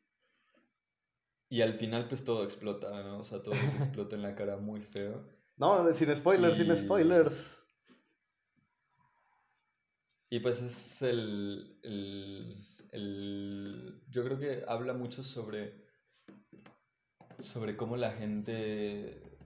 Y 1.47 1.61
al 1.61 1.75
final 1.75 2.07
pues 2.07 2.23
todo 2.23 2.43
explota, 2.43 3.03
¿no? 3.03 3.19
O 3.19 3.23
sea, 3.23 3.43
todo 3.43 3.53
se 3.53 3.77
explota 3.77 4.15
en 4.15 4.23
la 4.23 4.35
cara 4.35 4.57
muy 4.57 4.81
feo. 4.81 5.23
No, 5.57 5.93
sin 5.93 6.15
spoilers, 6.15 6.57
sin 6.57 6.75
spoilers. 6.75 7.64
Y 10.35 10.41
pues 10.41 10.61
es 10.61 11.01
el, 11.01 11.79
el, 12.91 14.01
Yo 14.09 14.21
creo 14.25 14.37
que 14.37 14.65
habla 14.67 14.93
mucho 14.93 15.23
sobre. 15.23 15.87
sobre 17.39 17.77
cómo 17.77 17.95
la 17.95 18.11
gente 18.11 19.39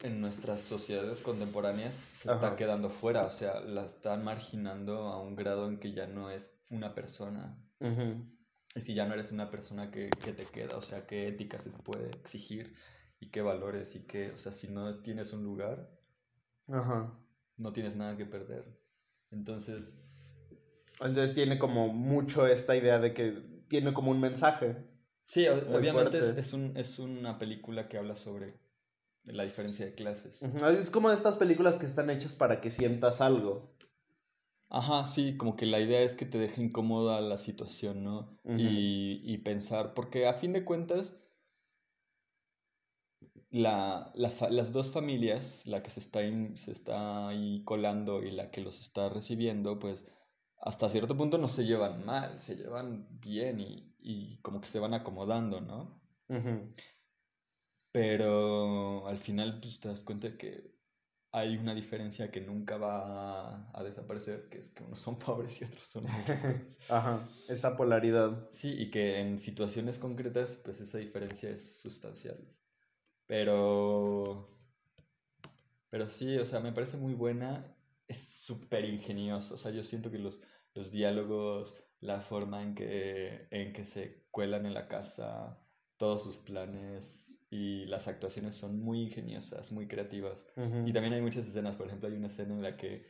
en 0.00 0.22
nuestras 0.22 0.62
sociedades 0.62 1.20
contemporáneas 1.20 1.94
se 1.94 2.32
está 2.32 2.56
quedando 2.56 2.88
fuera, 2.88 3.26
o 3.26 3.30
sea, 3.30 3.60
la 3.60 3.84
están 3.84 4.24
marginando 4.24 5.08
a 5.08 5.20
un 5.20 5.36
grado 5.36 5.68
en 5.68 5.78
que 5.78 5.92
ya 5.92 6.06
no 6.06 6.30
es 6.30 6.58
una 6.70 6.94
persona. 6.94 7.54
Y 8.74 8.80
si 8.80 8.94
ya 8.94 9.04
no 9.04 9.12
eres 9.12 9.32
una 9.32 9.50
persona 9.50 9.90
que, 9.90 10.08
que, 10.08 10.32
te 10.32 10.46
queda, 10.46 10.78
o 10.78 10.82
sea, 10.82 11.06
qué 11.06 11.28
ética 11.28 11.58
se 11.58 11.68
te 11.68 11.82
puede 11.82 12.08
exigir 12.08 12.74
y 13.20 13.28
qué 13.28 13.42
valores 13.42 13.96
y 13.96 14.06
qué, 14.06 14.30
o 14.30 14.38
sea, 14.38 14.54
si 14.54 14.68
no 14.68 14.94
tienes 15.02 15.34
un 15.34 15.44
lugar, 15.44 15.90
no 17.58 17.74
tienes 17.74 17.96
nada 17.96 18.16
que 18.16 18.24
perder. 18.24 18.83
Entonces... 19.34 20.00
Entonces 21.00 21.34
tiene 21.34 21.58
como 21.58 21.88
mucho 21.88 22.46
esta 22.46 22.76
idea 22.76 22.98
de 22.98 23.12
que 23.12 23.32
tiene 23.68 23.92
como 23.92 24.10
un 24.12 24.20
mensaje. 24.20 24.76
Sí, 25.26 25.46
obviamente 25.48 26.20
es, 26.20 26.52
un, 26.52 26.76
es 26.76 26.98
una 26.98 27.38
película 27.38 27.88
que 27.88 27.98
habla 27.98 28.14
sobre 28.14 28.54
la 29.24 29.44
diferencia 29.44 29.86
de 29.86 29.94
clases. 29.94 30.42
Es 30.42 30.90
como 30.90 31.08
de 31.08 31.16
estas 31.16 31.36
películas 31.36 31.76
que 31.76 31.86
están 31.86 32.10
hechas 32.10 32.34
para 32.34 32.60
que 32.60 32.70
sientas 32.70 33.20
algo. 33.20 33.74
Ajá, 34.68 35.04
sí, 35.04 35.36
como 35.36 35.56
que 35.56 35.66
la 35.66 35.80
idea 35.80 36.02
es 36.02 36.14
que 36.14 36.26
te 36.26 36.38
deje 36.38 36.62
incómoda 36.62 37.20
la 37.20 37.36
situación, 37.36 38.02
¿no? 38.02 38.38
y, 38.44 39.20
y, 39.24 39.38
pensar, 39.38 39.94
porque 39.94 40.26
a 40.26 40.34
fin 40.34 40.52
de 40.52 40.64
cuentas, 40.64 41.16
la, 43.54 44.12
las 44.16 44.72
dos 44.72 44.90
familias, 44.90 45.64
la 45.64 45.80
que 45.80 45.88
se 45.88 46.00
está, 46.00 46.20
se 46.56 46.72
está 46.72 47.28
ahí 47.28 47.62
colando 47.64 48.20
y 48.24 48.32
la 48.32 48.50
que 48.50 48.60
los 48.60 48.80
está 48.80 49.08
recibiendo, 49.08 49.78
pues 49.78 50.04
hasta 50.58 50.88
cierto 50.88 51.16
punto 51.16 51.38
no 51.38 51.46
se 51.46 51.64
llevan 51.64 52.04
mal, 52.04 52.40
se 52.40 52.56
llevan 52.56 53.06
bien 53.20 53.60
y, 53.60 53.94
y 54.00 54.38
como 54.38 54.60
que 54.60 54.66
se 54.66 54.80
van 54.80 54.92
acomodando, 54.92 55.60
¿no? 55.60 56.02
Pero 57.92 59.06
al 59.06 59.18
final 59.18 59.60
pues, 59.60 59.78
te 59.78 59.86
das 59.86 60.00
cuenta 60.00 60.30
de 60.30 60.36
que 60.36 60.74
hay 61.30 61.56
una 61.56 61.76
diferencia 61.76 62.32
que 62.32 62.40
nunca 62.40 62.76
va 62.76 63.70
a, 63.72 63.84
desaparecer, 63.84 64.48
que 64.48 64.58
es 64.58 64.70
que 64.70 64.82
unos 64.82 64.98
son 64.98 65.16
pobres 65.20 65.60
y 65.60 65.64
otros 65.64 65.84
son 65.84 66.02
ricos. 66.08 66.80
Ajá, 66.90 67.24
esa 67.48 67.76
polaridad. 67.76 68.48
Sí, 68.50 68.74
y 68.76 68.90
que 68.90 69.20
en 69.20 69.38
situaciones 69.38 69.98
concretas, 69.98 70.60
pues 70.64 70.80
esa 70.80 70.98
diferencia 70.98 71.50
es 71.50 71.80
sustancial. 71.80 72.44
Pero. 73.26 74.48
Pero 75.90 76.08
sí, 76.08 76.36
o 76.38 76.46
sea, 76.46 76.60
me 76.60 76.72
parece 76.72 76.96
muy 76.96 77.14
buena. 77.14 77.76
Es 78.08 78.18
súper 78.18 78.84
ingenioso. 78.84 79.54
O 79.54 79.56
sea, 79.56 79.72
yo 79.72 79.82
siento 79.82 80.10
que 80.10 80.18
los, 80.18 80.40
los 80.74 80.90
diálogos, 80.90 81.74
la 82.00 82.20
forma 82.20 82.62
en 82.62 82.74
que, 82.74 83.46
en 83.50 83.72
que 83.72 83.84
se 83.84 84.26
cuelan 84.30 84.66
en 84.66 84.74
la 84.74 84.88
casa, 84.88 85.58
todos 85.96 86.22
sus 86.22 86.38
planes 86.38 87.30
y 87.50 87.86
las 87.86 88.08
actuaciones 88.08 88.56
son 88.56 88.80
muy 88.80 89.02
ingeniosas, 89.02 89.70
muy 89.70 89.86
creativas. 89.86 90.46
Y 90.84 90.92
también 90.92 91.14
hay 91.14 91.22
muchas 91.22 91.46
escenas, 91.46 91.76
por 91.76 91.86
ejemplo, 91.86 92.08
hay 92.08 92.16
una 92.16 92.26
escena 92.26 92.52
en 92.52 92.62
la 92.62 92.76
que 92.76 93.06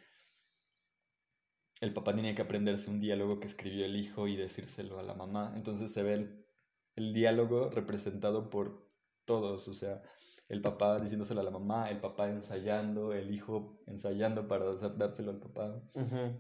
el 1.81 1.93
papá 1.93 2.15
tiene 2.15 2.35
que 2.35 2.43
aprenderse 2.43 2.91
un 2.91 3.01
diálogo 3.01 3.41
que 3.41 3.47
escribió 3.47 3.85
el 3.85 3.97
hijo 3.97 4.29
y 4.29 4.37
decírselo 4.37 4.99
a 4.99 5.03
la 5.03 5.15
mamá. 5.15 5.55
Entonces 5.57 5.93
se 5.93 6.03
ve 6.03 6.15
el, 6.15 6.47
el 6.95 7.15
diálogo 7.15 7.71
representado 7.71 8.51
por 8.51 8.84
todos, 9.25 9.69
o 9.69 9.75
sea, 9.75 10.03
el 10.49 10.61
papá 10.61 10.99
diciéndoselo 10.99 11.41
a 11.41 11.45
la 11.45 11.51
mamá, 11.51 11.91
el 11.91 12.01
papá 12.01 12.29
ensayando, 12.29 13.13
el 13.13 13.33
hijo 13.33 13.83
ensayando 13.87 14.47
para 14.47 14.67
dárselo 14.75 15.31
al 15.31 15.41
papá. 15.41 15.83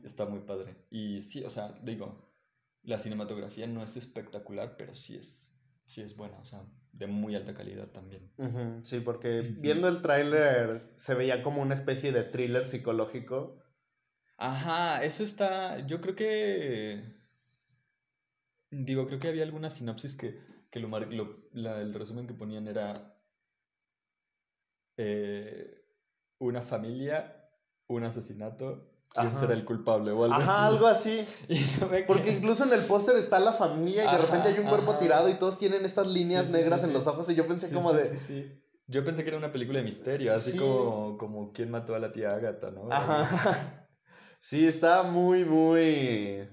Está 0.02 0.26
muy 0.26 0.40
padre. 0.40 0.76
Y 0.90 1.20
sí, 1.20 1.42
o 1.44 1.50
sea, 1.50 1.78
digo, 1.82 2.30
la 2.82 2.98
cinematografía 2.98 3.66
no 3.66 3.82
es 3.82 3.96
espectacular, 3.96 4.76
pero 4.76 4.94
sí 4.94 5.16
es, 5.16 5.54
sí 5.86 6.02
es 6.02 6.16
buena, 6.16 6.38
o 6.38 6.44
sea, 6.44 6.64
de 6.92 7.06
muy 7.06 7.34
alta 7.34 7.54
calidad 7.54 7.88
también. 7.88 8.30
Sí, 8.84 9.00
porque 9.00 9.40
viendo 9.40 9.88
el 9.88 10.02
tráiler 10.02 10.92
se 10.96 11.14
veía 11.14 11.42
como 11.42 11.62
una 11.62 11.74
especie 11.74 12.12
de 12.12 12.24
thriller 12.24 12.64
psicológico. 12.64 13.58
Ajá, 14.36 15.02
eso 15.02 15.24
está, 15.24 15.86
yo 15.86 16.00
creo 16.00 16.14
que... 16.14 17.24
Digo, 18.70 19.06
creo 19.06 19.20
que 19.20 19.28
había 19.28 19.44
alguna 19.44 19.70
sinopsis 19.70 20.16
que 20.16 20.40
que 20.74 20.80
lo, 20.80 20.88
la, 21.52 21.80
el 21.80 21.94
resumen 21.94 22.26
que 22.26 22.34
ponían 22.34 22.66
era 22.66 22.92
eh, 24.96 25.72
una 26.38 26.62
familia, 26.62 27.48
un 27.86 28.02
asesinato, 28.02 28.90
quién 29.08 29.36
será 29.36 29.52
el 29.52 29.64
culpable 29.64 30.10
o 30.10 30.24
algo 30.24 30.34
Ajá, 30.34 30.66
algo 30.66 30.88
así. 30.88 31.24
Porque 32.08 32.32
incluso 32.32 32.64
en 32.64 32.72
el 32.72 32.80
póster 32.86 33.14
está 33.14 33.38
la 33.38 33.52
familia 33.52 34.04
y 34.04 34.16
de 34.16 34.22
repente 34.22 34.48
hay 34.48 34.58
un 34.58 34.66
cuerpo 34.66 34.94
tirado 34.94 35.28
y 35.28 35.34
todos 35.34 35.58
tienen 35.58 35.84
estas 35.84 36.08
líneas 36.08 36.50
negras 36.50 36.82
en 36.82 36.92
los 36.92 37.06
ojos 37.06 37.30
y 37.30 37.36
yo 37.36 37.46
pensé 37.46 37.72
como 37.72 37.92
de... 37.92 38.60
Yo 38.88 39.04
pensé 39.04 39.22
que 39.22 39.28
era 39.28 39.38
una 39.38 39.52
película 39.52 39.78
de 39.78 39.84
misterio, 39.84 40.34
así 40.34 40.58
como, 40.58 41.16
como 41.18 41.52
quién 41.52 41.70
mató 41.70 41.94
a 41.94 42.00
la 42.00 42.10
tía 42.10 42.34
Agatha, 42.34 42.72
¿no? 42.72 42.90
Ajá. 42.90 43.80
Sí, 44.40 44.66
está 44.66 45.04
muy, 45.04 45.42
muy 45.46 46.46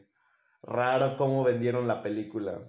raro 0.62 1.18
cómo 1.18 1.44
vendieron 1.44 1.90
la 1.90 2.02
película 2.02 2.62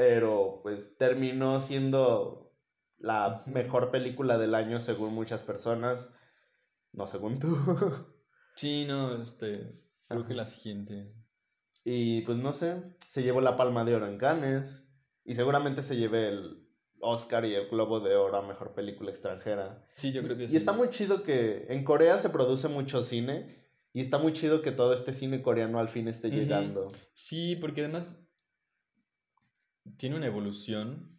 pero 0.00 0.60
pues 0.62 0.96
terminó 0.96 1.60
siendo 1.60 2.56
la 2.96 3.42
mejor 3.44 3.90
película 3.90 4.38
del 4.38 4.54
año 4.54 4.80
según 4.80 5.12
muchas 5.12 5.42
personas, 5.42 6.10
no 6.92 7.06
según 7.06 7.38
tú. 7.38 7.58
Sí, 8.56 8.84
no, 8.86 9.22
este, 9.22 9.78
creo 10.08 10.26
que 10.26 10.34
la 10.34 10.46
siguiente. 10.46 11.14
Y 11.84 12.22
pues 12.22 12.36
no 12.38 12.52
sé, 12.52 12.82
se 13.08 13.22
llevó 13.22 13.40
la 13.42 13.56
palma 13.56 13.84
de 13.84 13.94
oro 13.94 14.06
en 14.06 14.18
Cannes. 14.18 14.86
Y 15.24 15.34
seguramente 15.34 15.82
se 15.82 15.96
lleve 15.96 16.28
el 16.28 16.66
Oscar 17.00 17.44
y 17.46 17.54
el 17.54 17.68
Globo 17.68 18.00
de 18.00 18.16
Oro 18.16 18.36
a 18.36 18.46
Mejor 18.46 18.74
Película 18.74 19.10
Extranjera. 19.10 19.86
Sí, 19.94 20.12
yo 20.12 20.22
creo 20.22 20.36
que 20.36 20.44
Y 20.44 20.48
sí. 20.48 20.56
está 20.56 20.72
muy 20.72 20.90
chido 20.90 21.22
que 21.22 21.66
en 21.70 21.84
Corea 21.84 22.18
se 22.18 22.28
produce 22.28 22.68
mucho 22.68 23.02
cine. 23.02 23.66
Y 23.94 24.00
está 24.00 24.18
muy 24.18 24.32
chido 24.34 24.60
que 24.60 24.72
todo 24.72 24.92
este 24.92 25.12
cine 25.14 25.40
coreano 25.42 25.78
al 25.78 25.88
fin 25.88 26.08
esté 26.08 26.30
llegando. 26.30 26.84
Sí, 27.14 27.56
porque 27.56 27.82
además 27.82 28.29
tiene 29.96 30.16
una 30.16 30.26
evolución 30.26 31.18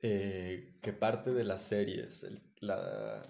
eh, 0.00 0.78
que 0.82 0.92
parte 0.92 1.32
de 1.32 1.44
las 1.44 1.62
series, 1.62 2.24
el- 2.24 2.38
la, 2.60 3.22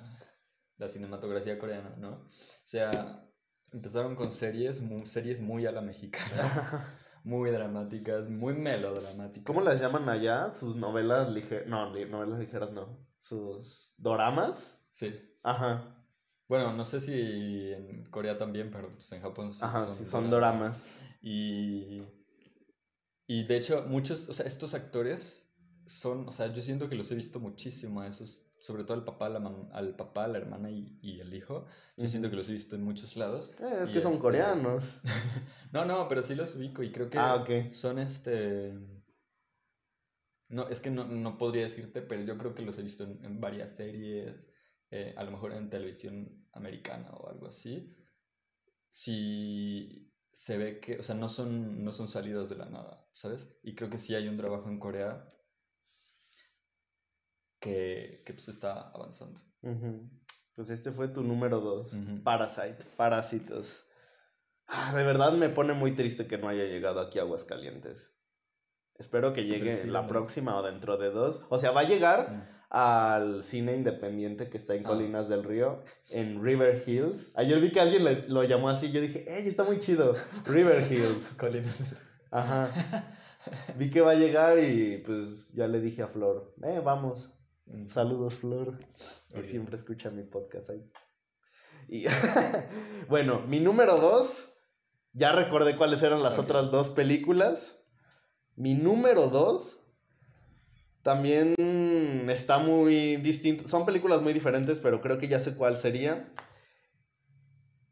la 0.76 0.88
cinematografía 0.88 1.59
coreana, 1.59 1.94
¿no? 1.98 2.11
O 2.12 2.28
sea, 2.64 3.28
empezaron 3.72 4.14
con 4.14 4.30
series, 4.30 4.80
mu- 4.80 5.04
series 5.06 5.40
muy 5.40 5.66
a 5.66 5.72
la 5.72 5.80
mexicana, 5.83 6.96
muy 7.24 7.50
dramáticas, 7.50 8.28
muy 8.28 8.54
melodramáticas. 8.54 9.44
¿Cómo 9.44 9.61
las 9.61 9.80
llaman 9.80 10.09
allá? 10.09 10.52
Sus 10.52 10.76
novelas 10.76 11.30
ligeras. 11.30 11.66
No, 11.66 11.92
li- 11.92 12.06
novelas 12.06 12.38
ligeras 12.38 12.70
no. 12.72 13.06
Sus 13.20 13.92
doramas. 13.96 14.80
Sí. 14.90 15.14
Ajá. 15.42 15.96
Bueno, 16.48 16.72
no 16.72 16.85
sé 16.85 17.00
si 17.00 17.72
en 17.72 18.04
Corea 18.06 18.37
también, 18.37 18.70
pero 18.72 18.92
pues 18.92 19.11
en 19.12 19.22
Japón 19.22 19.50
Ajá, 19.61 19.80
sí, 19.80 20.04
son 20.04 20.30
doramas. 20.30 21.00
Y, 21.22 22.02
y 23.32 23.44
de 23.44 23.56
hecho, 23.56 23.84
muchos, 23.88 24.28
o 24.28 24.32
sea, 24.32 24.46
estos 24.46 24.74
actores 24.74 25.48
son, 25.86 26.28
o 26.28 26.32
sea, 26.32 26.52
yo 26.52 26.62
siento 26.62 26.88
que 26.88 26.96
los 26.96 27.10
he 27.12 27.14
visto 27.14 27.38
muchísimo 27.40 28.00
a 28.00 28.06
esos, 28.08 28.46
sobre 28.60 28.82
todo 28.84 28.94
al 28.94 29.04
papá, 29.04 29.28
la 29.28 29.40
mam- 29.40 29.68
al 29.72 29.94
papá, 29.96 30.26
la 30.28 30.38
hermana 30.38 30.70
y, 30.70 30.98
y 31.00 31.20
el 31.20 31.32
hijo. 31.34 31.66
Yo 31.96 32.08
siento 32.08 32.26
Ujú. 32.26 32.32
que 32.32 32.36
los 32.36 32.48
he 32.48 32.52
visto 32.52 32.74
en 32.76 32.82
muchos 32.82 33.16
lados. 33.16 33.52
Eh, 33.60 33.78
es 33.84 33.90
Y 33.90 33.92
que 33.94 34.00
son 34.02 34.12
este- 34.12 34.22
coreanos. 34.22 34.84
No, 35.72 35.84
no, 35.84 36.08
pero 36.08 36.22
sí 36.24 36.34
los 36.34 36.56
ubico 36.56 36.82
y 36.82 36.90
creo 36.90 37.08
que 37.08 37.18
Ah, 37.18 37.36
ok. 37.36 37.72
son 37.72 37.98
este... 38.00 38.74
No, 40.48 40.68
es 40.68 40.80
que 40.80 40.90
no, 40.90 41.04
no 41.06 41.38
podría 41.38 41.62
decirte, 41.62 42.02
pero 42.02 42.22
yo 42.22 42.36
creo 42.36 42.54
que 42.54 42.62
los 42.62 42.76
he 42.78 42.82
visto 42.82 43.04
en, 43.04 43.24
en 43.24 43.40
varias 43.40 43.76
series, 43.76 44.50
eh, 44.90 45.14
a 45.16 45.22
lo 45.22 45.30
mejor 45.30 45.52
en 45.52 45.70
televisión 45.70 46.48
americana 46.52 47.10
o 47.12 47.28
algo 47.30 47.46
así. 47.46 47.94
Sí 48.88 50.09
se 50.32 50.58
ve 50.58 50.80
que, 50.80 50.98
o 50.98 51.02
sea, 51.02 51.14
no 51.14 51.28
son, 51.28 51.84
no 51.84 51.92
son 51.92 52.08
salidas 52.08 52.48
de 52.48 52.56
la 52.56 52.66
nada, 52.66 53.08
¿sabes? 53.12 53.58
Y 53.62 53.74
creo 53.74 53.90
que 53.90 53.98
sí 53.98 54.14
hay 54.14 54.28
un 54.28 54.36
trabajo 54.36 54.68
en 54.68 54.78
Corea 54.78 55.26
que, 57.60 58.22
que 58.24 58.32
pues 58.32 58.48
está 58.48 58.90
avanzando. 58.90 59.40
Ujú. 59.62 60.10
Pues 60.54 60.70
este 60.70 60.92
fue 60.92 61.08
tu 61.08 61.22
número 61.22 61.60
dos. 61.60 61.92
Ujú. 61.92 62.22
Parasite. 62.22 62.84
Parásitos. 62.96 63.86
Ah, 64.66 64.94
de 64.94 65.02
verdad 65.04 65.32
me 65.32 65.48
pone 65.48 65.72
muy 65.72 65.94
triste 65.94 66.26
que 66.26 66.38
no 66.38 66.48
haya 66.48 66.64
llegado 66.64 67.00
aquí 67.00 67.18
a 67.18 67.22
Aguascalientes. 67.22 68.14
Espero 68.94 69.32
que 69.32 69.44
llegue 69.44 69.72
sí, 69.72 69.88
la 69.88 70.02
¿no? 70.02 70.08
próxima 70.08 70.56
o 70.56 70.62
dentro 70.62 70.96
de 70.96 71.10
dos. 71.10 71.44
O 71.48 71.58
sea, 71.58 71.70
va 71.70 71.80
a 71.80 71.88
llegar. 71.88 72.59
Al 72.70 73.42
cine 73.42 73.74
independiente 73.74 74.48
que 74.48 74.56
está 74.56 74.74
en 74.74 74.85
Ah. 74.87 74.88
Colinas 74.88 75.28
del 75.28 75.42
Río, 75.44 75.83
en 76.11 76.42
River 76.42 76.83
Hills. 76.87 77.33
Ayer 77.37 77.61
vi 77.61 77.70
que 77.72 77.80
alguien 77.80 78.04
le- 78.04 78.28
lo 78.28 78.44
llamó 78.44 78.68
así. 78.68 78.92
Yo 78.92 79.00
dije, 79.00 79.24
¡ey, 79.28 79.46
está 79.48 79.64
muy 79.64 79.80
chido! 79.80 80.14
River 80.46 80.90
Hills. 80.90 81.35
Colinas 81.38 81.78
del- 81.78 81.98
Ajá. 82.30 82.68
Vi 83.76 83.88
que 83.90 84.02
va 84.02 84.12
a 84.12 84.14
llegar 84.16 84.59
y 84.59 84.98
pues 84.98 85.50
ya 85.54 85.66
le 85.66 85.80
dije 85.80 86.02
a 86.02 86.09
Flor, 86.09 86.54
eh, 86.62 86.80
vamos. 86.85 87.33
Mm. 87.66 87.88
Saludos, 87.88 88.35
Flor, 88.35 88.78
que 89.35 89.42
siempre 89.42 89.76
escucha 89.76 90.11
mi 90.11 90.22
podcast 90.24 90.70
ahí. 90.70 90.88
Y 91.88 92.04
bueno, 93.09 93.40
mi 93.48 93.59
número 93.61 93.96
dos, 93.96 94.52
ya 95.12 95.33
recordé 95.33 95.76
cuáles 95.76 96.02
eran 96.02 96.22
las 96.22 96.38
otras 96.38 96.70
dos 96.70 96.90
películas. 96.90 97.85
Mi 98.56 98.74
número 98.74 99.28
dos 99.28 99.79
también 101.02 101.54
está 102.28 102.58
muy 102.58 103.16
distinto. 103.16 103.68
Son 103.68 103.86
películas 103.86 104.22
muy 104.22 104.32
diferentes, 104.32 104.78
pero 104.78 105.00
creo 105.00 105.18
que 105.18 105.28
ya 105.28 105.40
sé 105.40 105.56
cuál 105.56 105.78
sería. 105.78 106.32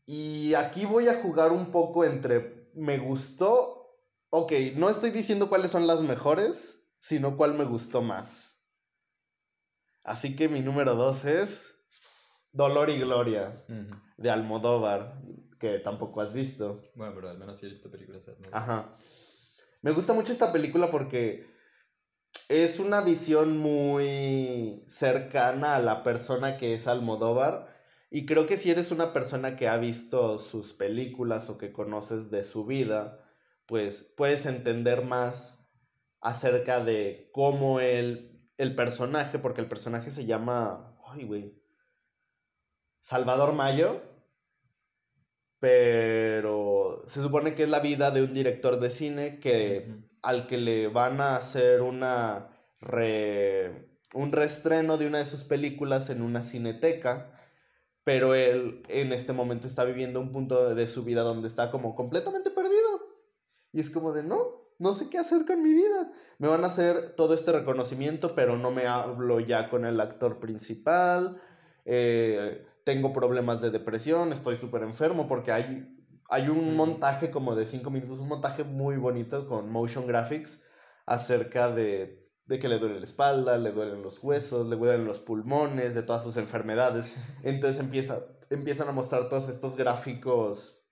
Y 0.07 0.55
aquí 0.55 0.87
voy 0.87 1.09
a 1.09 1.21
jugar 1.21 1.53
un 1.53 1.71
poco 1.71 2.05
entre 2.05 2.71
me 2.75 2.99
gustó. 2.99 3.97
Ok, 4.31 4.53
no 4.77 4.91
estoy 4.91 5.11
diciendo 5.11 5.49
cuáles 5.49 5.71
son 5.71 5.87
las 5.87 6.03
mejores, 6.03 6.87
sino 6.99 7.37
cuál 7.37 7.55
me 7.55 7.65
gustó 7.65 8.03
más. 8.03 8.63
Así 10.03 10.37
que 10.37 10.49
mi 10.49 10.61
número 10.61 10.95
dos 10.95 11.25
es 11.25 11.85
Dolor 12.53 12.91
y 12.91 12.99
Gloria 12.99 13.53
de 14.17 14.31
Almodóvar, 14.31 15.21
que 15.59 15.79
tampoco 15.79 16.21
has 16.21 16.33
visto. 16.33 16.83
Bueno, 16.95 17.15
pero 17.15 17.31
al 17.31 17.39
menos 17.39 17.59
sí 17.59 17.67
he 17.67 17.69
visto 17.69 17.91
películas 17.91 18.25
de 18.27 18.33
Almodóvar. 18.33 18.63
Ajá. 18.63 18.95
Me 19.83 19.93
gusta 19.93 20.13
mucho 20.13 20.33
esta 20.33 20.53
película 20.53 20.91
porque 20.91 21.47
es 22.49 22.79
una 22.81 23.01
visión 23.03 23.59
muy 23.59 24.85
cercana 24.87 25.77
a 25.77 25.81
la 25.81 26.03
persona 26.03 26.57
que 26.57 26.75
es 26.75 26.87
Almodóvar. 26.87 27.77
Y 28.11 28.27
creo 28.27 28.47
que 28.47 28.57
si 28.57 28.71
eres 28.71 28.91
una 28.91 29.13
persona 29.13 29.57
que 29.57 29.69
ha 29.69 29.77
visto 29.77 30.39
sus 30.39 30.73
películas 30.73 31.51
o 31.51 31.59
que 31.59 31.73
conoces 31.73 32.31
de 32.31 32.45
su 32.45 32.65
vida, 32.65 33.25
pues 33.67 34.03
puedes 34.17 34.47
entender 34.47 35.05
más 35.05 35.69
acerca 36.21 36.83
de 36.83 37.31
cómo 37.33 37.81
él, 37.81 38.49
el 38.57 38.75
personaje, 38.75 39.39
porque 39.39 39.61
el 39.61 39.69
personaje 39.69 40.11
se 40.11 40.25
llama, 40.25 40.99
ay, 41.07 41.25
güey, 41.25 41.63
Salvador 43.03 43.53
Mayo, 43.53 44.03
pero 45.61 47.05
se 47.07 47.21
supone 47.21 47.55
que 47.55 47.65
es 47.65 47.69
la 47.69 47.81
vida 47.81 48.11
de 48.11 48.23
un 48.23 48.33
director 48.33 48.81
de 48.81 48.91
cine 48.91 49.39
que. 49.39 50.08
Al 50.23 50.47
que 50.47 50.57
le 50.57 50.89
van 50.89 51.21
a 51.21 51.37
hacer 51.37 51.83
una 51.83 52.49
re- 52.81 53.89
un 54.15 54.33
reestreno 54.33 54.97
de 54.97 55.07
una 55.07 55.19
de 55.19 55.27
sus 55.27 55.45
películas 55.45 56.11
en 56.11 56.23
una 56.23 56.43
cineteca, 56.43 57.33
pero 58.05 58.35
él 58.35 58.83
en 58.89 59.13
este 59.13 59.33
momento 59.33 59.69
está 59.69 59.85
viviendo 59.85 60.21
un 60.21 60.33
punto 60.33 60.75
de, 60.75 60.89
su 60.89 61.05
vida 61.05 61.23
donde 61.23 61.49
está 61.49 61.71
como 61.71 61.95
completamente 61.95 62.51
perdido. 62.51 62.89
Y 63.73 63.81
es 63.81 63.91
como 63.91 64.13
de, 64.13 64.23
no, 64.23 64.39
no 64.79 64.95
sé 64.95 65.11
qué 65.11 65.19
hacer 65.19 65.45
con 65.45 65.63
mi 65.63 65.75
vida. 65.75 66.11
Me 66.39 66.49
van 66.49 66.65
a 66.65 66.69
hacer 66.69 67.15
todo 67.17 67.35
este 67.35 67.53
reconocimiento, 67.53 68.35
pero 68.35 68.57
no 68.57 68.71
me 68.71 68.87
hablo 68.87 69.41
ya 69.41 69.69
con 69.69 69.85
el 69.85 70.01
actor 70.01 70.41
principal. 70.41 71.41
Eh, 71.85 72.67
tengo 72.85 73.13
problemas 73.13 73.61
de 73.61 73.71
depresión, 73.71 74.33
estoy 74.33 74.57
súper 74.57 74.83
enfermo 74.83 75.29
porque 75.29 75.53
hay, 75.53 75.98
hay 76.29 76.49
un 76.49 76.77
montaje 76.77 77.31
como 77.31 77.55
de 77.55 77.67
cinco 77.67 77.91
minutos, 77.91 78.19
un 78.19 78.29
montaje 78.29 78.63
muy 78.63 78.97
bonito 78.97 79.49
con 79.49 79.71
motion 79.71 80.07
graphics 80.07 80.67
acerca 81.07 81.71
de, 81.71 82.31
de 82.45 82.59
que 82.59 82.69
le 82.69 82.79
duele 82.79 82.99
la 82.99 83.05
espalda, 83.05 83.57
le 83.57 83.73
duelen 83.73 84.03
los 84.03 84.23
huesos, 84.23 84.69
le 84.69 84.77
duelen 84.77 85.07
los 85.07 85.21
pulmones, 85.21 85.95
de 85.95 86.03
todas 86.03 86.23
sus 86.23 86.37
enfermedades. 86.37 87.15
Entonces 87.43 87.81
empieza, 87.81 88.27
empiezan 88.51 88.89
a 88.89 88.93
mostrar 88.93 89.31
todos 89.31 89.49
estos 89.49 89.75
gráficos 89.75 90.85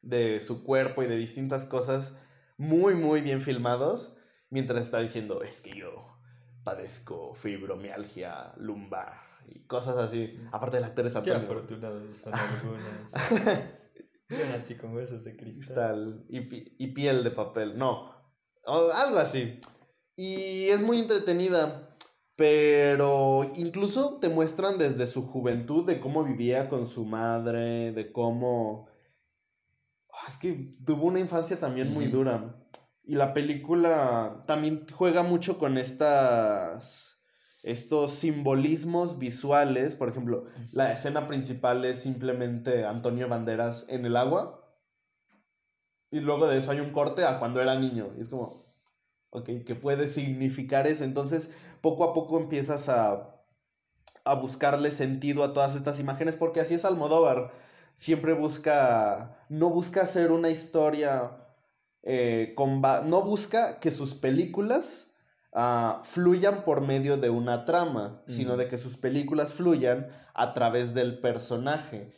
de 0.00 0.40
su 0.40 0.62
cuerpo 0.62 1.02
y 1.02 1.08
de 1.08 1.16
distintas 1.16 1.64
cosas 1.64 2.16
muy, 2.56 2.94
muy 2.94 3.20
bien 3.20 3.40
filmados, 3.40 4.16
mientras 4.48 4.82
está 4.82 5.00
diciendo, 5.00 5.42
es 5.42 5.60
que 5.60 5.70
yo 5.76 6.18
padezco 6.62 7.34
fibromialgia 7.34 8.52
lumbar 8.56 9.14
y 9.48 9.66
cosas 9.66 9.96
así. 9.98 10.38
Aparte 10.52 10.76
del 10.76 10.84
actor 10.84 11.06
es 11.06 11.14
Qué 11.16 11.32
afortunados 11.32 12.12
son 12.12 12.34
algunos. 12.34 13.12
Yo 14.38 14.46
nací 14.50 14.74
con 14.76 14.94
huesos 14.94 15.24
de 15.24 15.36
cristal. 15.36 15.62
Cristal 15.64 16.24
y, 16.28 16.40
pi- 16.40 16.74
y 16.78 16.86
piel 16.88 17.22
de 17.24 17.30
papel, 17.30 17.76
no, 17.78 18.10
o 18.64 18.90
algo 18.92 19.18
así. 19.18 19.60
Y 20.16 20.68
es 20.68 20.82
muy 20.82 20.98
entretenida, 21.00 21.96
pero 22.36 23.50
incluso 23.56 24.18
te 24.20 24.28
muestran 24.28 24.78
desde 24.78 25.06
su 25.06 25.26
juventud 25.26 25.86
de 25.86 26.00
cómo 26.00 26.24
vivía 26.24 26.68
con 26.68 26.86
su 26.86 27.04
madre, 27.04 27.92
de 27.92 28.12
cómo... 28.12 28.88
Ah, 30.12 30.26
Es 30.28 30.36
que 30.38 30.72
tuvo 30.84 31.06
una 31.06 31.20
infancia 31.20 31.58
también 31.58 31.92
muy 31.92 32.06
dura. 32.06 32.56
Y 33.04 33.14
la 33.16 33.32
película 33.34 34.44
también 34.46 34.86
juega 34.94 35.22
mucho 35.22 35.58
con 35.58 35.76
estas... 35.78 37.11
Estos 37.62 38.14
simbolismos 38.14 39.20
visuales, 39.20 39.94
por 39.94 40.08
ejemplo, 40.08 40.46
la 40.72 40.92
escena 40.92 41.28
principal 41.28 41.84
es 41.84 42.00
simplemente 42.00 42.84
Antonio 42.84 43.28
Banderas 43.28 43.86
en 43.88 44.04
el 44.04 44.16
agua. 44.16 44.76
Y 46.10 46.20
luego 46.20 46.48
de 46.48 46.58
eso 46.58 46.72
hay 46.72 46.80
un 46.80 46.90
corte 46.90 47.24
a 47.24 47.38
cuando 47.38 47.62
era 47.62 47.78
niño. 47.78 48.12
Y 48.18 48.20
es 48.20 48.28
como, 48.28 48.74
ok, 49.30 49.48
¿qué 49.64 49.74
puede 49.76 50.08
significar 50.08 50.88
eso? 50.88 51.04
Entonces, 51.04 51.50
poco 51.80 52.02
a 52.04 52.12
poco 52.14 52.38
empiezas 52.38 52.88
a, 52.88 53.44
a 54.24 54.34
buscarle 54.34 54.90
sentido 54.90 55.44
a 55.44 55.52
todas 55.52 55.76
estas 55.76 56.00
imágenes, 56.00 56.36
porque 56.36 56.60
así 56.60 56.74
es 56.74 56.84
Almodóvar. 56.84 57.52
Siempre 57.96 58.32
busca, 58.32 59.38
no 59.48 59.70
busca 59.70 60.02
hacer 60.02 60.32
una 60.32 60.50
historia, 60.50 61.46
eh, 62.02 62.54
con 62.56 62.80
no 62.80 63.22
busca 63.22 63.78
que 63.78 63.92
sus 63.92 64.14
películas 64.14 65.11
ah, 65.52 66.00
fluyan 66.04 66.64
por 66.64 66.80
medio 66.80 67.16
de 67.16 67.30
una 67.30 67.64
trama, 67.64 68.22
sino 68.26 68.56
de 68.56 68.68
que 68.68 68.78
sus 68.78 68.96
películas 68.96 69.54
fluyan 69.54 70.08
a 70.34 70.52
través 70.54 70.94
del 70.94 71.18
personaje. 71.18 72.16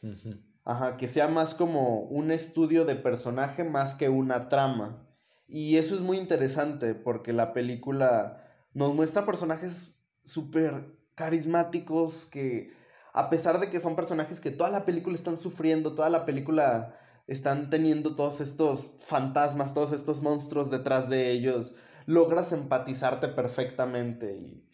Ajá, 0.64 0.96
que 0.96 1.08
sea 1.08 1.28
más 1.28 1.54
como 1.54 2.00
un 2.00 2.30
estudio 2.30 2.84
de 2.84 2.96
personaje 2.96 3.64
más 3.64 3.94
que 3.94 4.08
una 4.08 4.48
trama. 4.48 5.06
Y 5.46 5.76
eso 5.76 5.94
es 5.94 6.00
muy 6.00 6.16
interesante 6.16 6.94
porque 6.94 7.32
la 7.32 7.52
película 7.52 8.42
nos 8.72 8.94
muestra 8.94 9.26
personajes 9.26 9.94
súper 10.22 10.96
carismáticos 11.14 12.24
que 12.24 12.72
a 13.12 13.30
pesar 13.30 13.60
de 13.60 13.70
que 13.70 13.78
son 13.78 13.94
personajes 13.94 14.40
que 14.40 14.50
toda 14.50 14.70
la 14.70 14.84
película 14.84 15.14
están 15.14 15.38
sufriendo, 15.38 15.94
toda 15.94 16.10
la 16.10 16.24
película 16.24 16.98
están 17.28 17.70
teniendo 17.70 18.16
todos 18.16 18.40
estos 18.40 18.90
fantasmas, 18.98 19.72
todos 19.72 19.92
estos 19.92 20.20
monstruos 20.20 20.70
detrás 20.70 21.08
de 21.08 21.30
ellos, 21.30 21.74
logras 22.06 22.52
empatizarte 22.52 23.28
perfectamente 23.28 24.36
y 24.36 24.68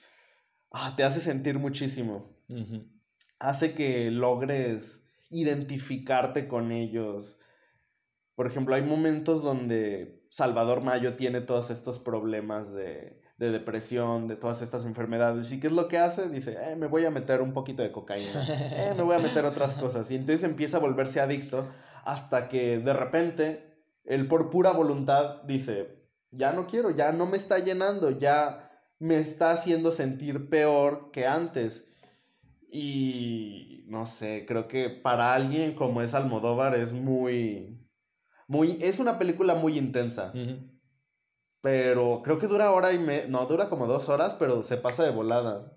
ah, 0.72 0.94
te 0.96 1.04
hace 1.04 1.20
sentir 1.20 1.58
muchísimo. 1.58 2.36
Hace 3.38 3.74
que 3.74 4.10
logres 4.10 5.08
identificarte 5.30 6.48
con 6.48 6.72
ellos. 6.72 7.38
Por 8.34 8.46
ejemplo, 8.46 8.74
hay 8.74 8.82
momentos 8.82 9.42
donde 9.42 10.24
Salvador 10.30 10.80
Mayo 10.80 11.14
tiene 11.14 11.40
todos 11.40 11.70
estos 11.70 11.98
problemas 11.98 12.72
de, 12.72 13.20
de 13.40 13.50
depresión, 13.50 14.28
de 14.28 14.36
todas 14.36 14.60
estas 14.62 14.84
enfermedades. 14.84 15.50
¿Y 15.50 15.60
qué 15.60 15.68
es 15.68 15.72
lo 15.72 15.88
que 15.88 15.98
hace? 15.98 16.28
Dice, 16.28 16.58
eh, 16.60 16.76
me 16.76 16.86
voy 16.88 17.06
a 17.06 17.10
meter 17.10 17.40
un 17.40 17.54
poquito 17.54 17.82
de 17.82 17.90
cocaína, 17.90 18.44
eh, 18.48 18.92
me 18.96 19.02
voy 19.02 19.16
a 19.16 19.18
meter 19.18 19.46
otras 19.46 19.74
cosas. 19.74 20.10
Y 20.10 20.16
entonces 20.16 20.44
empieza 20.44 20.76
a 20.76 20.80
volverse 20.80 21.20
adicto 21.20 21.66
hasta 22.04 22.48
que 22.48 22.78
de 22.78 22.92
repente 22.92 23.84
él 24.04 24.28
por 24.28 24.50
pura 24.50 24.72
voluntad 24.72 25.42
dice, 25.44 25.99
ya 26.30 26.52
no 26.52 26.66
quiero, 26.66 26.90
ya 26.90 27.12
no 27.12 27.26
me 27.26 27.36
está 27.36 27.58
llenando, 27.58 28.10
ya 28.10 28.70
me 28.98 29.18
está 29.18 29.52
haciendo 29.52 29.92
sentir 29.92 30.48
peor 30.48 31.10
que 31.12 31.26
antes. 31.26 31.88
Y 32.70 33.84
no 33.88 34.06
sé, 34.06 34.44
creo 34.46 34.68
que 34.68 34.88
para 34.90 35.34
alguien 35.34 35.74
como 35.74 36.02
es 36.02 36.14
Almodóvar 36.14 36.76
es 36.76 36.92
muy, 36.92 37.80
muy, 38.46 38.78
es 38.80 38.98
una 38.98 39.18
película 39.18 39.54
muy 39.54 39.76
intensa. 39.76 40.32
Pero 41.60 42.22
creo 42.22 42.38
que 42.38 42.46
dura 42.46 42.70
hora 42.70 42.92
y 42.92 42.98
me... 42.98 43.26
No, 43.26 43.44
dura 43.46 43.68
como 43.68 43.86
dos 43.86 44.08
horas, 44.08 44.34
pero 44.38 44.62
se 44.62 44.76
pasa 44.76 45.02
de 45.02 45.10
volada. 45.10 45.76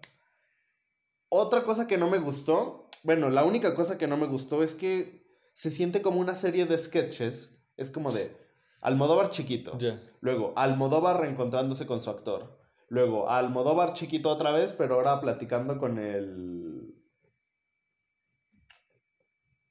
Otra 1.29 1.63
cosa 1.63 1.87
que 1.87 1.97
no 1.97 2.09
me 2.09 2.19
gustó, 2.19 2.89
bueno, 3.03 3.29
la 3.29 3.43
única 3.43 3.75
cosa 3.75 3.97
que 3.97 4.07
no 4.07 4.15
me 4.15 4.27
gustó 4.27 4.63
es 4.63 4.75
que 4.75 5.25
se 5.55 5.71
siente 5.71 6.01
como 6.01 6.19
una 6.19 6.35
serie 6.35 6.65
de 6.65 6.77
sketches. 6.77 7.61
Es 7.75 7.89
como 7.89 8.11
de 8.11 8.42
Almodóvar 8.83 9.29
chiquito. 9.29 9.77
Luego, 10.19 10.53
Almodóvar 10.57 11.21
reencontrándose 11.21 11.87
con 11.87 12.01
su 12.01 12.09
actor. 12.09 12.59
Luego, 12.89 13.29
Almodóvar 13.29 13.93
chiquito 13.93 14.29
otra 14.29 14.51
vez, 14.51 14.73
pero 14.73 14.95
ahora 14.95 15.21
platicando 15.21 15.79
con 15.79 15.97
el. 15.97 16.93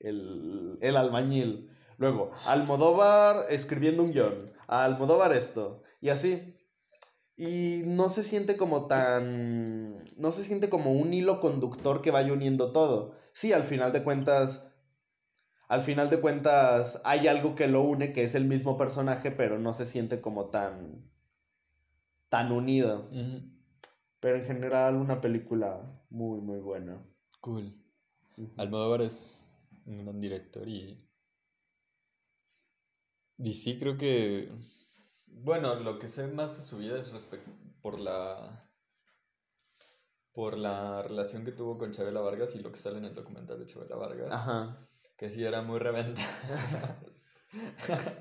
El, 0.00 0.78
el 0.80 0.96
albañil. 0.96 1.70
Luego, 1.98 2.32
Almodóvar 2.46 3.46
escribiendo 3.50 4.02
un 4.02 4.12
guion. 4.12 4.52
Almodóvar 4.66 5.32
esto. 5.34 5.82
Y 6.00 6.08
así. 6.08 6.56
Y 7.36 7.82
no 7.84 8.08
se 8.08 8.24
siente 8.24 8.56
como 8.56 8.86
tan. 8.86 10.04
No 10.16 10.32
se 10.32 10.42
siente 10.42 10.70
como 10.70 10.92
un 10.92 11.12
hilo 11.12 11.40
conductor 11.42 12.00
que 12.00 12.10
vaya 12.10 12.32
uniendo 12.32 12.72
todo. 12.72 13.14
Sí, 13.34 13.52
al 13.52 13.64
final 13.64 13.92
de 13.92 14.04
cuentas. 14.04 14.71
Al 15.72 15.82
final 15.82 16.10
de 16.10 16.20
cuentas 16.20 17.00
hay 17.02 17.28
algo 17.28 17.54
que 17.54 17.66
lo 17.66 17.82
une, 17.82 18.12
que 18.12 18.24
es 18.24 18.34
el 18.34 18.44
mismo 18.44 18.76
personaje, 18.76 19.30
pero 19.30 19.58
no 19.58 19.72
se 19.72 19.86
siente 19.86 20.20
como 20.20 20.50
tan. 20.50 21.10
tan 22.28 22.52
unido. 22.52 23.08
Pero 24.20 24.36
en 24.36 24.44
general, 24.44 24.96
una 24.96 25.20
película 25.20 25.80
muy, 26.10 26.40
muy 26.40 26.60
buena. 26.60 27.02
Cool. 27.40 27.74
Almodóvar 28.56 29.02
es 29.02 29.50
un 29.86 30.04
gran 30.04 30.20
director 30.20 30.68
y. 30.68 31.02
Y 33.38 33.54
sí, 33.54 33.78
creo 33.78 33.96
que 33.96 34.52
bueno, 35.40 35.74
lo 35.76 35.98
que 35.98 36.08
sé 36.08 36.26
más 36.28 36.56
de 36.56 36.62
su 36.62 36.78
vida 36.78 36.98
es 36.98 37.12
respecto 37.12 37.50
por 37.80 37.98
la 37.98 38.68
por 40.32 40.56
la 40.56 41.02
relación 41.02 41.44
que 41.44 41.52
tuvo 41.52 41.76
con 41.76 41.90
Chabela 41.90 42.20
Vargas 42.20 42.54
y 42.54 42.60
lo 42.60 42.70
que 42.70 42.78
sale 42.78 42.98
en 42.98 43.04
el 43.06 43.14
documental 43.14 43.58
de 43.58 43.66
Chabela 43.66 43.96
Vargas. 43.96 44.28
Ajá. 44.30 44.88
Que 45.22 45.30
sí 45.30 45.44
era 45.44 45.62
muy 45.62 45.78
reventa. 45.78 46.20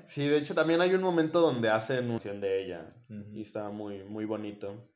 sí, 0.06 0.24
de 0.24 0.38
hecho 0.38 0.54
también 0.54 0.80
hay 0.80 0.94
un 0.94 1.02
momento 1.02 1.40
donde 1.40 1.68
hace 1.68 2.00
mención 2.00 2.40
de 2.40 2.62
ella 2.62 2.94
y 3.32 3.40
está 3.40 3.70
muy 3.70 4.04
muy 4.04 4.24
bonito. 4.24 4.88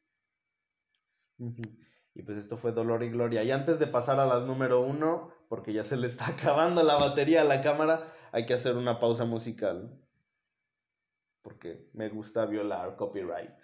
Y 2.15 2.23
pues 2.23 2.39
esto 2.39 2.57
fue 2.57 2.71
Dolor 2.71 3.03
y 3.03 3.11
Gloria. 3.11 3.43
Y 3.43 3.51
antes 3.51 3.81
de 3.81 3.89
pasar 3.89 4.21
a 4.21 4.27
las 4.27 4.45
número 4.45 4.83
uno, 4.83 5.33
porque 5.49 5.73
ya 5.73 5.83
se 5.83 5.97
le 5.97 6.07
está 6.07 6.29
acabando 6.29 6.85
la 6.85 6.95
batería 6.95 7.41
a 7.41 7.45
la 7.45 7.61
cámara, 7.61 8.15
hay 8.31 8.47
que 8.47 8.55
hacer 8.55 8.77
una 8.77 9.01
pausa 9.01 9.25
musical 9.25 10.01
porque 11.43 11.91
me 11.93 12.09
gusta 12.09 12.47
violar 12.47 12.95
copyright. 12.95 13.59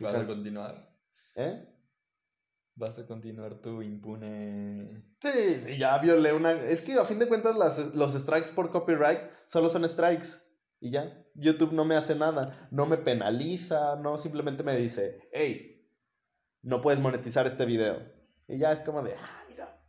¿Vas 0.00 0.14
a 0.16 0.26
continuar? 0.26 0.92
¿Eh? 1.36 1.68
¿Vas 2.78 2.98
a 2.98 3.06
continuar 3.06 3.56
tu 3.56 3.82
impune? 3.82 5.02
Sí, 5.20 5.60
sí, 5.60 5.78
ya 5.78 5.98
violé 5.98 6.32
una... 6.32 6.52
Es 6.52 6.80
que 6.80 6.94
a 6.94 7.04
fin 7.04 7.18
de 7.18 7.26
cuentas 7.26 7.56
los 7.94 8.12
strikes 8.12 8.52
por 8.54 8.70
copyright 8.70 9.20
solo 9.46 9.68
son 9.68 9.88
strikes. 9.88 10.28
Y 10.80 10.90
ya, 10.90 11.26
YouTube 11.34 11.72
no 11.72 11.84
me 11.84 11.96
hace 11.96 12.14
nada, 12.14 12.68
no 12.70 12.86
me 12.86 12.96
penaliza, 12.96 13.96
no 13.96 14.16
simplemente 14.16 14.62
me 14.62 14.76
dice, 14.76 15.28
hey, 15.32 15.90
no 16.62 16.80
puedes 16.80 17.00
monetizar 17.00 17.46
este 17.48 17.66
video. 17.66 18.00
Y 18.46 18.58
ya 18.58 18.70
es 18.70 18.82
como 18.82 19.02
de, 19.02 19.16
ah, 19.16 19.44
mira. 19.48 19.82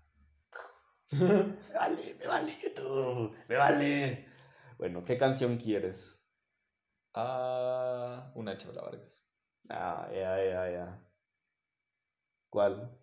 me 1.11 1.73
vale, 1.77 2.15
me 2.15 2.25
vale 2.25 2.57
YouTube, 2.63 3.35
me 3.47 3.55
vale. 3.55 4.25
Bueno, 4.79 5.05
¿qué 5.05 5.15
canción 5.15 5.57
quieres? 5.57 6.19
a 7.13 8.31
una 8.35 8.57
Chabela 8.57 8.81
Vargas. 8.81 9.23
Ah, 9.69 10.07
ya, 10.11 10.43
ya, 10.43 10.71
ya. 10.71 11.08
¿Cuál? 12.49 12.97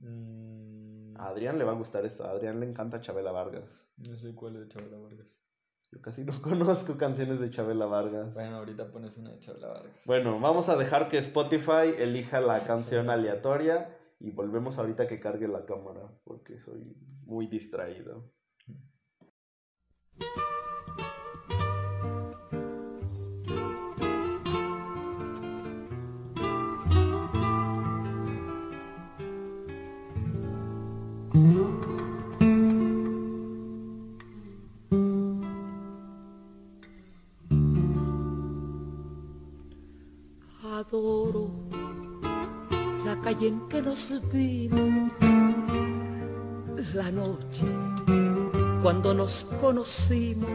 Mm. 0.00 1.16
A 1.16 1.28
Adrián 1.28 1.58
le 1.58 1.64
va 1.64 1.72
a 1.72 1.76
gustar 1.76 2.04
esto. 2.06 2.24
A 2.24 2.30
Adrián 2.30 2.60
le 2.60 2.68
encanta 2.68 3.00
Chabela 3.00 3.32
Vargas. 3.32 3.88
No 3.96 4.16
sé 4.16 4.34
cuál 4.34 4.56
es 4.56 4.62
de 4.62 4.68
Chabela 4.68 4.98
Vargas. 4.98 5.42
Yo 5.90 6.00
casi 6.00 6.24
no 6.24 6.32
conozco 6.42 6.96
canciones 6.96 7.40
de 7.40 7.50
Chabela 7.50 7.86
Vargas. 7.86 8.34
Bueno, 8.34 8.56
ahorita 8.56 8.90
pones 8.90 9.16
una 9.18 9.30
de 9.30 9.40
Chabela 9.40 9.68
Vargas. 9.68 10.02
Bueno, 10.06 10.38
vamos 10.40 10.68
a 10.68 10.76
dejar 10.76 11.08
que 11.08 11.18
Spotify 11.18 11.94
elija 11.98 12.40
la 12.40 12.64
canción 12.64 13.10
aleatoria 13.10 13.96
y 14.20 14.30
volvemos 14.30 14.78
ahorita 14.78 15.06
que 15.06 15.20
cargue 15.20 15.48
la 15.48 15.64
cámara 15.64 16.10
porque 16.24 16.58
soy 16.60 16.96
muy 17.24 17.46
distraído. 17.46 18.30
Calle 43.22 43.48
en 43.48 43.60
que 43.68 43.82
nos 43.82 44.20
vimos, 44.32 45.12
la 46.94 47.10
noche 47.10 47.66
cuando 48.82 49.14
nos 49.14 49.46
conocimos. 49.60 50.48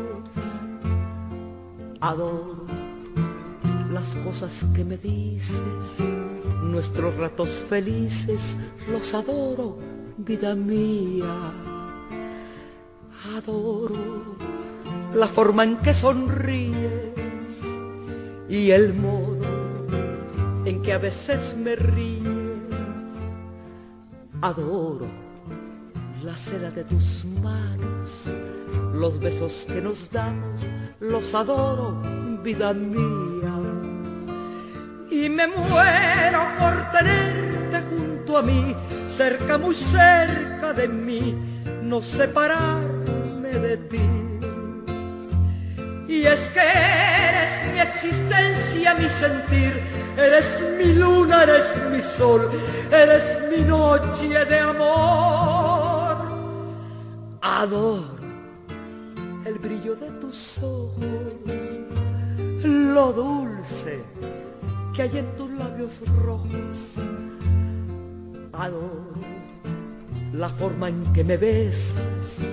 Adoro 2.00 2.66
las 3.92 4.16
cosas 4.16 4.66
que 4.76 4.84
me 4.84 4.98
dices, 4.98 6.00
nuestros 6.64 7.16
ratos 7.18 7.50
felices, 7.50 8.58
los 8.92 9.14
adoro 9.14 9.78
vida 10.18 10.56
mía. 10.56 11.52
Adoro 13.38 14.36
la 15.14 15.28
forma 15.28 15.64
en 15.64 15.78
que 15.78 15.94
sonríes 15.94 16.74
y 18.50 18.72
el 18.72 18.94
modo 18.94 19.38
en 20.66 20.82
que 20.82 20.94
a 20.94 20.98
veces 20.98 21.56
me 21.58 21.76
ríes. 21.76 22.23
Adoro 24.44 25.08
la 26.22 26.36
seda 26.36 26.70
de 26.70 26.84
tus 26.84 27.24
manos, 27.42 28.30
los 28.94 29.18
besos 29.18 29.66
que 29.66 29.80
nos 29.80 30.12
damos, 30.12 30.70
los 31.00 31.34
adoro, 31.34 32.02
vida 32.44 32.74
mía. 32.74 33.56
Y 35.10 35.30
me 35.30 35.48
muero 35.48 36.42
por 36.60 36.92
tenerte 36.92 37.84
junto 37.90 38.38
a 38.38 38.42
mí 38.42 38.76
cerca, 39.08 39.58
muy 39.58 39.76
cerca 39.76 40.74
de 40.74 40.90
mí, 40.90 41.36
no 41.82 42.02
separarme 42.02 43.50
de 43.50 43.78
ti. 43.78 44.10
Y 46.10 46.26
es 46.26 46.50
que 46.50 47.13
eres 47.54 47.74
mi 47.74 47.80
existencia, 47.80 48.96
mi 48.96 49.10
sentir, 49.10 49.82
eres 50.18 50.64
mi 50.78 50.94
luna, 50.94 51.44
eres 51.44 51.78
mi 51.92 52.02
sol, 52.02 52.50
eres 52.92 53.40
mi 53.50 53.64
noche 53.64 54.46
de 54.46 54.60
amor. 54.60 56.18
Adoro 57.42 58.14
brillo 59.64 59.96
de 59.96 60.12
tus 60.20 60.58
ojos, 60.62 61.80
lo 62.74 63.14
dulce 63.14 64.04
que 64.94 65.04
hay 65.04 65.18
en 65.18 65.36
tus 65.38 65.50
labios 65.52 66.02
rojos. 66.22 66.96
Adoro 68.52 69.14
la 70.34 70.50
forma 70.50 70.90
en 70.90 71.14
que 71.14 71.24
me 71.24 71.38
besas 71.38 72.46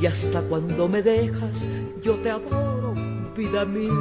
y 0.00 0.06
hasta 0.06 0.40
cuando 0.42 0.88
me 0.88 1.02
dejas 1.02 1.66
yo 2.02 2.14
te 2.14 2.30
adoro, 2.30 2.75
vida 3.36 3.64
mía. 3.64 3.92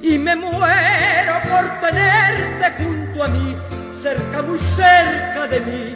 Y 0.00 0.18
me 0.18 0.34
muero 0.36 1.34
por 1.50 1.64
tenerte 1.80 2.82
junto 2.82 3.24
a 3.24 3.28
mí, 3.28 3.56
cerca, 3.94 4.42
muy 4.42 4.58
cerca 4.58 5.46
de 5.48 5.60
mí, 5.60 5.94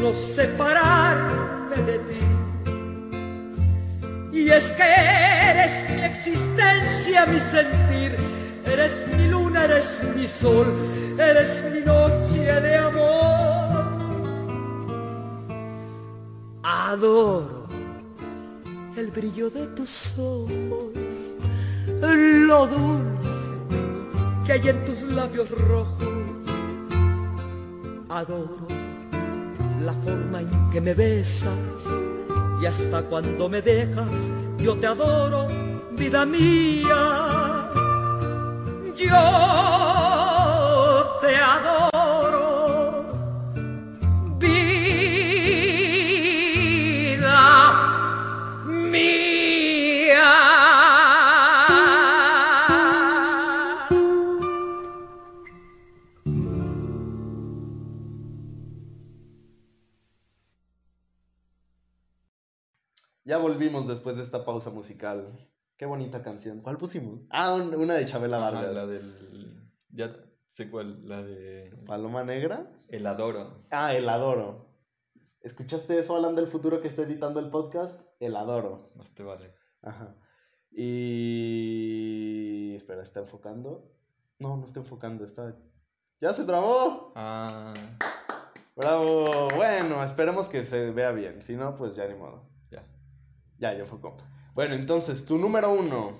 no 0.00 0.12
separarme 0.12 1.76
de 1.86 1.98
ti. 1.98 2.20
Y 4.32 4.50
es 4.50 4.72
que 4.72 4.82
eres 4.82 5.90
mi 5.90 6.02
existencia, 6.02 7.26
mi 7.26 7.40
sentir, 7.40 8.16
eres 8.64 9.06
mi 9.16 9.28
luna, 9.28 9.64
eres 9.64 10.02
mi 10.16 10.26
sol, 10.26 10.66
eres 11.18 11.64
mi 11.72 11.80
noche 11.80 12.60
de 12.60 12.76
amor. 12.76 13.62
Adoro 16.62 17.61
el 19.02 19.10
brillo 19.10 19.50
de 19.50 19.66
tus 19.68 20.16
ojos, 20.16 21.34
lo 22.00 22.66
dulce 22.68 23.50
que 24.46 24.52
hay 24.52 24.68
en 24.68 24.84
tus 24.84 25.02
labios 25.02 25.50
rojos. 25.50 26.46
Adoro 28.08 28.68
la 29.84 29.92
forma 30.04 30.42
en 30.42 30.70
que 30.70 30.80
me 30.80 30.94
besas 30.94 31.82
y 32.60 32.66
hasta 32.66 33.02
cuando 33.02 33.48
me 33.48 33.60
dejas, 33.60 34.22
yo 34.58 34.76
te 34.76 34.86
adoro, 34.86 35.48
vida 35.96 36.24
mía. 36.24 37.70
Yo 38.94 39.18
te 41.20 41.36
adoro, 41.36 41.91
después 63.92 64.16
de 64.16 64.22
esta 64.22 64.44
pausa 64.44 64.70
musical. 64.70 65.48
Qué 65.76 65.86
bonita 65.86 66.22
canción. 66.22 66.60
¿Cuál 66.60 66.76
pusimos? 66.78 67.20
Ah, 67.30 67.54
un- 67.54 67.74
una 67.74 67.94
de 67.94 68.04
Chabela 68.06 68.38
Vargas. 68.38 68.74
la 68.74 68.86
del. 68.86 69.70
Ya 69.90 70.14
sé 70.46 70.70
cuál, 70.70 71.08
la 71.08 71.22
de. 71.22 71.70
Paloma 71.86 72.24
Negra. 72.24 72.70
El 72.88 73.06
Adoro. 73.06 73.64
Ah, 73.70 73.94
El 73.94 74.08
Adoro. 74.08 74.68
¿Escuchaste 75.40 75.98
eso, 75.98 76.16
Alan 76.16 76.34
del 76.36 76.46
futuro 76.46 76.80
que 76.80 76.88
está 76.88 77.02
editando 77.02 77.40
el 77.40 77.50
podcast? 77.50 78.00
El 78.20 78.36
Adoro. 78.36 78.92
Más 78.96 79.12
te 79.14 79.22
vale. 79.24 79.54
Ajá. 79.82 80.14
Y... 81.42 82.74
Espera, 82.76 83.02
¿está 83.02 83.20
enfocando? 83.20 83.92
No, 84.38 84.56
no 84.56 84.64
está 84.66 84.80
enfocando, 84.80 85.24
está... 85.24 85.56
¡Ya 86.20 86.32
se 86.32 86.44
trabó! 86.44 87.12
Ah, 87.16 87.74
¡Bravo! 88.76 89.48
Bueno, 89.56 90.02
esperemos 90.04 90.48
que 90.48 90.62
se 90.64 90.90
vea 90.92 91.10
bien. 91.12 91.42
Si 91.42 91.56
no, 91.56 91.76
pues 91.76 91.96
ya 91.96 92.06
ni 92.06 92.14
modo. 92.14 92.48
Ya. 93.62 93.72
Ya, 93.74 93.78
enfocó. 93.78 94.16
Bueno, 94.54 94.74
entonces, 94.74 95.24
tu 95.24 95.38
número 95.38 95.72
uno. 95.72 96.18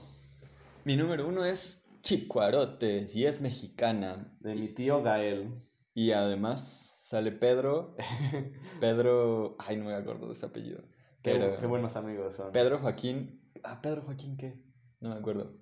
Mi 0.85 0.97
número 0.97 1.29
uno 1.29 1.45
es 1.45 1.85
Chicuarotes 2.01 3.15
y 3.17 3.27
es 3.27 3.41
mexicana. 3.41 4.37
De 4.41 4.55
mi 4.55 4.69
tío 4.69 5.03
Gael. 5.03 5.63
Y 5.93 6.13
además 6.13 7.05
sale 7.05 7.33
Pedro. 7.33 7.97
Pedro. 8.81 9.57
Ay, 9.59 9.77
no 9.77 9.87
me 9.87 9.95
acuerdo 9.95 10.27
de 10.27 10.33
ese 10.33 10.47
apellido. 10.47 10.83
Qué, 11.23 11.33
Pero. 11.33 11.59
qué 11.59 11.67
buenos 11.67 11.97
amigos 11.97 12.37
son. 12.37 12.53
Pedro 12.53 12.79
Joaquín. 12.79 13.51
Ah, 13.63 13.81
Pedro 13.83 14.03
Joaquín, 14.03 14.37
¿qué? 14.37 14.63
No 15.01 15.11
me 15.11 15.17
acuerdo. 15.17 15.57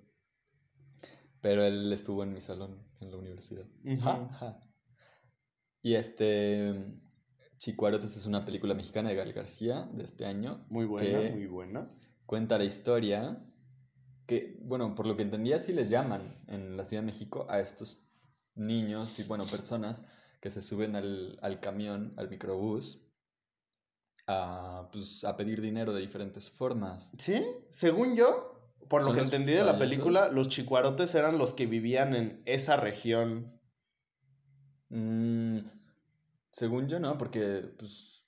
Pero 1.41 1.65
él 1.65 1.93
estuvo 1.93 2.23
en 2.23 2.33
mi 2.33 2.41
salón 2.41 2.87
en 3.01 3.11
la 3.11 3.17
universidad. 3.17 3.67
Ujú. 3.85 4.01
Ja, 4.01 4.29
ja. 4.39 4.61
Y 5.83 5.95
este. 5.95 6.75
Chicuarotes 7.61 8.17
es 8.17 8.25
una 8.25 8.47
película 8.47 8.73
mexicana 8.73 9.11
de 9.11 9.17
Gal 9.17 9.35
García 9.35 9.87
de 9.93 10.03
este 10.03 10.25
año. 10.25 10.65
Muy 10.71 10.87
buena, 10.87 11.21
que 11.21 11.31
muy 11.33 11.47
buena. 11.47 11.89
Cuenta 12.25 12.57
la 12.57 12.65
historia 12.65 13.39
que, 14.27 14.59
bueno, 14.63 14.95
por 14.95 15.07
lo 15.07 15.15
que 15.15 15.23
entendía, 15.23 15.59
sí 15.59 15.75
les 15.75 15.91
llaman 15.91 16.23
en 16.47 16.79
la 16.79 16.85
Ciudad 16.85 17.03
de 17.03 17.07
México 17.07 17.47
a 17.51 17.61
estos 17.61 18.09
niños 18.55 19.19
y, 19.19 19.25
bueno, 19.25 19.47
personas 19.47 20.07
que 20.41 20.51
se 20.51 20.63
suben 20.63 20.97
al, 20.97 21.39
al 21.43 21.61
camión, 21.61 22.15
al 22.17 22.31
microbús, 22.31 23.07
a, 24.27 24.89
pues, 24.91 25.23
a 25.25 25.37
pedir 25.37 25.61
dinero 25.61 25.93
de 25.93 26.01
diferentes 26.01 26.49
formas. 26.49 27.13
¿Sí? 27.19 27.45
Según 27.69 28.17
yo, 28.17 28.73
por 28.89 29.03
lo 29.03 29.09
¿Son 29.09 29.17
que 29.17 29.23
entendí 29.25 29.53
de 29.53 29.65
la 29.65 29.77
película, 29.77 30.31
los 30.31 30.49
chicuarotes 30.49 31.15
eran 31.15 31.37
los 31.37 31.53
que 31.53 31.67
vivían 31.67 32.15
en 32.15 32.43
esa 32.47 32.79
región. 32.79 33.61
Mm, 34.89 35.59
según 36.53 36.89
yo, 36.89 36.99
no, 37.01 37.17
porque, 37.19 37.73
pues, 37.79 38.25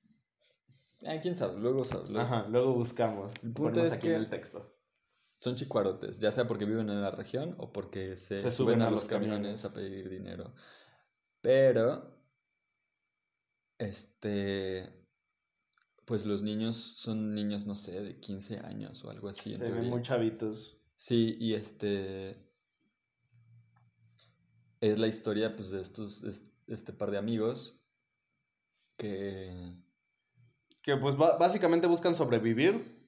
ah, 1.06 1.16
quién 1.20 1.34
sabe, 1.36 1.58
luego 1.58 1.84
sabes. 1.84 2.10
luego- 2.10 2.26
Ajá, 2.26 2.48
luego 2.48 2.74
buscamos. 2.74 3.32
El 3.42 3.52
punto 3.52 3.84
es 3.84 3.92
aquí 3.94 4.02
que- 4.08 4.14
en 4.14 4.20
el 4.20 4.30
texto. 4.30 4.68
Son 5.38 5.56
chicuarotes, 5.56 6.20
ya 6.20 6.30
sea 6.30 6.46
porque 6.46 6.64
viven 6.66 6.88
en 6.88 7.00
la 7.02 7.10
región 7.10 7.56
o 7.58 7.72
porque 7.72 8.16
se, 8.16 8.42
Se 8.42 8.52
suben, 8.52 8.52
suben 8.52 8.82
a, 8.82 8.90
los 8.90 9.02
los 9.02 9.04
camiones, 9.10 9.36
camiones. 9.38 9.64
a 9.64 9.72
pedir 9.74 10.08
dinero. 10.08 10.54
Pero, 11.40 12.16
este, 13.78 15.04
pues 16.04 16.24
los 16.26 16.42
niños 16.42 16.76
son 16.76 17.34
niños, 17.34 17.66
no 17.66 17.74
sé, 17.74 18.00
de 18.00 18.20
15 18.20 18.58
años 18.60 19.04
o 19.04 19.10
algo 19.10 19.28
así. 19.28 19.54
En 19.54 19.58
Se 19.58 19.70
ven 19.72 19.90
muy 19.90 20.02
chavitos. 20.02 20.78
Sí, 20.96 21.36
y 21.40 21.54
este 21.54 22.36
es 24.80 24.98
la 24.98 25.08
historia 25.08 25.56
pues 25.56 25.70
de 25.70 25.80
estos, 25.80 26.22
es- 26.22 26.46
este 26.68 26.92
par 26.92 27.10
de 27.10 27.18
amigos 27.18 27.81
que, 28.96 29.76
Que 30.82 30.96
pues 30.96 31.16
básicamente 31.16 31.86
buscan 31.86 32.14
sobrevivir. 32.14 33.00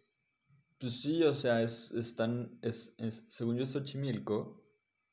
pues 0.79 1.01
sí, 1.01 1.23
o 1.23 1.35
sea, 1.35 1.63
es, 1.63 1.91
están, 1.93 2.59
es, 2.63 2.95
es, 2.99 3.27
según 3.31 3.57
yo, 3.57 3.67
Xochimilco. 3.67 4.63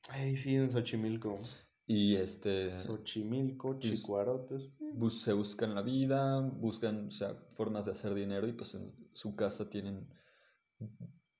Ay, 0.10 0.36
sí, 0.38 0.56
en 0.56 0.72
Xochimilco. 0.72 1.40
Y 1.88 2.16
este 2.16 2.78
Xochimilco, 2.80 3.80
Pues- 3.80 3.94
chicuarotes. 3.94 4.70
bus- 4.94 5.22
se 5.24 5.34
buscan 5.34 5.74
la 5.76 5.82
vida, 5.82 6.40
buscan, 6.42 7.08
o 7.08 7.12
sea, 7.12 7.36
formas 7.54 7.86
de 7.86 7.92
hacer 7.92 8.14
dinero 8.14 8.48
y 8.48 8.54
pues 8.54 8.76
en 8.76 8.94
su 9.14 9.36
casa 9.36 9.70
tienen 9.70 10.08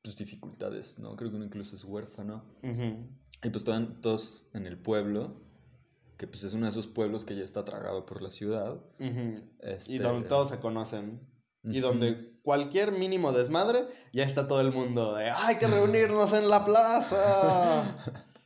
pues, 0.02 0.16
dificultades, 0.16 1.00
¿no? 1.00 1.16
Creo 1.16 1.30
que 1.32 1.36
uno 1.38 1.46
incluso 1.46 1.76
es 1.76 1.84
huérfano. 1.84 2.44
Ujú. 2.64 3.08
Y 3.44 3.50
pues 3.50 3.58
estaban 3.58 4.02
todos 4.02 4.48
en 4.54 4.66
el 4.68 4.78
pueblo, 4.78 5.42
que 6.22 6.28
pues 6.28 6.44
es 6.44 6.54
uno 6.54 6.66
de 6.66 6.70
esos 6.70 6.86
pueblos 6.86 7.26
que 7.26 7.36
ya 7.36 7.44
está 7.44 7.66
tragado 7.66 8.06
por 8.06 8.22
la 8.22 8.30
ciudad. 8.30 8.80
Y 9.00 9.42
Este, 9.60 9.98
donde 9.98 10.30
todos 10.30 10.50
se 10.50 10.60
conocen. 10.60 11.28
Y 11.64 11.80
donde 11.80 12.40
cualquier 12.44 12.92
mínimo 12.92 13.32
desmadre, 13.32 13.88
ya 14.14 14.24
está 14.24 14.48
todo 14.48 14.62
el 14.62 14.72
mundo 14.72 15.16
de 15.16 15.32
¡Hay 15.32 15.58
que 15.58 15.66
reunirnos 15.66 16.34
en 16.34 16.48
la 16.48 16.64
plaza! 16.64 17.98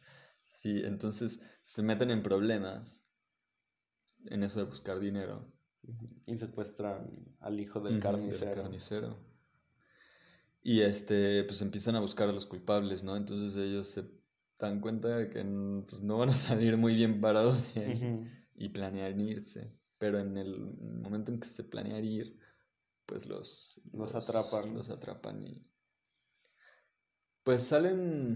Sí, 0.47 0.82
entonces 0.86 1.41
se 1.61 1.84
meten 1.84 2.11
en 2.11 2.23
problemas 2.23 3.05
en 4.28 4.41
eso 4.41 4.59
de 4.61 4.65
buscar 4.65 4.99
dinero. 4.99 5.53
y 6.26 6.38
secuestran 6.38 7.36
al 7.41 7.59
hijo 7.59 7.82
del 7.82 7.99
carnicero. 7.99 8.63
carnicero. 8.63 9.19
Y 10.63 10.80
este, 10.82 11.43
pues 11.43 11.61
empiezan 11.61 11.97
a 11.97 11.99
buscar 11.99 12.30
a 12.30 12.32
los 12.32 12.45
culpables, 12.45 13.03
¿no? 13.03 13.15
Entonces 13.17 13.55
ellos 13.57 13.88
se 13.89 14.09
dan 14.58 14.80
cuenta 14.80 15.10
de 15.10 15.30
que 15.30 15.43
pues, 15.89 16.01
no 16.01 16.18
van 16.18 16.30
a 16.30 16.34
salir 16.34 16.78
muy 16.78 16.95
bien 16.95 17.22
parados 17.22 17.72
y 18.56 18.70
planean 18.70 19.20
irse. 19.20 19.78
Pero 19.97 20.20
en 20.20 20.38
el 20.38 20.60
momento 20.60 21.32
en 21.32 21.39
que 21.39 21.47
se 21.47 21.64
planean 21.64 22.03
ir, 22.03 22.39
pues 23.06 23.28
los, 23.28 23.82
Los 23.93 24.16
atrapan. 24.16 24.74
Los 24.74 24.89
atrapan 24.89 25.43
y. 25.43 25.66
Pues 27.43 27.62
salen 27.62 28.36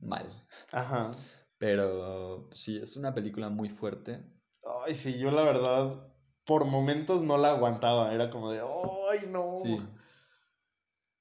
mal. 0.00 0.26
Ajá. 0.72 1.14
Pero 1.58 2.50
sí, 2.52 2.78
es 2.78 2.96
una 2.96 3.14
película 3.14 3.48
muy 3.48 3.68
fuerte. 3.68 4.22
Ay, 4.84 4.94
sí, 4.94 5.18
yo 5.18 5.30
la 5.30 5.42
verdad, 5.42 6.12
por 6.44 6.66
momentos 6.66 7.22
no 7.22 7.38
la 7.38 7.52
aguantaba. 7.52 8.14
Era 8.14 8.30
como 8.30 8.50
de 8.50 8.60
¡Ay, 8.60 9.28
no! 9.30 9.52
Sí. 9.54 9.80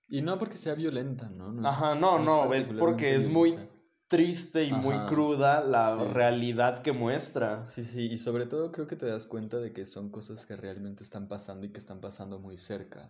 Y 0.08 0.22
no 0.22 0.38
porque 0.38 0.58
sea 0.58 0.76
violenta, 0.76 1.30
¿no? 1.30 1.68
Ajá, 1.68 1.96
no, 1.96 2.20
no, 2.20 2.54
es 2.54 2.68
porque 2.68 3.16
es 3.16 3.30
muy 3.30 3.52
violenta. 3.52 3.74
triste 4.08 4.64
y 4.66 4.72
muy 4.74 4.96
cruda 5.10 5.64
la 5.64 5.96
Sí. 5.96 6.04
realidad 6.14 6.82
que 6.84 6.92
muestra. 6.92 7.66
Sí, 7.66 7.84
sí, 7.84 8.12
y 8.12 8.18
sobre 8.18 8.46
todo 8.46 8.72
creo 8.72 8.86
que 8.86 8.96
te 8.96 9.06
das 9.08 9.26
cuenta 9.26 9.58
de 9.58 9.74
que 9.74 9.86
son 9.86 10.10
cosas 10.12 10.46
que 10.46 10.56
realmente 10.56 11.04
están 11.04 11.28
pasando 11.28 11.66
y 11.66 11.72
que 11.72 11.80
están 11.80 12.00
pasando 12.00 12.40
muy 12.40 12.58
cerca. 12.58 13.10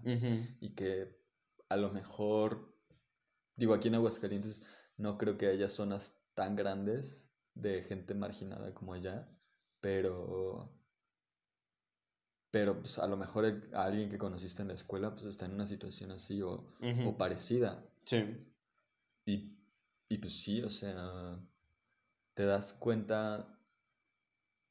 Y 0.62 0.76
que 0.76 1.20
a 1.70 1.76
lo 1.76 1.92
mejor, 1.92 2.78
digo, 3.56 3.74
aquí 3.74 3.88
en 3.90 3.96
Aguascalientes 3.96 4.64
no 4.98 5.18
creo 5.18 5.38
que 5.38 5.48
haya 5.48 5.68
zonas 5.70 6.22
tan 6.36 6.56
grandes 6.56 7.30
de 7.56 7.84
gente 7.84 8.14
marginada 8.16 8.74
como 8.74 8.94
allá, 8.94 9.30
pero 9.82 10.72
pero 12.54 12.80
pues 12.80 13.00
a 13.00 13.08
lo 13.08 13.18
mejor 13.18 13.46
el- 13.46 13.68
a 13.74 13.86
alguien 13.86 14.12
que 14.12 14.20
conociste 14.20 14.62
en 14.62 14.68
la 14.68 14.76
escuela 14.76 15.10
pues 15.16 15.26
está 15.26 15.48
en 15.48 15.54
una 15.56 15.66
situación 15.66 16.12
así 16.12 16.40
o, 16.44 16.68
o 17.04 17.18
parecida. 17.18 17.84
Sí. 18.06 18.24
Y, 19.26 19.58
y 20.08 20.18
pues 20.20 20.34
sí, 20.34 20.62
o 20.62 20.70
sea, 20.70 21.40
te 22.36 22.46
das 22.46 22.74
cuenta, 22.74 23.58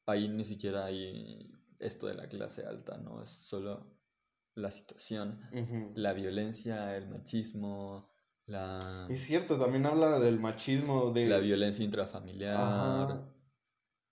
ahí 0.05 0.29
ni 0.29 0.45
siquiera 0.45 0.85
hay 0.85 1.51
esto 1.77 2.07
de 2.07 2.13
la 2.13 2.29
clase 2.29 2.65
alta, 2.65 2.97
¿no? 2.97 3.21
Es 3.21 3.27
solo 3.27 3.85
la 4.55 4.71
situación, 4.71 5.41
la 5.95 6.13
violencia, 6.13 6.95
el 6.95 7.09
machismo, 7.09 8.09
la, 8.45 9.07
Es 9.09 9.25
cierto, 9.25 9.59
también 9.59 9.85
habla 9.85 10.19
del 10.19 10.39
machismo, 10.39 11.11
de... 11.11 11.25
la 11.25 11.39
violencia 11.39 11.83
intrafamiliar, 11.83 12.55
Ajá. 12.55 13.32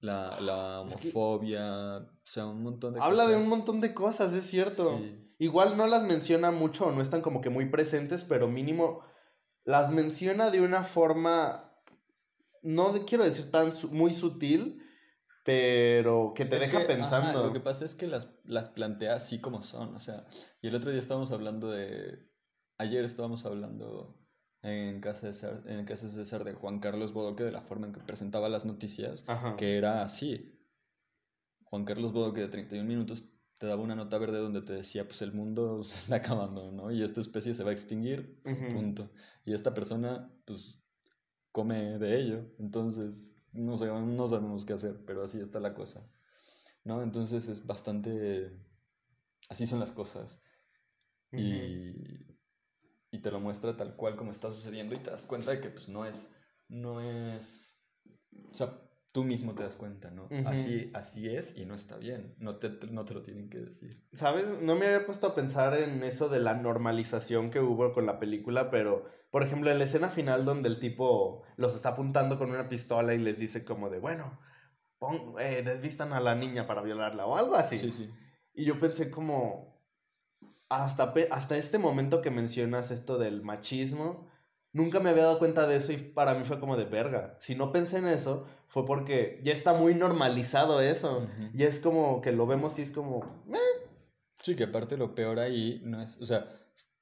La, 0.01 0.39
la 0.41 0.83
Es 0.89 0.95
que- 0.97 1.07
homofobia, 1.09 1.97
o 1.97 2.09
sea, 2.25 2.45
un 2.47 2.61
montón 2.63 2.93
de 2.93 3.01
Habla 3.01 3.27
de 3.27 3.37
un 3.37 3.47
montón 3.47 3.79
de 3.81 3.93
cosas, 3.93 4.33
es 4.33 4.45
cierto. 4.47 4.97
Sí. 4.97 5.17
Igual 5.39 5.75
no 5.77 5.87
las 5.87 6.03
menciona 6.03 6.51
mucho 6.51 6.87
o 6.87 6.91
no 6.91 7.01
están 7.01 7.21
como 7.21 7.41
que 7.41 7.49
muy 7.49 7.69
presentes, 7.69 8.23
pero 8.23 8.47
mínimo 8.47 9.01
las 9.63 9.91
menciona 9.91 10.51
de 10.51 10.61
una 10.61 10.83
forma, 10.83 11.71
no 12.61 12.93
de- 12.93 13.05
quiero 13.05 13.23
decir 13.23 13.49
tan 13.51 13.73
su- 13.73 13.91
muy 13.91 14.13
sutil, 14.13 14.83
pero 15.43 16.33
que 16.35 16.45
te 16.45 16.55
Es 16.57 16.61
deja 16.61 16.77
que, 16.79 16.83
ajá, 16.85 16.93
pensando. 16.93 17.43
lo 17.47 17.53
que 17.53 17.59
pasa 17.59 17.83
es 17.85 17.95
que 17.95 18.05
las, 18.07 18.27
las 18.43 18.69
plantea 18.69 19.15
así 19.15 19.39
como 19.41 19.63
son, 19.63 19.95
o 19.95 19.99
sea, 19.99 20.25
y 20.61 20.67
el 20.67 20.75
otro 20.75 20.91
día 20.91 20.99
estábamos 20.99 21.31
hablando 21.31 21.71
de, 21.71 22.19
ayer 22.77 23.03
estábamos 23.03 23.45
hablando 23.45 24.15
en 24.63 24.99
casa 25.01 25.27
de 25.27 25.33
César, 25.33 25.63
en 25.65 25.85
casa 25.85 26.05
de 26.05 26.11
César 26.13 26.43
de 26.43 26.53
Juan 26.53 26.79
Carlos 26.79 27.13
Bodoque 27.13 27.43
de 27.43 27.51
la 27.51 27.61
forma 27.61 27.87
en 27.87 27.93
que 27.93 27.99
presentaba 28.01 28.49
las 28.49 28.65
noticias, 28.65 29.25
Ajá. 29.27 29.55
que 29.55 29.77
era 29.77 30.03
así. 30.03 30.57
Juan 31.65 31.85
Carlos 31.85 32.11
Bodoque 32.11 32.41
de 32.41 32.47
31 32.49 32.87
minutos 32.87 33.25
te 33.57 33.67
daba 33.67 33.83
una 33.83 33.95
nota 33.95 34.17
verde 34.17 34.39
donde 34.39 34.61
te 34.61 34.73
decía, 34.73 35.07
pues 35.07 35.21
el 35.21 35.33
mundo 35.33 35.83
se 35.83 35.95
está 35.95 36.15
acabando, 36.15 36.71
¿no? 36.71 36.91
Y 36.91 37.03
esta 37.03 37.21
especie 37.21 37.53
se 37.53 37.63
va 37.63 37.69
a 37.69 37.73
extinguir, 37.73 38.41
Ujú. 38.45 38.69
punto. 38.73 39.11
Y 39.45 39.53
esta 39.53 39.73
persona, 39.73 40.31
pues, 40.45 40.81
come 41.51 41.97
de 41.99 42.19
ello. 42.19 42.45
Entonces, 42.59 43.23
no, 43.53 43.77
sé, 43.77 43.85
no 43.85 44.27
sabemos 44.27 44.65
qué 44.65 44.73
hacer, 44.73 45.03
pero 45.05 45.23
así 45.23 45.39
está 45.39 45.59
la 45.59 45.73
cosa. 45.73 46.07
¿No? 46.83 47.01
Entonces 47.03 47.47
es 47.47 47.65
bastante... 47.65 48.51
Así 49.49 49.67
son 49.67 49.79
las 49.79 49.91
cosas. 49.91 50.41
Ujú. 51.31 51.41
Y, 51.43 52.30
y 53.11 53.19
te 53.19 53.29
lo 53.31 53.39
muestra 53.39 53.75
tal 53.77 53.95
cual 53.95 54.15
como 54.15 54.31
está 54.31 54.49
sucediendo 54.51 54.95
y 54.95 54.99
te 54.99 55.11
das 55.11 55.25
cuenta 55.25 55.51
de 55.51 55.59
que 55.59 55.69
pues 55.69 55.89
no 55.89 56.05
es... 56.05 56.31
No 56.69 57.01
es... 57.01 57.83
O 58.49 58.53
sea, 58.53 58.79
tú 59.11 59.25
mismo 59.25 59.53
te 59.53 59.63
das 59.63 59.75
cuenta, 59.75 60.09
¿no? 60.09 60.25
Ujú. 60.25 60.47
Así, 60.47 60.89
así 60.93 61.27
es 61.27 61.57
y 61.57 61.65
no 61.65 61.75
está 61.75 61.97
bien. 61.97 62.33
No 62.39 62.55
te, 62.55 62.69
no 62.89 63.03
te 63.03 63.13
lo 63.13 63.21
tienen 63.21 63.49
que 63.49 63.59
decir. 63.59 63.91
¿Sabes? 64.13 64.61
No 64.61 64.75
me 64.75 64.85
había 64.87 65.05
puesto 65.05 65.27
a 65.27 65.35
pensar 65.35 65.73
en 65.77 66.01
eso 66.03 66.29
de 66.29 66.39
la 66.39 66.53
normalización 66.53 67.51
que 67.51 67.59
hubo 67.59 67.91
con 67.91 68.05
la 68.05 68.19
película, 68.19 68.71
pero, 68.71 69.05
por 69.31 69.43
ejemplo, 69.43 69.69
en 69.69 69.79
la 69.79 69.83
escena 69.85 70.09
final 70.09 70.45
donde 70.45 70.69
el 70.69 70.79
tipo 70.79 71.43
los 71.57 71.75
está 71.75 71.89
apuntando 71.89 72.37
con 72.37 72.49
una 72.49 72.69
pistola 72.69 73.13
y 73.13 73.17
les 73.19 73.37
dice 73.37 73.65
como 73.65 73.89
de, 73.89 73.99
bueno, 73.99 74.39
pon- 74.99 75.35
eh, 75.39 75.63
desvistan 75.65 76.13
a 76.13 76.21
la 76.21 76.35
niña 76.35 76.65
para 76.67 76.81
violarla 76.81 77.25
o 77.25 77.35
algo 77.37 77.55
así. 77.55 77.77
Sí, 77.77 77.91
sí. 77.91 78.09
Y 78.53 78.63
yo 78.65 78.79
pensé 78.79 79.11
como, 79.11 79.80
hasta, 80.71 81.13
hasta 81.31 81.57
este 81.57 81.77
momento 81.77 82.21
que 82.21 82.31
mencionas 82.31 82.91
esto 82.91 83.17
del 83.17 83.41
machismo, 83.43 84.27
nunca 84.73 84.99
me 84.99 85.09
había 85.09 85.23
dado 85.23 85.39
cuenta 85.39 85.67
de 85.67 85.75
eso 85.77 85.91
y 85.91 85.97
para 85.97 86.33
mí 86.35 86.45
fue 86.45 86.59
como 86.59 86.77
de 86.77 86.85
verga. 86.85 87.37
Si 87.41 87.55
no 87.55 87.71
pensé 87.71 87.97
en 87.97 88.07
eso, 88.07 88.45
fue 88.67 88.85
porque 88.85 89.41
ya 89.43 89.51
está 89.53 89.73
muy 89.73 89.95
normalizado 89.95 90.79
eso. 90.81 91.19
Ujú. 91.19 91.49
Y 91.53 91.63
es 91.63 91.81
como 91.81 92.21
que 92.21 92.31
lo 92.31 92.47
vemos 92.47 92.79
y 92.79 92.83
es 92.83 92.91
como, 92.91 93.43
"Eh". 93.53 93.89
Sí, 94.41 94.55
que 94.55 94.63
aparte 94.63 94.97
lo 94.97 95.13
peor 95.13 95.39
ahí 95.39 95.81
no 95.83 96.01
es, 96.01 96.17
o 96.21 96.25
sea, 96.25 96.47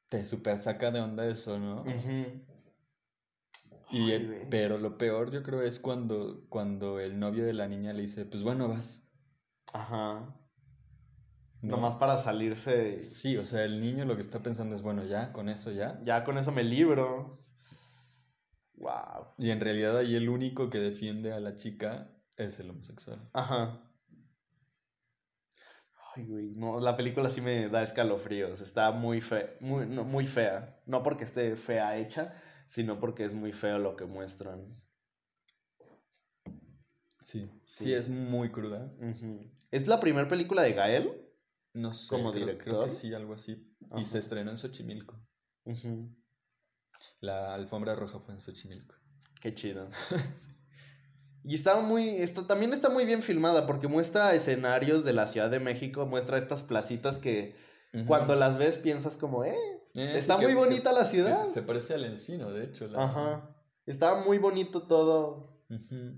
te 0.10 0.26
super 0.26 0.58
saca 0.58 0.90
de 0.92 1.00
onda 1.00 1.26
eso, 1.28 1.60
¿no? 1.60 1.86
Y 3.92 4.04
Ay, 4.04 4.12
el- 4.12 4.28
güey. 4.28 4.50
pero 4.50 4.78
lo 4.78 4.98
peor 4.98 5.32
yo 5.32 5.42
creo 5.44 5.62
es 5.64 5.80
cuando, 5.80 6.46
cuando 6.50 7.00
el 7.00 7.20
novio 7.20 7.46
de 7.46 7.54
la 7.54 7.68
niña 7.68 7.94
le 7.94 8.02
dice, 8.02 8.26
pues 8.26 8.44
bueno, 8.44 8.68
vas. 8.68 9.08
Ajá. 9.74 10.36
¿No? 11.62 11.76
Nomás 11.76 11.96
para 11.96 12.18
salirse. 12.18 13.00
Sí, 13.02 13.38
o 13.38 13.46
sea, 13.46 13.64
el 13.66 13.82
niño 13.82 14.06
lo 14.06 14.16
que 14.16 14.22
está 14.22 14.42
pensando 14.42 14.76
es, 14.76 14.82
bueno, 14.82 15.04
ya, 15.06 15.32
con 15.34 15.50
eso 15.50 15.72
ya. 15.72 16.00
Ya 16.04 16.24
con 16.24 16.38
eso 16.38 16.52
me 16.52 16.64
libro. 16.64 17.38
Wow. 18.76 19.34
Y 19.38 19.52
en 19.52 19.60
realidad 19.60 19.98
ahí 19.98 20.16
el 20.16 20.30
único 20.30 20.70
que 20.70 20.80
defiende 20.80 21.34
a 21.34 21.40
la 21.40 21.56
chica 21.56 22.12
es 22.38 22.60
el 22.62 22.70
homosexual. 22.70 23.30
Ajá. 23.34 23.82
Ay, 26.16 26.26
güey, 26.26 26.52
no, 26.56 26.80
la 26.80 26.96
película 26.98 27.30
sí 27.30 27.42
me 27.42 27.68
da 27.70 27.84
escalofríos. 27.84 28.62
Está 28.62 28.92
muy 28.92 29.22
fea, 29.22 29.54
muy, 29.60 29.86
no, 29.86 30.04
muy 30.06 30.26
fea. 30.26 30.82
No 30.86 31.04
porque 31.04 31.26
esté 31.26 31.56
fea 31.56 31.98
hecha, 31.98 32.34
sino 32.68 33.00
porque 33.00 33.26
es 33.26 33.34
muy 33.34 33.52
feo 33.52 33.80
lo 33.80 33.96
que 33.96 34.06
muestran. 34.06 34.82
Sí, 37.24 37.48
sí, 37.66 37.84
Sí. 37.84 37.94
es 37.94 38.10
muy 38.10 38.50
cruda. 38.50 38.92
¿Es 39.72 39.88
la 39.88 40.00
primera 40.00 40.28
película 40.28 40.64
de 40.64 40.74
Gael? 40.74 41.29
No 41.74 41.94
sé, 41.94 42.10
¿Como 42.10 42.32
creo, 42.32 42.84
que 42.84 42.92
sí, 42.92 43.14
algo 43.14 43.34
así. 43.34 43.76
Ajá. 43.90 44.02
Y 44.02 44.06
se 44.06 44.20
estrenó 44.20 44.52
en 44.52 44.58
Xochimilco. 44.58 45.20
La 47.22 47.54
alfombra 47.54 47.96
roja 47.96 48.20
fue 48.20 48.34
en 48.34 48.42
Xochimilco. 48.42 48.96
Qué 49.42 49.54
chido. 49.56 49.90
Y 51.42 51.56
está 51.56 51.80
muy, 51.80 52.10
esto 52.18 52.46
también 52.46 52.74
está 52.74 52.90
muy 52.90 53.06
bien 53.06 53.24
filmada 53.24 53.66
porque 53.66 53.88
muestra 53.88 54.36
escenarios 54.36 55.06
de 55.06 55.14
la 55.14 55.26
Ciudad 55.26 55.50
de 55.50 55.62
México, 55.62 56.06
muestra 56.06 56.38
estas 56.38 56.64
placitas 56.64 57.18
que 57.18 57.56
cuando 58.08 58.36
las 58.36 58.58
ves 58.58 58.78
piensas 58.78 59.16
como, 59.16 59.46
eh, 59.46 59.56
Eh, 59.96 60.18
está 60.18 60.36
muy 60.36 60.48
que- 60.48 60.56
bonita 60.56 60.92
la 60.92 61.06
ciudad. 61.06 61.46
Se 61.48 61.62
parece 61.64 61.94
al 61.94 62.04
encino, 62.04 62.52
de 62.52 62.66
hecho. 62.66 62.88
la- 62.90 63.06
Ajá. 63.06 63.56
Está 63.86 64.16
muy 64.16 64.38
bonito 64.38 64.86
todo. 64.86 65.64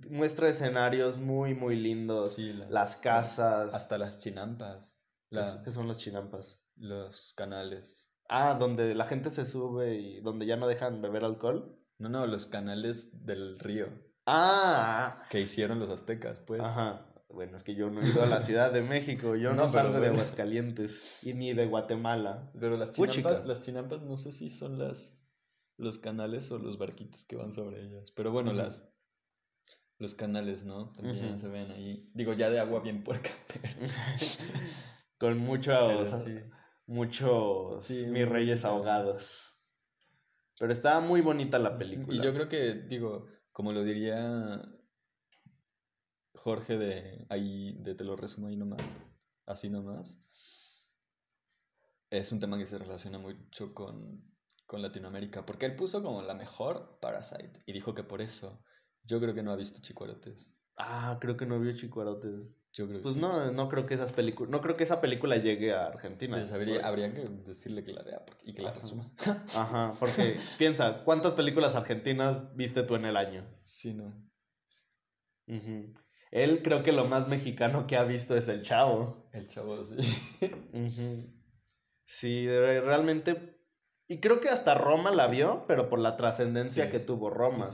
Muestra 0.09 0.49
escenarios 0.49 1.17
muy, 1.17 1.53
muy 1.53 1.75
lindos. 1.75 2.33
Sí, 2.33 2.51
las 2.69 2.97
casas. 2.97 3.71
hasta 3.75 3.99
las 3.99 4.17
chinampas. 4.17 4.99
¿Qué 5.31 5.37
Las, 5.37 5.57
¿Qué 5.63 5.71
son 5.71 5.87
los 5.87 5.97
chinampas? 5.97 6.61
Los 6.75 7.33
canales. 7.35 8.13
Ah, 8.27 8.55
donde 8.59 8.93
la 8.95 9.05
gente 9.05 9.29
se 9.29 9.45
sube 9.45 9.95
y 9.95 10.21
donde 10.21 10.45
ya 10.45 10.57
no 10.57 10.67
dejan 10.67 11.01
beber 11.01 11.23
alcohol. 11.23 11.77
No, 11.97 12.09
no, 12.09 12.27
los 12.27 12.45
canales 12.47 13.25
del 13.25 13.57
río 13.59 13.87
Ah, 14.25 15.23
que 15.29 15.39
hicieron 15.39 15.79
los 15.79 15.89
aztecas, 15.89 16.41
pues. 16.41 16.61
ajá. 16.61 17.07
Bueno, 17.29 17.55
es 17.55 17.63
que 17.63 17.75
yo 17.75 17.89
no 17.89 18.01
he 18.01 18.09
ido 18.09 18.23
a 18.23 18.25
la 18.25 18.41
Ciudad 18.41 18.73
de 18.73 18.81
México. 18.81 19.35
Yo 19.37 19.53
no, 19.53 19.69
salgo 19.69 19.99
de. 20.01 20.07
Aguascalientes 20.07 21.23
y 21.23 21.33
ni 21.33 21.53
de 21.53 21.65
Guatemala. 21.65 22.51
Pero 22.59 22.75
las 22.75 22.91
chinampas, 22.91 23.45
las 23.45 23.61
chinampas 23.61 24.01
no 24.01 24.17
sé 24.17 24.33
si 24.33 24.49
son 24.49 24.77
las 24.77 25.17
los 25.77 25.97
canales 25.97 26.51
o 26.51 26.59
los 26.59 26.77
barquitos 26.77 27.23
que 27.23 27.37
van 27.37 27.53
sobre 27.53 27.81
ellas. 27.81 28.11
Pero 28.11 28.31
bueno, 28.31 28.51
las 28.51 28.85
los 29.97 30.13
canales, 30.15 30.65
¿no? 30.65 30.91
También 30.91 31.39
se 31.39 31.47
ven 31.47 31.71
ahí. 31.71 32.11
Digo, 32.13 32.33
ya 32.33 32.49
de 32.49 32.59
agua 32.59 32.81
bien 32.81 33.03
puerca, 33.03 33.29
pero, 33.61 33.75
Con 35.21 35.37
muchos, 35.37 36.09
sí. 36.23 36.39
muchos 36.87 37.85
Sí, 37.85 38.07
mis 38.07 38.27
reyes 38.27 38.65
ahogados. 38.65 39.55
Pero 40.57 40.73
está 40.73 40.99
muy 40.99 41.21
bonita 41.21 41.59
la 41.59 41.77
película. 41.77 42.17
Y 42.17 42.25
yo 42.25 42.33
creo 42.33 42.49
que, 42.49 42.73
digo, 42.73 43.27
como 43.51 43.71
lo 43.71 43.83
diría 43.83 44.59
Jorge 46.33 46.79
de 46.79 47.27
ahí, 47.29 47.77
de 47.83 47.93
te 47.93 48.03
lo 48.03 48.15
resumo 48.15 48.47
ahí 48.47 48.57
nomás, 48.57 48.81
así 49.45 49.69
nomás, 49.69 50.25
es 52.09 52.31
un 52.31 52.39
tema 52.39 52.57
que 52.57 52.65
se 52.65 52.79
relaciona 52.79 53.19
mucho 53.19 53.75
con, 53.75 54.27
con 54.65 54.81
Latinoamérica, 54.81 55.45
porque 55.45 55.67
él 55.67 55.75
puso 55.75 56.01
como 56.01 56.23
la 56.23 56.33
mejor 56.33 56.97
Parasite 56.99 57.61
y 57.67 57.73
dijo 57.73 57.93
que 57.93 58.03
por 58.03 58.21
eso 58.21 58.63
yo 59.03 59.19
creo 59.19 59.35
que 59.35 59.43
no 59.43 59.51
ha 59.51 59.55
visto 59.55 59.81
Chicuarotes. 59.83 60.57
Ah, 60.77 61.19
creo 61.21 61.37
que 61.37 61.45
no 61.45 61.59
vio 61.59 61.75
Chicuarotes. 61.75 62.55
Yo 62.73 62.85
creo 62.87 62.99
que 62.99 63.03
Pues 63.03 63.15
sí. 63.15 63.21
no, 63.21 63.51
no 63.51 63.67
creo 63.67 63.85
que 63.85 63.95
esas 63.95 64.13
películas, 64.13 64.49
no 64.49 64.61
creo 64.61 64.77
que 64.77 64.83
esa 64.85 65.01
película 65.01 65.35
llegue 65.37 65.73
a 65.73 65.87
Argentina. 65.87 66.41
Habría, 66.83 67.13
que 67.13 67.27
decirle 67.45 67.83
que 67.83 67.91
la 67.91 68.01
vea 68.03 68.23
y 68.43 68.53
que 68.53 68.61
la 68.61 68.69
Ajá. 68.69 68.79
resuma. 68.79 69.11
Ajá, 69.55 69.93
porque 69.99 70.37
piensa, 70.57 71.03
¿cuántas 71.03 71.33
películas 71.33 71.75
argentinas 71.75 72.55
viste 72.55 72.83
tú 72.83 72.95
en 72.95 73.05
el 73.05 73.17
año? 73.17 73.45
sí, 73.63 73.93
no. 73.93 74.13
Ujú. 75.47 75.93
Él 76.31 76.61
creo 76.63 76.81
que 76.81 76.93
lo 76.93 77.05
más 77.05 77.27
mexicano 77.27 77.87
que 77.87 77.97
ha 77.97 78.03
visto 78.05 78.37
es 78.37 78.47
El 78.47 78.61
Chavo. 78.63 79.29
El 79.33 79.47
chavo 79.49 79.83
sí. 79.83 79.97
Ujú. 80.73 81.27
Sí, 82.05 82.47
re- 82.47 82.79
realmente. 82.79 83.57
Y 84.07 84.19
creo 84.21 84.39
que 84.39 84.47
hasta 84.49 84.75
Roma 84.75 85.11
la 85.11 85.27
vio, 85.27 85.65
pero 85.67 85.89
por 85.89 85.99
la 85.99 86.15
trascendencia 86.15 86.85
Sí. 86.85 86.91
que 86.91 86.99
tuvo 86.99 87.29
Roma. 87.29 87.65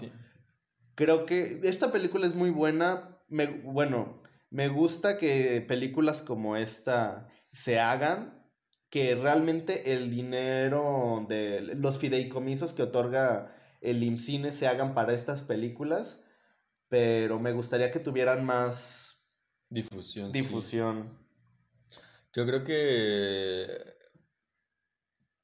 Creo 0.96 1.26
que 1.28 1.60
esta 1.64 1.92
película 1.92 2.26
es 2.26 2.34
muy 2.34 2.50
buena. 2.50 3.20
Me, 3.28 3.46
bueno, 3.46 4.24
me 4.50 4.68
gusta 4.70 5.18
que 5.18 5.62
películas 5.68 6.22
como 6.22 6.56
esta 6.56 7.28
se 7.52 7.80
hagan, 7.80 8.46
que 8.90 9.16
realmente 9.16 9.94
el 9.94 10.10
dinero 10.10 11.26
de 11.28 11.62
los 11.76 12.00
fideicomisos 12.00 12.74
que 12.74 12.84
otorga 12.84 13.54
el 13.82 14.04
IMCINE 14.04 14.52
se 14.52 14.68
hagan 14.68 14.94
para 14.94 15.14
estas 15.14 15.44
películas, 15.44 16.24
pero 16.88 17.40
me 17.40 17.52
gustaría 17.52 17.92
que 17.92 18.00
tuvieran 18.00 18.46
más 18.46 19.08
Difusión. 19.70 20.32
sí. 20.32 20.40
difusión. 20.40 21.28
Yo 22.34 22.46
creo 22.46 22.64
que 22.64 23.98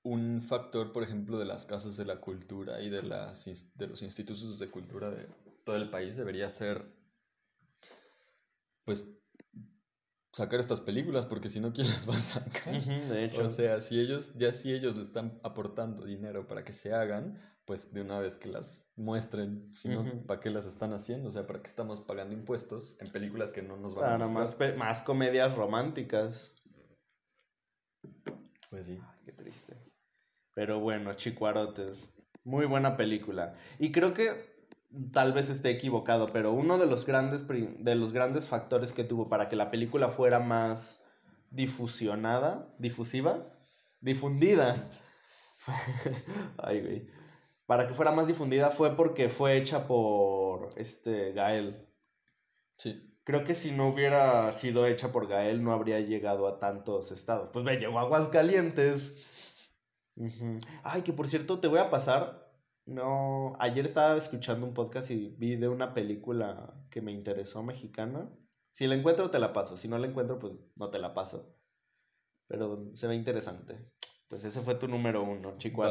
un 0.04 0.42
factor, 0.42 0.92
por 0.92 1.04
ejemplo, 1.04 1.40
de 1.40 1.46
las 1.46 1.66
casas 1.66 1.98
de 1.98 2.06
la 2.06 2.20
cultura 2.20 2.82
y 2.82 2.90
de, 2.90 3.04
las, 3.04 3.46
de 3.76 3.88
los 3.88 4.02
institutos 4.02 4.60
de 4.60 4.70
cultura 4.70 5.10
de 5.10 5.28
todo 5.64 5.76
el 5.78 5.90
país 5.90 6.18
debería 6.18 6.50
ser, 6.50 6.86
pues, 8.86 9.04
sacar 10.32 10.60
estas 10.60 10.82
películas, 10.82 11.26
porque 11.26 11.50
si 11.50 11.60
no, 11.60 11.74
¿quién 11.74 11.88
las 11.88 12.10
va 12.10 12.16
a 12.16 12.18
sacar? 12.18 12.82
De 12.82 13.26
hecho. 13.26 13.44
O 13.46 13.50
sea, 13.50 13.82
si 13.82 14.00
ellos, 14.00 14.34
ya 14.36 14.52
si 14.54 14.74
ellos 14.74 14.98
están 14.98 15.40
aportando 15.44 16.06
dinero 16.06 16.48
para 16.48 16.64
que 16.64 16.74
se 16.74 16.94
hagan, 16.94 17.40
pues 17.66 17.94
de 17.94 18.02
una 18.02 18.20
vez 18.20 18.36
que 18.36 18.50
las 18.50 18.92
muestren, 18.96 19.74
si 19.74 19.90
no. 19.90 20.04
¿para 20.26 20.40
qué 20.40 20.50
las 20.50 20.66
están 20.66 20.92
haciendo? 20.94 21.30
O 21.30 21.32
sea, 21.32 21.48
¿para 21.48 21.62
qué 21.62 21.68
estamos 21.68 22.02
pagando 22.02 22.34
impuestos 22.34 22.98
en 23.00 23.12
películas 23.12 23.52
que 23.54 23.62
no 23.62 23.78
nos 23.78 23.96
van 23.96 24.22
a 24.22 24.28
más, 24.28 24.30
mostrar? 24.30 24.72
pe- 24.74 24.78
más 24.78 25.02
comedias 25.04 25.56
románticas. 25.56 26.54
Pues 28.70 28.88
sí. 28.88 29.00
Qué 29.26 29.32
triste. 29.32 29.78
Pero 30.56 30.80
bueno, 30.80 31.14
Chicuarotes. 31.14 32.10
Muy 32.44 32.66
buena 32.66 32.98
película. 32.98 33.56
Y 33.80 33.92
creo 33.92 34.14
que 34.14 34.53
tal 35.12 35.34
vez 35.34 35.50
esté 35.50 35.70
equivocado, 35.70 36.28
pero 36.28 36.52
uno 36.52 36.78
de 36.78 36.86
los 36.86 37.06
grandes, 37.06 37.46
de 37.48 37.96
los 37.96 38.14
grandes 38.14 38.46
factores 38.46 38.94
que 38.94 39.04
tuvo 39.04 39.30
para 39.30 39.50
que 39.50 39.56
la 39.56 39.72
película 39.72 40.10
fuera 40.10 40.40
más 40.40 41.04
difusionada, 41.50 42.74
difusiva, 42.78 43.48
difundida. 44.02 44.90
Ay, 46.58 46.82
güey. 46.82 47.08
Para 47.66 47.88
que 47.88 47.94
fuera 47.94 48.12
más 48.12 48.28
difundida 48.28 48.72
fue 48.72 48.96
porque 48.96 49.30
fue 49.30 49.58
hecha 49.58 49.88
por 49.88 50.70
este 50.76 51.32
Gael. 51.32 51.88
Sí. 52.78 53.10
Creo 53.24 53.46
que 53.46 53.56
si 53.56 53.72
no 53.72 53.88
hubiera 53.88 54.52
sido 54.52 54.86
hecha 54.86 55.14
por 55.14 55.28
Gael, 55.28 55.64
no 55.64 55.72
habría 55.72 56.02
llegado 56.02 56.46
a 56.46 56.60
tantos 56.60 57.12
estados. 57.12 57.50
Pues 57.50 57.64
me 57.64 57.78
llegó 57.78 57.98
a 57.98 58.02
Aguascalientes. 58.02 59.72
Ay, 60.84 61.04
que 61.04 61.14
por 61.14 61.28
cierto, 61.28 61.60
te 61.60 61.70
voy 61.70 61.80
a 61.80 61.90
pasar. 61.90 62.43
No, 62.86 63.56
ayer 63.60 63.86
estaba 63.86 64.18
escuchando 64.18 64.66
un 64.66 64.74
podcast 64.74 65.10
y 65.10 65.36
vi 65.38 65.56
de 65.56 65.70
una 65.70 65.94
película 65.94 66.74
que 66.90 67.02
me 67.02 67.14
interesó 67.14 67.64
mexicana. 67.64 68.30
Si 68.72 68.88
la 68.88 68.96
encuentro, 68.96 69.30
te 69.30 69.40
la 69.40 69.54
paso. 69.54 69.78
Si 69.78 69.88
no 69.88 69.98
la 69.98 70.08
encuentro, 70.08 70.40
pues 70.40 70.54
no 70.76 70.90
te 70.90 71.00
la 71.00 71.14
paso. 71.14 71.56
Pero 72.48 72.90
se 72.94 73.08
ve 73.08 73.16
interesante. 73.16 73.92
Pues 74.28 74.44
ese 74.44 74.62
fue 74.62 74.76
tu 74.76 74.88
número 74.88 75.22
uno, 75.22 75.58
Chico 75.60 75.84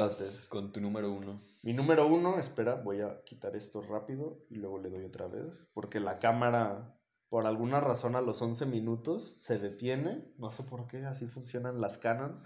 con 0.49 0.73
tu 0.73 0.81
número 0.81 1.13
uno. 1.13 1.41
Mi 1.63 1.73
número 1.73 2.07
uno, 2.09 2.39
espera, 2.39 2.75
voy 2.75 3.01
a 3.01 3.23
quitar 3.23 3.55
esto 3.55 3.83
rápido 3.83 4.45
y 4.51 4.57
luego 4.57 4.81
le 4.81 4.91
doy 4.91 5.05
otra 5.05 5.29
vez. 5.29 5.65
Porque 5.73 6.01
la 6.01 6.19
cámara, 6.19 6.99
por 7.29 7.47
alguna 7.47 7.81
razón, 7.81 8.17
a 8.17 8.21
los 8.21 8.43
11 8.43 8.67
minutos 8.67 9.37
se 9.39 9.59
detiene. 9.59 10.25
No 10.39 10.51
sé 10.51 10.65
por 10.65 10.89
qué, 10.89 11.05
así 11.07 11.27
funcionan 11.27 11.81
las 11.81 11.99
Canon. 11.99 12.43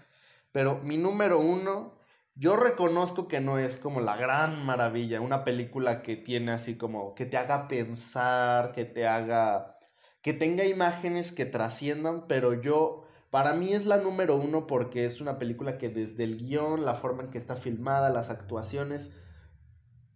Pero 0.51 0.79
mi 0.83 0.97
número 0.97 1.39
uno, 1.39 1.97
yo 2.39 2.55
reconozco 2.55 3.27
que 3.27 3.41
no 3.41 3.57
es 3.57 3.77
como 3.77 3.99
la 3.99 4.15
gran 4.15 4.63
maravilla. 4.65 5.21
Una 5.21 5.43
película 5.43 6.03
que 6.03 6.15
tiene 6.15 6.51
así 6.51 6.77
como 6.77 7.15
que 7.15 7.25
te 7.25 7.37
haga 7.37 7.67
pensar, 7.67 8.73
que 8.73 8.85
te 8.85 9.07
haga. 9.07 9.77
que 10.21 10.33
tenga 10.33 10.65
imágenes 10.65 11.31
que 11.31 11.45
trasciendan, 11.45 12.27
pero 12.27 12.53
yo. 12.61 13.03
Para 13.31 13.53
mí 13.53 13.73
es 13.73 13.85
la 13.85 13.97
número 13.97 14.37
uno 14.37 14.67
porque 14.67 15.05
es 15.05 15.19
una 15.19 15.37
película 15.37 15.77
que 15.77 15.89
desde 15.89 16.23
el 16.23 16.37
guion, 16.37 16.85
la 16.85 16.93
forma 16.93 17.23
en 17.23 17.29
que 17.29 17.37
está 17.37 17.55
filmada, 17.57 18.09
las 18.09 18.29
actuaciones, 18.29 19.17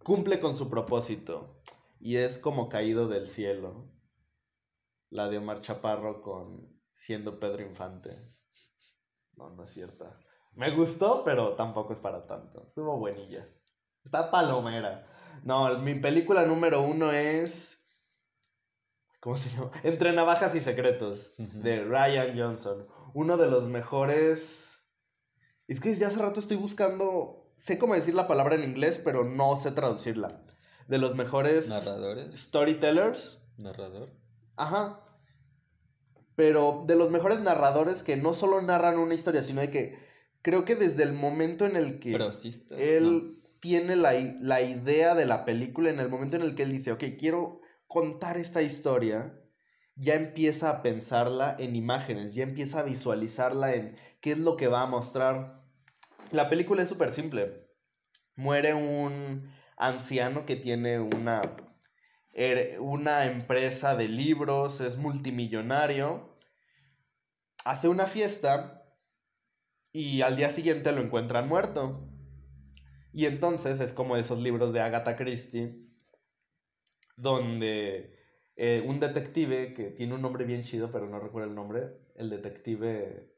cumple 0.02 0.40
con 0.40 0.56
su 0.56 0.70
propósito. 0.70 1.60
Y 2.00 2.16
es 2.16 2.38
como 2.38 2.68
caído 2.68 3.08
del 3.08 3.28
cielo. 3.28 3.92
La 5.10 5.28
de 5.28 5.38
Omar 5.38 5.60
Chaparro 5.60 6.22
con 6.22 6.80
siendo 6.94 7.38
Pedro 7.38 7.62
Infante. 7.62 8.16
No, 9.34 9.50
no 9.50 9.64
es 9.64 9.70
cierta. 9.70 10.18
Me 10.54 10.70
gustó, 10.70 11.22
pero 11.24 11.54
tampoco 11.54 11.92
es 11.94 11.98
para 11.98 12.26
tanto. 12.26 12.64
Estuvo 12.68 12.98
buenilla. 12.98 13.46
Está 14.04 14.30
palomera. 14.30 15.06
No, 15.44 15.78
mi 15.78 15.94
película 15.94 16.44
número 16.46 16.82
uno 16.82 17.12
es... 17.12 17.88
¿Cómo 19.20 19.36
se 19.36 19.50
llama? 19.50 19.70
Entre 19.82 20.12
navajas 20.12 20.54
y 20.54 20.60
secretos. 20.60 21.34
De 21.38 21.84
Ryan 21.84 22.38
Johnson. 22.38 22.86
Uno 23.14 23.36
de 23.36 23.50
los 23.50 23.68
mejores... 23.68 24.68
Es 25.68 25.80
que 25.80 25.90
desde 25.90 26.06
hace 26.06 26.20
rato 26.20 26.40
estoy 26.40 26.56
buscando... 26.56 27.52
Sé 27.56 27.78
cómo 27.78 27.94
decir 27.94 28.14
la 28.14 28.26
palabra 28.26 28.56
en 28.56 28.64
inglés, 28.64 29.00
pero 29.02 29.24
no 29.24 29.56
sé 29.56 29.70
traducirla. 29.72 30.44
De 30.88 30.98
los 30.98 31.14
mejores 31.14 31.68
Narradores. 31.68 32.34
storytellers. 32.36 33.40
Narrador. 33.56 34.10
Ajá. 34.56 35.00
Pero 36.34 36.84
de 36.86 36.96
los 36.96 37.10
mejores 37.10 37.40
narradores 37.40 38.02
que 38.02 38.16
no 38.16 38.34
solo 38.34 38.60
narran 38.60 38.98
una 38.98 39.14
historia, 39.14 39.42
sino 39.42 39.60
de 39.60 39.70
que 39.70 40.01
creo 40.42 40.64
que 40.64 40.74
desde 40.74 41.04
el 41.04 41.12
momento 41.12 41.64
en 41.64 41.76
el 41.76 42.00
que 42.00 42.12
Prosistas. 42.12 42.78
él 42.78 43.38
tiene 43.60 43.96
la, 43.96 44.12
la 44.40 44.60
idea 44.60 45.14
de 45.14 45.24
la 45.24 45.44
película, 45.44 45.88
en 45.90 46.00
el 46.00 46.08
momento 46.08 46.36
en 46.36 46.42
el 46.42 46.54
que 46.56 46.64
él 46.64 46.72
dice, 46.72 46.92
ok, 46.92 47.04
quiero 47.18 47.60
contar 47.86 48.36
esta 48.36 48.60
historia, 48.60 49.38
ya 49.94 50.14
empieza 50.14 50.70
a 50.70 50.82
pensarla 50.82 51.56
en 51.58 51.76
imágenes, 51.76 52.34
ya 52.34 52.42
empieza 52.42 52.80
a 52.80 52.84
visualizarla 52.84 53.74
en 53.74 53.96
qué 54.20 54.32
es 54.32 54.38
lo 54.38 54.56
que 54.56 54.66
va 54.66 54.82
a 54.82 54.86
mostrar. 54.86 55.62
La 56.32 56.48
película 56.48 56.82
es 56.82 56.88
súper 56.88 57.12
simple. 57.12 57.68
Muere 58.34 58.74
un 58.74 59.52
anciano 59.76 60.44
que 60.44 60.56
tiene 60.56 60.98
una, 60.98 61.56
una 62.80 63.26
empresa 63.26 63.94
de 63.94 64.08
libros, 64.08 64.80
es 64.80 64.96
multimillonario, 64.96 66.36
hace 67.64 67.88
una 67.88 68.06
fiesta 68.06 68.81
y 69.92 70.22
al 70.22 70.36
día 70.36 70.50
siguiente 70.50 70.92
lo 70.92 71.02
encuentran 71.02 71.48
muerto. 71.48 72.08
Y 73.12 73.26
entonces 73.26 73.80
es 73.80 73.92
como 73.92 74.16
esos 74.16 74.38
libros 74.38 74.72
de 74.72 74.80
Agatha 74.80 75.16
Christie, 75.16 75.86
donde 77.16 78.18
eh, 78.56 78.82
un 78.86 79.00
detective 79.00 79.74
que 79.74 79.90
tiene 79.90 80.14
un 80.14 80.22
nombre 80.22 80.44
bien 80.46 80.64
chido, 80.64 80.90
pero 80.90 81.08
no 81.08 81.20
recuerdo 81.20 81.48
el 81.48 81.54
nombre, 81.54 81.98
el 82.16 82.30
detective, 82.30 83.34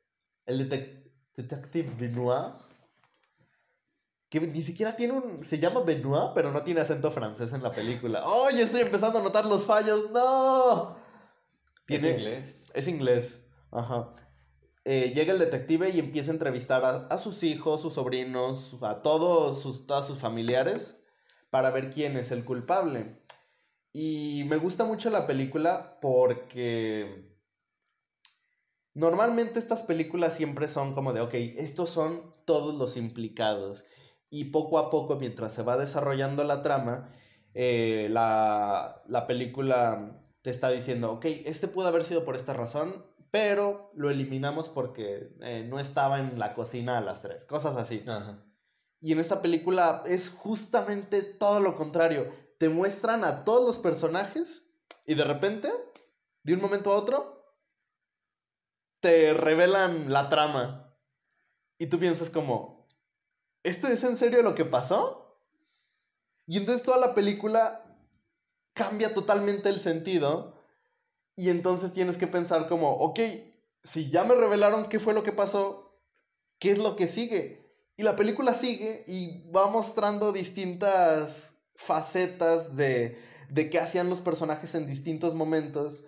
el 0.47 0.71
detec- 0.71 1.11
detective 1.35 1.91
Benoit, 1.99 2.55
que 4.29 4.41
ni 4.41 4.63
siquiera 4.63 4.97
tiene 4.97 5.15
un, 5.15 5.45
se 5.45 5.59
llama 5.59 5.81
Benoit, 5.81 6.33
pero 6.35 6.53
no 6.53 6.63
tiene 6.63 6.81
acento 6.81 7.11
francés 7.11 7.53
en 7.53 7.63
la 7.63 7.71
película. 7.71 8.23
¡Oh, 8.27 8.51
ya 8.51 8.63
estoy 8.63 8.83
empezando 8.83 9.19
a 9.19 9.23
notar 9.23 9.45
los 9.45 9.65
fallos! 9.65 10.11
¡No! 10.13 10.97
Es 11.89 12.05
inglés. 12.05 12.71
es 12.75 12.89
inglés. 12.89 13.47
Ajá. 13.71 14.15
Eh, 14.85 15.13
llega 15.15 15.33
el 15.33 15.39
detective 15.39 15.91
y 15.91 15.99
empieza 15.99 16.31
a 16.31 16.35
entrevistar 16.35 16.85
a, 17.09 17.19
sus 17.19 17.43
hijos, 17.43 17.81
sus 17.81 17.95
sobrinos, 17.95 18.77
a 18.83 19.01
todos 19.01 19.63
sus, 19.63 19.85
sus 20.07 20.19
familiares 20.19 21.03
para 21.49 21.71
ver 21.71 21.91
quién 21.91 22.17
es 22.17 22.33
el 22.33 22.45
culpable. 22.45 23.23
Y 23.93 24.45
me 24.49 24.57
gusta 24.57 24.85
mucho 24.85 25.09
la 25.09 25.27
película 25.27 25.99
porque 26.03 27.33
normalmente 28.93 29.59
estas 29.59 29.83
películas 29.83 30.37
siempre 30.37 30.69
son 30.69 30.95
como 30.95 31.13
de, 31.13 31.23
ok, 31.23 31.35
estos 31.35 31.91
son 31.91 32.35
todos 32.45 32.75
los 32.75 32.97
implicados. 32.99 33.87
Y 34.29 34.47
poco 34.47 34.79
a 34.79 34.91
poco, 34.91 35.17
mientras 35.17 35.55
se 35.55 35.63
va 35.63 35.77
desarrollando 35.79 36.45
la 36.45 36.61
trama, 36.61 37.11
eh, 37.55 38.09
la, 38.11 39.03
la 39.07 39.27
película 39.27 40.21
te 40.43 40.51
está 40.51 40.71
diciendo, 40.71 41.13
ok, 41.13 41.25
este 41.47 41.69
pudo 41.69 41.87
haber 41.87 42.05
sido 42.05 42.25
por 42.25 42.37
esta 42.37 42.53
razón, 42.53 43.07
pero 43.35 43.91
lo 43.97 44.11
eliminamos 44.11 44.69
porque 44.69 45.35
eh, 45.41 45.67
no 45.69 45.81
estaba 45.81 46.21
en 46.21 46.39
la 46.39 46.55
cocina 46.55 46.99
a 46.99 47.01
las 47.01 47.21
tres, 47.21 47.45
cosas 47.45 47.75
así. 47.75 48.05
Ajá. 48.07 48.47
Y 49.01 49.11
en 49.11 49.19
esta 49.19 49.43
película 49.43 50.05
es 50.07 50.29
justamente 50.29 51.21
todo 51.21 51.59
lo 51.59 51.77
contrario. 51.77 52.33
Te 52.61 52.69
muestran 52.69 53.25
a 53.25 53.43
todos 53.43 53.67
los 53.67 53.79
personajes 53.79 54.73
y 55.05 55.17
de 55.17 55.25
repente, 55.25 55.69
de 56.45 56.55
un 56.55 56.61
momento 56.61 56.93
a 56.93 56.97
otro, 56.97 57.59
te 59.01 59.35
revelan 59.35 60.13
la 60.13 60.31
trama. 60.31 60.97
Y 61.77 61.89
tú 61.89 61.99
piensas 61.99 62.31
como, 62.31 62.87
¿esto 63.65 63.89
es 63.89 64.05
en 64.05 64.17
serio 64.17 64.43
lo 64.43 64.55
que 64.55 64.65
pasó? 64.65 65.41
Y 66.47 66.57
entonces 66.57 66.87
toda 66.87 66.99
la 66.99 67.17
película 67.17 67.85
cambia 68.75 69.13
totalmente 69.13 69.71
el 69.71 69.81
sentido. 69.81 70.55
Y 71.37 71.51
entonces 71.51 71.93
tienes 71.93 72.17
que 72.17 72.27
pensar 72.27 72.69
como, 72.69 72.93
ok, 72.93 73.19
si 73.83 74.11
ya 74.11 74.25
me 74.25 74.35
revelaron 74.35 74.89
qué 74.89 74.99
fue 74.99 75.15
lo 75.15 75.23
que 75.23 75.33
pasó, 75.33 75.99
¿qué 76.59 76.73
es 76.73 76.79
lo 76.79 76.97
que 76.97 77.07
sigue? 77.07 77.65
Y 77.97 78.03
la 78.03 78.17
película 78.17 78.55
sigue 78.55 79.05
y 79.07 79.49
va 79.51 79.71
mostrando 79.71 80.33
distintas 80.33 81.59
facetas 81.75 82.77
de, 82.77 83.19
de 83.51 83.71
qué 83.71 83.79
hacían 83.79 84.09
los 84.11 84.21
personajes 84.21 84.75
en 84.75 84.87
distintos 84.87 85.35
momentos. 85.35 86.05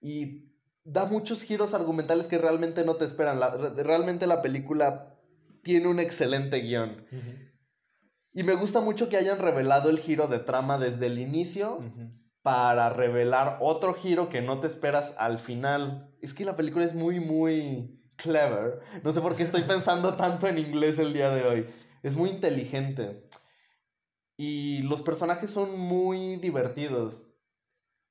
Y 0.00 0.50
da 0.84 1.04
muchos 1.04 1.42
giros 1.42 1.74
argumentales 1.74 2.26
que 2.26 2.38
realmente 2.38 2.84
no 2.84 2.96
te 2.96 3.04
esperan. 3.04 3.38
La- 3.38 3.50
re- 3.50 3.82
realmente 3.82 4.26
la 4.26 4.42
película 4.42 5.18
tiene 5.62 5.88
un 5.88 6.00
excelente 6.00 6.58
guion. 6.60 7.04
Y 8.32 8.42
me 8.44 8.54
gusta 8.54 8.80
mucho 8.80 9.08
que 9.08 9.16
hayan 9.16 9.38
revelado 9.38 9.90
el 9.90 9.98
giro 9.98 10.26
de 10.26 10.38
trama 10.38 10.78
desde 10.78 11.06
el 11.06 11.18
inicio. 11.18 11.78
Para 12.42 12.88
revelar 12.90 13.58
otro 13.60 13.94
giro 13.94 14.28
que 14.28 14.40
no 14.40 14.60
te 14.60 14.66
esperas 14.66 15.14
al 15.18 15.38
final. 15.38 16.14
Es 16.20 16.34
que 16.34 16.44
la 16.44 16.56
película 16.56 16.84
es 16.84 16.94
muy, 16.94 17.20
muy 17.20 18.00
clever. 18.16 18.80
No 19.02 19.12
sé 19.12 19.20
por 19.20 19.36
qué 19.36 19.42
estoy 19.42 19.62
pensando 19.68 20.14
tanto 20.14 20.46
en 20.46 20.58
inglés 20.58 20.98
el 20.98 21.12
día 21.12 21.30
de 21.30 21.44
hoy. 21.46 21.66
Es 22.02 22.16
muy 22.16 22.30
inteligente. 22.30 23.28
Y 24.36 24.82
los 24.82 25.02
personajes 25.02 25.50
son 25.50 25.78
muy 25.78 26.36
divertidos. 26.36 27.26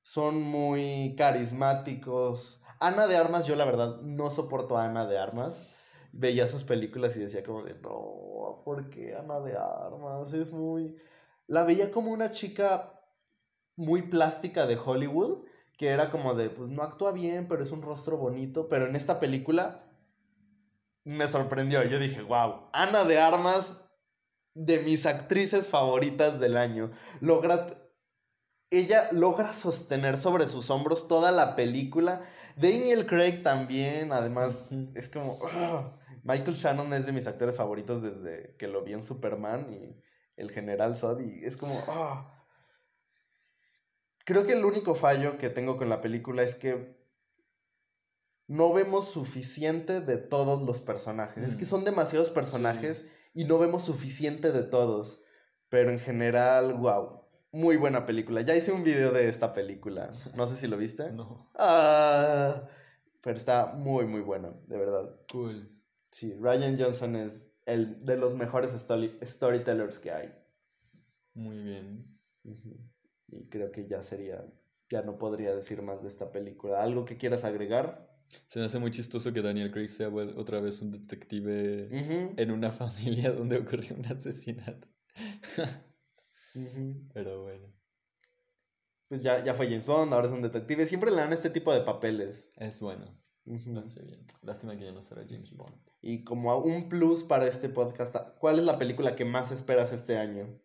Son 0.02 0.40
muy 0.40 1.14
carismáticos. 1.16 2.62
Ana 2.78 3.06
de 3.06 3.16
Armas, 3.16 3.46
yo 3.46 3.56
la 3.56 3.64
verdad 3.64 4.00
no 4.02 4.30
soporto 4.30 4.78
a 4.78 4.84
Ana 4.84 5.06
de 5.06 5.18
Armas. 5.18 5.76
Veía 6.12 6.46
sus 6.46 6.64
películas 6.64 7.16
y 7.16 7.20
decía 7.20 7.42
como 7.42 7.62
de, 7.62 7.74
no, 7.74 8.62
¿por 8.64 8.88
qué 8.90 9.14
Ana 9.14 9.40
de 9.40 9.56
Armas? 9.56 10.32
Es 10.32 10.52
muy... 10.52 10.96
La 11.46 11.64
veía 11.64 11.90
como 11.90 12.12
una 12.12 12.30
chica 12.30 12.99
muy 13.80 14.02
plástica 14.02 14.66
de 14.66 14.76
Hollywood, 14.76 15.46
que 15.78 15.88
era 15.88 16.10
como 16.10 16.34
de, 16.34 16.50
pues 16.50 16.68
no 16.68 16.82
actúa 16.82 17.12
bien, 17.12 17.48
pero 17.48 17.62
es 17.62 17.70
un 17.70 17.80
rostro 17.80 18.18
bonito, 18.18 18.68
pero 18.68 18.86
en 18.86 18.94
esta 18.94 19.18
película 19.18 19.90
me 21.04 21.26
sorprendió. 21.26 21.82
Yo 21.84 21.98
dije, 21.98 22.20
wow, 22.20 22.68
Ana 22.74 23.04
de 23.04 23.18
Armas, 23.18 23.82
de 24.54 24.80
mis 24.80 25.06
actrices 25.06 25.66
favoritas 25.66 26.38
del 26.38 26.58
año. 26.58 26.90
Logra, 27.20 27.68
ella 28.70 29.08
logra 29.12 29.54
sostener 29.54 30.18
sobre 30.18 30.46
sus 30.46 30.68
hombros 30.68 31.08
toda 31.08 31.32
la 31.32 31.56
película. 31.56 32.22
Daniel 32.56 33.06
Craig 33.06 33.42
también, 33.42 34.12
además, 34.12 34.68
es 34.94 35.08
como... 35.08 35.38
¡ah! 35.54 35.96
Michael 36.22 36.56
Shannon 36.56 36.92
es 36.92 37.06
de 37.06 37.12
mis 37.12 37.26
actores 37.26 37.56
favoritos 37.56 38.02
desde 38.02 38.54
que 38.58 38.68
lo 38.68 38.84
vi 38.84 38.92
en 38.92 39.02
Superman 39.02 39.72
y 39.72 39.98
el 40.36 40.50
General 40.50 40.98
Zod 40.98 41.20
y 41.20 41.42
es 41.46 41.56
como... 41.56 41.80
¡ah! 41.88 42.39
Creo 44.24 44.46
que 44.46 44.52
el 44.52 44.64
único 44.64 44.94
fallo 44.94 45.38
que 45.38 45.50
tengo 45.50 45.76
con 45.76 45.88
la 45.88 46.00
película 46.00 46.42
es 46.42 46.54
que 46.54 46.98
no 48.46 48.72
vemos 48.72 49.10
suficiente 49.10 50.00
de 50.00 50.16
todos 50.16 50.62
los 50.62 50.80
personajes. 50.80 51.42
Es 51.46 51.56
que 51.56 51.64
Mm. 51.64 51.68
son 51.68 51.84
demasiados 51.84 52.30
personajes 52.30 53.10
y 53.34 53.44
no 53.44 53.58
vemos 53.58 53.84
suficiente 53.84 54.50
de 54.52 54.62
todos. 54.64 55.22
Pero 55.68 55.90
en 55.90 56.00
general, 56.00 56.74
wow. 56.74 57.20
Muy 57.52 57.76
buena 57.76 58.06
película. 58.06 58.42
Ya 58.42 58.54
hice 58.56 58.72
un 58.72 58.84
video 58.84 59.12
de 59.12 59.28
esta 59.28 59.54
película. 59.54 60.10
No 60.34 60.46
sé 60.46 60.56
si 60.56 60.66
lo 60.68 60.76
viste. 60.76 61.10
No. 61.12 61.50
Ah, 61.54 62.62
pero 63.22 63.36
está 63.36 63.66
muy, 63.74 64.04
muy 64.06 64.20
buena, 64.20 64.52
de 64.66 64.78
verdad. 64.78 65.16
Cool. 65.30 65.68
Sí, 66.10 66.34
Ryan 66.40 66.76
Johnson 66.78 67.16
es 67.16 67.52
el 67.66 68.04
de 68.04 68.16
los 68.16 68.34
mejores 68.34 68.72
story- 68.74 69.18
storytellers 69.22 69.98
que 70.00 70.10
hay. 70.12 70.34
Muy 71.34 71.58
bien. 71.58 72.18
Ujú. 72.44 72.76
Y 73.30 73.48
creo 73.48 73.70
que 73.70 73.86
ya 73.86 74.02
sería, 74.02 74.44
ya 74.90 75.02
no 75.02 75.18
podría 75.18 75.54
decir 75.54 75.82
más 75.82 76.02
de 76.02 76.08
esta 76.08 76.30
película. 76.32 76.82
¿Algo 76.82 77.04
que 77.04 77.16
quieras 77.16 77.44
agregar? 77.44 78.08
Se 78.46 78.58
me 78.60 78.64
hace 78.66 78.78
muy 78.78 78.90
chistoso 78.92 79.32
que 79.32 79.42
Daniel 79.42 79.72
Craig 79.72 79.88
sea 79.88 80.08
otra 80.08 80.60
vez 80.60 80.80
un 80.82 80.90
detective 80.92 81.88
en 82.36 82.50
una 82.50 82.70
familia 82.70 83.32
donde 83.32 83.58
ocurrió 83.58 83.96
un 83.96 84.06
asesinato. 84.06 84.88
Pero 87.12 87.42
bueno, 87.42 87.68
Pues 89.08 89.22
ya, 89.22 89.44
ya 89.44 89.54
fue 89.54 89.66
James 89.66 89.86
Bond, 89.86 90.12
ahora 90.12 90.28
es 90.28 90.32
un 90.32 90.42
detective. 90.42 90.86
Siempre 90.86 91.10
le 91.10 91.16
dan 91.16 91.32
este 91.32 91.50
tipo 91.50 91.72
de 91.72 91.80
papeles. 91.82 92.48
es 92.56 92.80
bueno. 92.80 93.16
Lo 93.44 93.80
hace 93.80 94.04
bien. 94.04 94.24
Lástima 94.42 94.76
que 94.76 94.84
ya 94.84 94.92
no 94.92 95.02
será 95.02 95.24
James 95.28 95.52
Bond. 95.56 95.74
Y 96.00 96.22
como 96.24 96.56
un 96.58 96.88
plus 96.88 97.24
para 97.24 97.48
este 97.48 97.68
podcast, 97.68 98.14
¿cuál 98.38 98.58
es 98.60 98.64
la 98.64 98.78
película 98.78 99.16
que 99.16 99.24
más 99.24 99.50
esperas 99.50 99.92
este 99.92 100.16
año? 100.16 100.60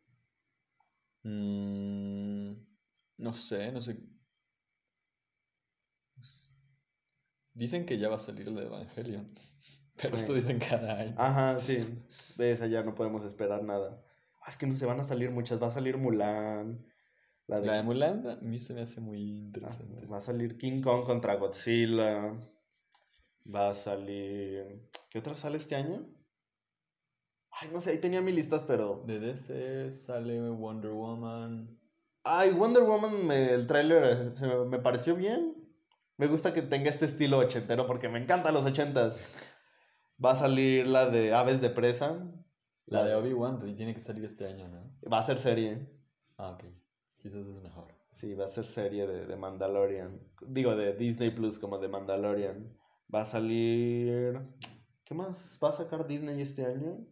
Mm, 1.24 2.35
no 3.18 3.34
sé, 3.34 3.72
no 3.72 3.82
sé. 3.82 3.98
Dicen 7.54 7.86
que 7.86 7.98
ya 7.98 8.10
va 8.10 8.16
a 8.16 8.20
salir 8.20 8.48
la 8.50 8.62
de 8.62 8.68
Evangelion. 8.68 9.32
Pero 10.02 10.18
esto 10.18 10.34
dicen 10.34 10.60
cada 10.60 11.00
año. 11.00 11.16
Ajá, 11.18 11.60
sí. 11.60 11.78
De 12.38 12.52
esa 12.52 12.68
ya 12.68 12.84
no 12.84 12.96
podemos 12.96 13.24
esperar 13.24 13.64
nada. 13.64 14.04
Ah, 14.42 14.50
es 14.50 14.58
que 14.58 14.68
no 14.68 14.76
se 14.76 14.86
van 14.86 15.00
a 15.00 15.04
salir 15.04 15.32
muchas. 15.32 15.62
Va 15.62 15.68
a 15.68 15.74
salir 15.74 15.98
Mulan. 15.98 16.86
La 17.48 17.62
de, 17.62 17.68
La 17.68 17.74
de 17.76 17.84
Mulan 17.84 18.28
a 18.28 18.36
mí 18.42 18.60
se 18.60 18.74
me 18.74 18.82
hace 18.82 19.00
muy 19.00 19.22
Ah, 19.22 19.46
interesante. 19.46 20.06
va 20.06 20.18
a 20.18 20.22
salir 20.22 20.58
King 20.58 20.82
Kong 20.82 21.06
contra 21.06 21.36
Godzilla. 21.36 22.34
Va 23.56 23.70
a 23.70 23.76
salir. 23.76 24.90
¿Qué 25.10 25.20
otra 25.20 25.36
sale 25.36 25.58
este 25.58 25.76
año? 25.76 26.06
Ay, 27.52 27.70
no 27.72 27.80
sé, 27.80 27.92
ahí 27.92 28.02
tenía 28.02 28.22
mis 28.22 28.36
listas, 28.36 28.64
pero. 28.68 29.04
De 29.08 29.20
DC 29.20 29.92
sale 29.92 30.50
Wonder 30.50 30.92
Woman. 30.92 31.80
Ay, 32.28 32.52
Wonder 32.54 32.82
Woman, 32.82 33.28
me- 33.28 33.54
el 33.54 33.68
tráiler 33.68 34.36
se 34.36 34.48
me, 34.48 34.80
pareció 34.80 35.16
bien. 35.16 35.54
Me 36.18 36.26
gusta 36.26 36.54
que 36.54 36.64
tenga 36.64 36.90
este 36.90 37.06
estilo 37.06 37.38
ochentero 37.38 37.86
porque 37.86 38.10
me 38.10 38.18
encantan 38.18 38.56
los 38.56 38.66
ochentas. 38.66 39.24
Va 40.24 40.32
a 40.32 40.36
salir 40.36 40.88
la 40.88 41.08
de 41.08 41.36
Aves 41.36 41.62
de 41.62 41.70
Presa. 41.70 42.26
La 42.88 43.04
de 43.04 43.14
Obi-Wan 43.14 43.60
tiene 43.76 43.94
que 43.94 44.00
salir 44.00 44.26
este 44.26 44.48
año, 44.48 44.68
¿no? 44.70 44.92
Va 45.12 45.20
a 45.20 45.24
ser 45.24 45.38
serie. 45.38 45.88
Ah, 46.38 46.50
ok. 46.52 46.64
Quizás 47.18 47.46
es 47.46 47.62
mejor. 47.62 47.94
Sí, 48.14 48.34
va 48.34 48.46
a 48.46 48.48
ser 48.48 48.66
serie 48.66 49.06
de, 49.06 49.28
de 49.28 49.36
Mandalorian. 49.36 50.20
Digo, 50.48 50.76
de 50.76 50.94
Disney 50.94 51.30
Plus 51.30 51.60
como 51.60 51.78
de 51.78 51.90
Mandalorian. 51.90 52.76
Va 53.14 53.22
a 53.22 53.26
salir... 53.26 54.40
¿Qué 55.04 55.14
más 55.14 55.60
va 55.64 55.70
a 55.70 55.74
sacar 55.74 56.08
Disney 56.08 56.42
este 56.42 56.66
año? 56.66 57.06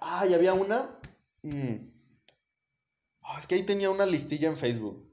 Ah, 0.00 0.26
y 0.28 0.34
había 0.34 0.54
una... 0.54 0.98
Mm. 1.42 1.97
Ah, 3.30 3.38
es 3.38 3.46
que 3.46 3.56
ahí 3.56 3.66
tenía 3.66 3.90
una 3.90 4.06
listilla 4.06 4.48
en 4.48 4.56
Facebook. 4.56 5.06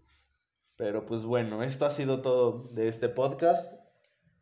Pero 0.77 1.05
pues 1.05 1.25
bueno, 1.25 1.63
esto 1.63 1.85
ha 1.85 1.91
sido 1.91 2.21
todo 2.21 2.69
de 2.71 2.87
este 2.87 3.09
podcast. 3.09 3.73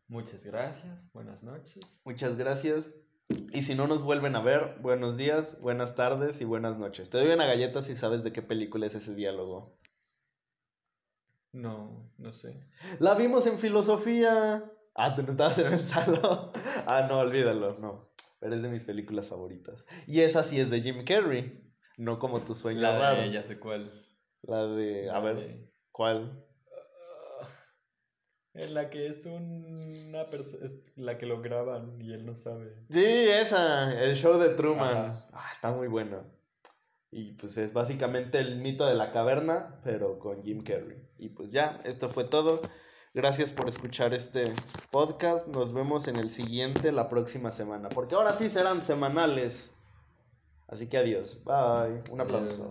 Muchas 0.06 0.46
gracias. 0.46 1.10
Buenas 1.12 1.42
noches. 1.42 2.00
Muchas 2.04 2.36
gracias. 2.36 2.94
Y 3.52 3.62
si 3.62 3.74
no 3.74 3.88
nos 3.88 4.02
vuelven 4.02 4.36
a 4.36 4.42
ver, 4.42 4.76
buenos 4.80 5.16
días, 5.16 5.60
buenas 5.60 5.96
tardes 5.96 6.40
y 6.40 6.44
buenas 6.44 6.78
noches. 6.78 7.10
Te 7.10 7.18
doy 7.18 7.32
una 7.32 7.46
galleta 7.46 7.82
si 7.82 7.96
sabes 7.96 8.22
de 8.22 8.32
qué 8.32 8.42
película 8.42 8.86
es 8.86 8.94
ese 8.94 9.12
diálogo. 9.12 9.76
No, 11.50 12.12
no 12.18 12.30
sé. 12.30 12.60
La 13.00 13.16
vimos 13.16 13.44
en 13.48 13.58
filosofía. 13.58 14.70
Ah, 14.94 15.16
tú 15.16 15.24
no 15.24 15.32
estabas 15.32 15.58
en 15.58 15.72
el 15.72 15.84
salón. 15.84 16.52
Ah, 16.86 17.06
no, 17.08 17.18
olvídalo, 17.18 17.76
no. 17.80 18.08
Pero 18.38 18.54
es 18.54 18.62
de 18.62 18.68
mis 18.68 18.84
películas 18.84 19.26
favoritas. 19.26 19.84
Y 20.06 20.20
esa 20.20 20.44
sí 20.44 20.60
es 20.60 20.70
de 20.70 20.80
Jim 20.80 21.04
Carrey. 21.04 21.63
No 21.96 22.18
como 22.18 22.42
tu 22.42 22.54
sueño 22.54 22.80
La 22.80 22.98
raro. 22.98 23.20
de, 23.22 23.30
ya 23.30 23.42
sé 23.42 23.58
cuál. 23.58 24.04
La 24.42 24.66
de. 24.66 25.10
A 25.10 25.14
La 25.14 25.20
ver, 25.20 25.36
de- 25.36 25.72
¿cuál? 25.92 26.44
Ah, 27.40 27.48
En 28.54 28.74
la 28.74 28.90
que 28.90 29.06
es 29.06 29.26
una 29.26 30.28
persona, 30.30 30.66
la 30.96 31.18
que 31.18 31.26
lo 31.26 31.40
graban 31.42 32.00
y 32.00 32.12
él 32.12 32.24
no 32.26 32.34
sabe. 32.34 32.74
Sí, 32.90 33.04
esa. 33.04 34.00
El 34.02 34.16
show 34.16 34.38
de 34.38 34.50
Truman. 34.50 35.22
Ah, 35.32 35.50
está 35.54 35.72
muy 35.72 35.88
buena. 35.88 36.24
Y 37.10 37.32
pues 37.34 37.56
es 37.58 37.72
básicamente 37.72 38.38
el 38.40 38.56
mito 38.56 38.86
de 38.86 38.94
la 38.96 39.12
caverna, 39.12 39.80
pero 39.84 40.18
con 40.18 40.42
Jim 40.42 40.64
Carrey. 40.64 41.08
Y 41.16 41.28
pues 41.28 41.52
ya, 41.52 41.80
esto 41.84 42.08
fue 42.08 42.24
todo. 42.24 42.60
Gracias 43.12 43.52
por 43.52 43.68
escuchar 43.68 44.12
este 44.14 44.52
podcast. 44.90 45.46
Nos 45.46 45.72
vemos 45.72 46.08
en 46.08 46.16
el 46.16 46.30
siguiente 46.32 46.90
la 46.90 47.08
próxima 47.08 47.52
semana. 47.52 47.88
Porque 47.88 48.16
ahora 48.16 48.32
sí 48.32 48.48
serán 48.48 48.82
semanales. 48.82 49.73
Así 50.74 50.88
que 50.88 50.96
adiós. 50.96 51.38
Bye. 51.44 52.02
Un 52.10 52.20
aplauso. 52.20 52.68